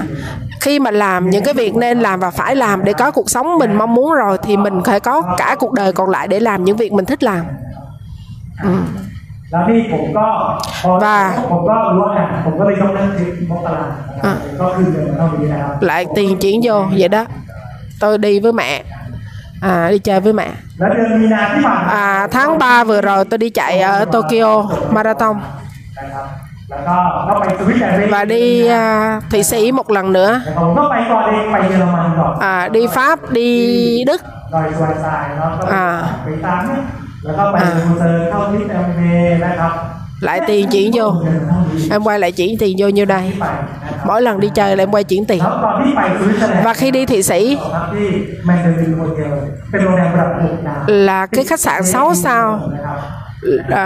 [0.62, 3.58] khi mà làm những cái việc nên làm và phải làm để có cuộc sống
[3.58, 6.64] mình mong muốn rồi thì mình phải có cả cuộc đời còn lại để làm
[6.64, 7.46] những việc mình thích làm.
[8.64, 8.70] Ừ
[11.00, 11.34] và
[15.82, 17.26] lại tiền chuyển vô vậy đó.
[18.00, 18.84] Tôi đi với mẹ.
[19.62, 20.50] À, đi chơi với mẹ.
[21.88, 25.40] À, tháng 3 vừa rồi tôi đi chạy ở Tokyo Marathon.
[28.10, 30.42] Và đi à, Thụy Sĩ một lần nữa.
[32.40, 34.22] À, đi Pháp đi Đức.
[35.70, 36.04] À,
[37.23, 39.01] อยสวายทรายเนาะก็ไป อ่า ไปตามเนี่ยแล้วก็ไป อ่า ดูเซอร์เข้าที่แอมเบ
[39.45, 39.75] นะครับ
[40.29, 44.23] lại tiền chuyển vô เดือนเท่านี้ em quay lại chuyển tiền vô như đây ที่ไปนะครับ mỗi
[44.27, 47.41] lần đi chơi là em quay chuyển tiền แล้วตอนที่ไปสวิตเซอร์แลนด์ và khi đi Thụy Sĩ
[47.75, 48.07] พักที่
[48.47, 49.33] แมนเดลินโฮเทล
[49.71, 52.45] เป็นโรงแรมระดับหกดาว là cái khách sạn 6 sao
[52.75, 52.99] นะครับ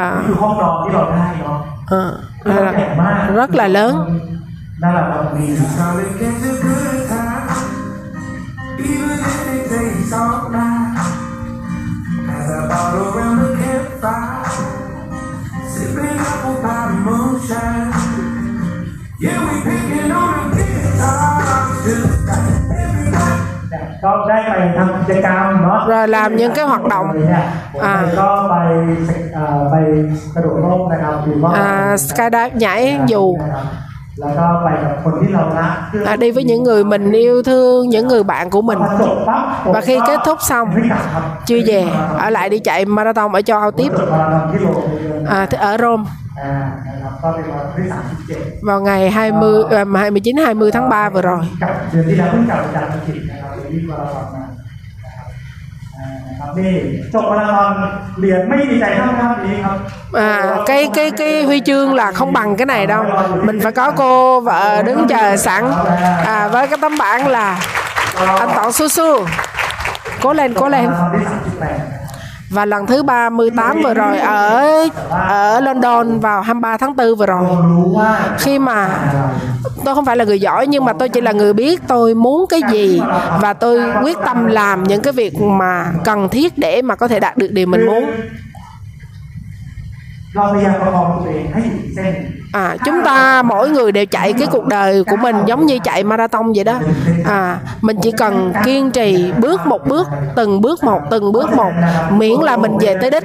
[0.01, 1.59] à, คือห้องนอนที่เราได้เนาะ
[2.01, 2.03] à,
[2.43, 3.93] คือมันใหญ่มาก rất là lớn
[4.83, 5.47] นั่นแหละครับมี
[8.91, 9.19] Even
[9.57, 11.16] if it
[12.48, 14.46] gather all around the campfire,
[15.68, 17.92] sipping apple pie moonshine.
[19.20, 20.68] Yeah, we picking on the
[25.88, 27.08] rồi làm những cái hoạt động.
[27.82, 28.06] À,
[31.54, 33.38] à, skydive nhảy dù
[35.94, 38.80] là đi với những người mình yêu thương những người bạn của mình.
[39.66, 40.70] Và khi kết thúc xong
[41.46, 41.86] chưa về
[42.18, 43.92] ở lại đi chạy marathon ở châu âu tiếp.
[45.28, 46.04] À, ở rome.
[48.62, 49.64] Vào ngày 20
[49.96, 51.40] 29 20 tháng 3 vừa rồi.
[56.47, 56.75] อ่านะครับนี่
[57.15, 57.73] จบมาราธอน
[58.19, 59.77] เหรียญไม่ดีใจเท่าภาพนี้ครับ
[60.13, 63.05] à, cái cái cái huy chương là không bằng cái này đâu
[63.43, 65.71] mình phải có cô vợ đứng chờ sẵn
[66.27, 67.61] à, với cái tấm bảng là
[68.39, 69.27] anh Tọn su su
[70.23, 70.87] cố lên cố lên
[72.51, 77.43] và lần thứ 38 vừa rồi ở ở London vào 23 tháng 4 vừa rồi
[77.71, 78.13] รู้ว่า
[78.43, 78.79] khi mà
[79.85, 82.47] tôi không phải là người giỏi nhưng mà tôi chỉ là người biết tôi muốn
[82.49, 83.01] cái gì
[83.43, 87.21] và tôi quyết tâm làm những cái việc mà cần thiết để mà có thể
[87.21, 88.05] đạt được điều mình muốn
[90.37, 92.13] เราพยายามประคองตัวเองให้อยู่ที่เส้น
[92.58, 96.04] à, chúng ta mỗi người đều chạy cái cuộc đời của mình giống như chạy
[96.04, 96.80] marathon vậy đó.
[97.26, 101.72] À, mình chỉ cần kiên trì bước một bước từng bước một từng bước một
[102.10, 103.24] miễn là mình về tới đích.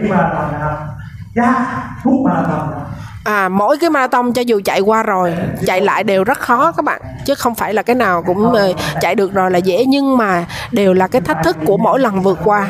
[3.25, 5.35] À mỗi cái marathon cho dù chạy qua rồi
[5.67, 8.73] chạy lại đều rất khó các bạn chứ không phải là cái nào cũng ờ,
[9.01, 12.21] chạy được rồi là dễ nhưng mà đều là cái thách thức của mỗi lần
[12.21, 12.67] vượt qua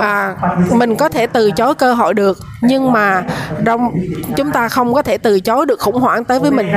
[0.00, 0.34] à,
[0.70, 3.22] mình có thể từ chối cơ hội được nhưng mà
[3.64, 3.90] trong
[4.36, 6.72] chúng ta không có thể từ chối được khủng hoảng tới với mình.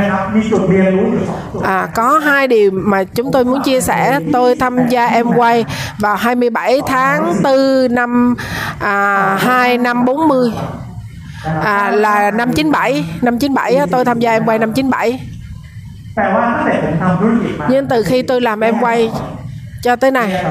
[1.64, 4.20] À, có hai điều mà chúng tôi muốn chia sẻ.
[4.34, 5.66] Tôi tham gia em quay
[5.99, 8.36] vào 27 tháng 4 năm
[8.80, 10.52] à, 2 năm 40
[11.64, 15.20] à, là năm 97 năm 97 tôi tham gia em quay năm 97
[17.70, 19.11] nhưng từ khi tôi làm em quay
[19.84, 20.45] cho tới này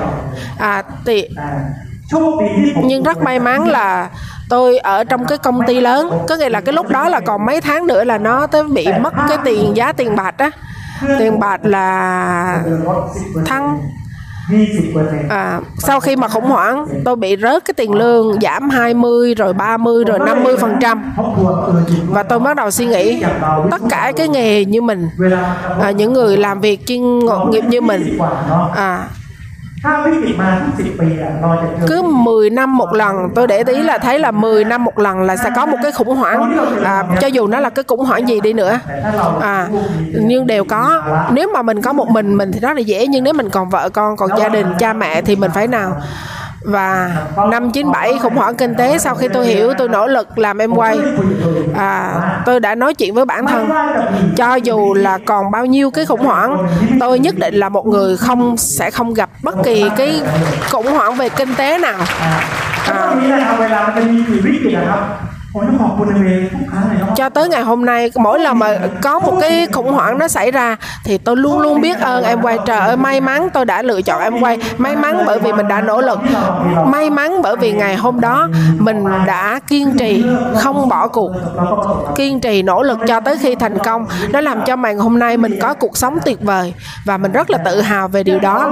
[0.59, 1.29] à, thì
[2.85, 4.11] nhưng rất may mắn là
[4.49, 6.11] tôi ở trong cái công ty lớn.
[6.29, 8.87] Có nghĩa là cái lúc đó là còn mấy tháng nữa là nó tới bị
[9.01, 10.51] mất cái tiền giá tiền bạc á.
[11.19, 12.63] Tiền bạc là
[13.47, 13.81] thăng.
[15.29, 19.53] À, sau khi mà khủng hoảng tôi bị rớt cái tiền lương giảm 20 rồi
[19.53, 21.15] 30 rồi 50 phần trăm.
[22.09, 23.23] Và tôi bắt đầu suy nghĩ
[23.71, 25.09] tất cả cái nghề như mình
[25.81, 27.19] à, những người làm việc chuyên
[27.51, 28.19] nghiệp như mình
[28.77, 29.09] à,
[31.87, 33.17] cứ 10 năm một lần.
[33.35, 35.93] Tôi để ý là thấy là 10 năm một lần là sẽ có một cái
[35.93, 36.57] khủng hoảng.
[36.85, 38.79] À, cho dù nó là cái khủng hoảng gì đi nữa.
[39.41, 39.69] À,
[40.13, 41.03] nhưng đều có.
[41.33, 43.07] Nếu mà mình có một mình mình thì rất là dễ.
[43.07, 45.93] Nhưng nếu mình còn vợ con còn gia đình cha mẹ thì mình phải nào?
[46.65, 47.17] và
[47.51, 50.75] năm 97 khủng hoảng kinh tế sau khi tôi hiểu tôi nỗ lực làm em
[50.75, 50.99] quay.
[51.75, 53.69] À, tôi đã nói chuyện với bản thân.
[54.37, 56.67] Cho dù là còn bao nhiêu cái khủng hoảng
[57.01, 60.21] tôi nhất định là một người không sẽ không gặp bất kỳ cái
[60.71, 61.99] khủng hoảng về kinh tế nào.
[62.87, 63.15] À,
[67.17, 70.51] cho tới ngày hôm nay, mỗi lần mà có một cái khủng hoảng nó xảy
[70.51, 72.59] ra, thì tôi luôn luôn biết ơn em quay.
[72.67, 74.59] Trời ơi, may mắn tôi đã lựa chọn em quay.
[74.79, 76.19] May mắn bởi vì mình đã nỗ lực.
[76.87, 78.49] May mắn bởi vì ngày hôm đó
[78.79, 80.25] mình đã kiên trì,
[80.57, 81.31] không bỏ cuộc.
[82.17, 84.07] Kiên trì, nỗ lực cho tới khi thành công.
[84.31, 87.51] Nó làm cho màn hôm nay mình có cuộc sống tuyệt vời và mình rất
[87.51, 88.71] là tự hào về điều đó.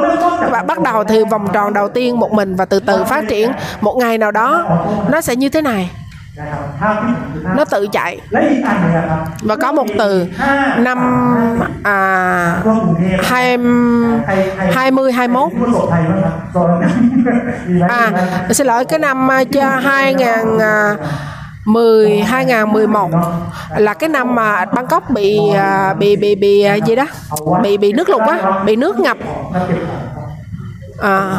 [0.51, 3.53] Và bắt đầu từ vòng tròn đầu tiên một mình và từ từ phát triển.
[3.81, 4.65] Một ngày nào đó,
[5.09, 5.91] nó sẽ như thế này
[7.57, 8.21] nó tự chạy.
[9.43, 10.27] Và có một từ
[10.79, 10.99] năm
[11.85, 12.63] à,
[13.23, 13.59] hai
[14.75, 15.53] hai mươi hai mốt.
[17.89, 18.13] À
[18.51, 19.45] xin lỗi cái năm à,
[19.83, 20.97] hai ngàn à,
[21.65, 23.11] 10 2011
[23.77, 27.07] là cái năm mà Bangkok bị à, bị bị bị gì đó?
[27.63, 29.17] Bị bị nước lụt á bị nước ngập.
[31.03, 31.39] À,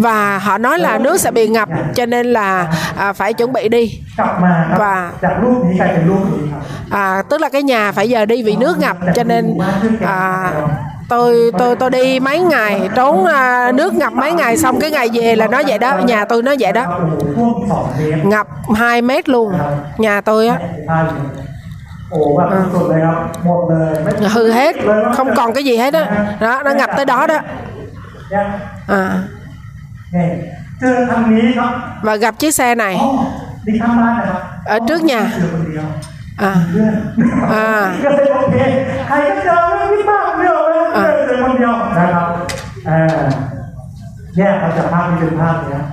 [0.00, 3.68] và họ nói là nước sẽ bị ngập cho nên là à, phải chuẩn bị
[3.68, 4.00] đi.
[4.78, 5.12] Và
[6.90, 9.58] à, tức là cái nhà phải giờ đi vì nước ngập cho nên
[10.06, 10.52] à,
[11.08, 15.08] tôi tôi tôi đi mấy ngày trốn à, nước ngập mấy ngày xong cái ngày
[15.12, 16.98] về là nó vậy đó nhà tôi nó vậy đó.
[18.24, 18.46] Ngập
[18.76, 19.52] 2 mét luôn
[19.98, 20.58] nhà tôi á.
[20.88, 21.04] À.
[24.28, 24.76] hư hết
[25.16, 26.00] không còn cái gì hết đó
[26.40, 27.38] đó nó ngập tới đó đó.
[28.88, 29.22] À
[32.01, 33.11] và gặp chiếc xe này อ๋อ
[33.67, 35.85] ดีข้างบ้านนะครับ ở trước nhà เจอคนเดียว
[36.49, 36.93] à, เพื่อน
[37.53, 37.69] อ่า
[38.03, 38.57] ก็เลยโอเค
[39.07, 42.27] ใครก็เจอไม่พี่บ้าเดียวเลย อ่า เจอคนเดียวนะครับ
[42.87, 43.25] เอ่า
[44.37, 45.83] แยกมาจากภาพนี้เป็นภาพเนี้ย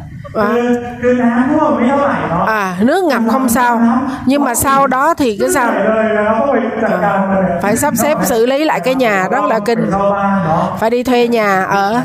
[0.53, 0.67] คือ
[1.01, 3.73] คือน้ำท่วมไม่เท่าไหร่เนาะ à nước ngập không sao
[4.27, 8.81] nhưng mà sau đó thì cái ใช่ sao เลยนะครับต้องไปจัดการมันเลย phải sắp xếp xử lý lại
[8.81, 12.01] cái nhà rất là kinh เข้าบ้านเนาะ phải đi thuê nhà ở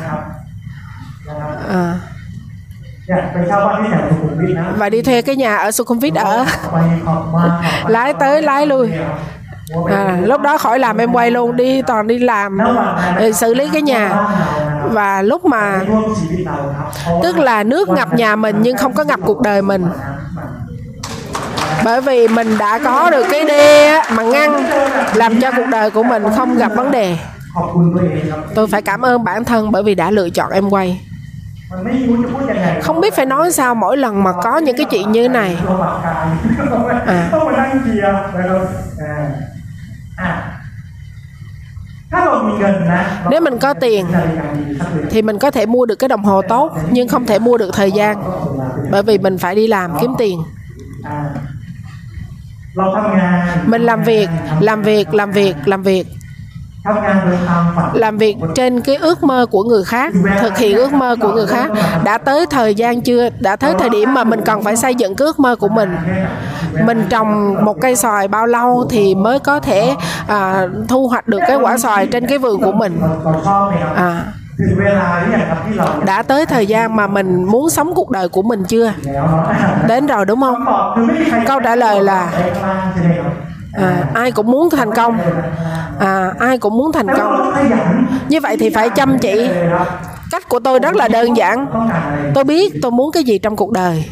[1.67, 1.73] Ờ.
[1.75, 1.99] à.
[4.77, 6.45] và đi thuê cái nhà ở Sukhum Vít ở
[7.87, 8.91] lái tới lái lui.
[9.89, 12.57] À, lúc đó khỏi làm em quay luôn đi toàn đi làm
[13.17, 14.27] ờ, xử lý cái nhà.
[14.91, 15.81] Và lúc mà
[17.23, 19.85] tức là nước ngập nhà mình nhưng không có ngập cuộc đời mình.
[21.83, 24.63] Bởi vì mình đã có được cái đê mà ngăn
[25.13, 27.17] làm cho cuộc đời của mình không gặp vấn đề.
[28.55, 31.01] Tôi phải cảm ơn bản thân bởi vì đã lựa chọn em quay
[32.81, 35.57] không biết phải nói sao mỗi lần mà có những cái chuyện như này.
[40.17, 40.59] À.
[43.29, 44.05] nếu mình có tiền
[45.09, 47.69] thì mình có thể mua được cái đồng hồ tốt nhưng không thể mua được
[47.73, 48.23] thời gian
[48.91, 50.39] bởi vì mình phải đi làm kiếm tiền.
[53.65, 54.29] Mình làm việc
[54.59, 56.07] làm việc làm việc làm việc
[57.93, 61.47] làm việc trên cái ước mơ của người khác thực hiện ước mơ của người
[61.47, 61.71] khác
[62.03, 65.15] đã tới thời gian chưa đã tới thời điểm mà mình cần phải xây dựng
[65.15, 65.95] cái ước mơ của mình.
[66.85, 69.95] Mình trồng một cây xoài bao lâu thì mới có thể
[70.27, 73.01] à, thu hoạch được cái quả xoài trên cái vườn của mình.
[73.95, 74.23] À
[76.05, 78.93] đã tới thời gian mà mình muốn sống cuộc đời của mình chưa?
[79.87, 80.65] Đến rồi đúng không?
[81.47, 82.31] Câu trả lời là
[83.73, 85.17] à, ai cũng muốn thành công.
[85.99, 87.53] À, ai cũng muốn thành công.
[88.29, 89.49] Như vậy thì phải chăm chỉ.
[90.31, 91.65] Cách của tôi rất là đơn giản.
[92.33, 94.05] Tôi biết tôi muốn cái gì trong cuộc đời.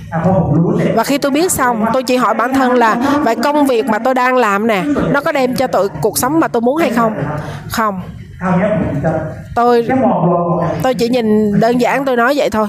[0.95, 3.99] Và khi tôi biết xong tôi chỉ hỏi bản thân là vậy công việc mà
[3.99, 6.89] tôi đang làm nè nó có đem cho tôi cuộc sống mà tôi muốn hay
[6.89, 7.13] không?
[7.69, 8.01] Không.
[9.55, 9.87] Tôi
[10.83, 12.67] tôi chỉ nhìn đơn giản tôi nói vậy thôi.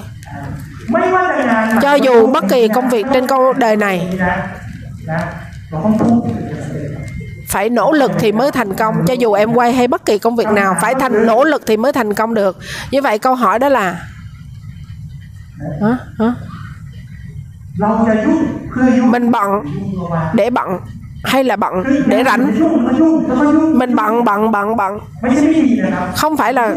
[1.82, 4.09] Cho dù bất kỳ công việc trên câu đời này
[7.49, 10.36] phải nỗ lực thì mới thành công cho dù em quay hay bất kỳ công
[10.36, 12.59] việc nào phải thành nỗ lực thì mới thành công được.
[12.90, 14.09] Như vậy câu hỏi đó là
[15.81, 15.97] hả?
[16.19, 16.35] Hả?
[19.05, 19.51] mình bận
[20.35, 20.69] để bận
[21.24, 22.59] hay là bận để rảnh?
[23.78, 24.99] Mình bận bận bận bận.
[26.16, 26.74] Không phải là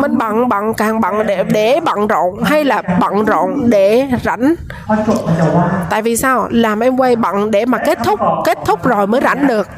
[0.00, 4.54] mình bận bận, càng bận để để bận rộn hay là bận rộn để rảnh?
[5.90, 6.48] Tại vì sao?
[6.50, 9.68] Làm em quay bận để mà kết thúc kết thúc rồi mới rảnh được.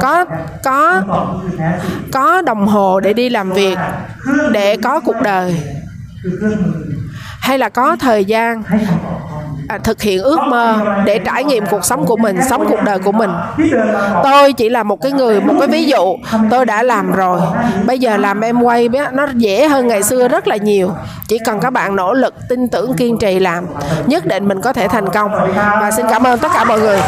[0.00, 0.24] Có
[0.64, 1.02] có
[2.12, 3.78] có đồng hồ để đi làm việc,
[4.52, 5.62] để có cuộc đời.
[7.40, 8.62] Hay là có thời gian?
[9.78, 13.12] thực hiện ước mơ để trải nghiệm cuộc sống của mình, sống cuộc đời của
[13.12, 13.30] mình.
[14.24, 16.16] Tôi chỉ là một cái người, một cái ví dụ.
[16.50, 17.40] Tôi đã làm rồi.
[17.86, 20.90] Bây giờ làm em quay nó dễ hơn ngày xưa rất là nhiều.
[21.28, 23.66] Chỉ cần các bạn nỗ lực, tin tưởng kiên trì làm,
[24.06, 25.30] nhất định mình có thể thành công.
[25.54, 26.98] Và xin cảm ơn tất cả mọi người.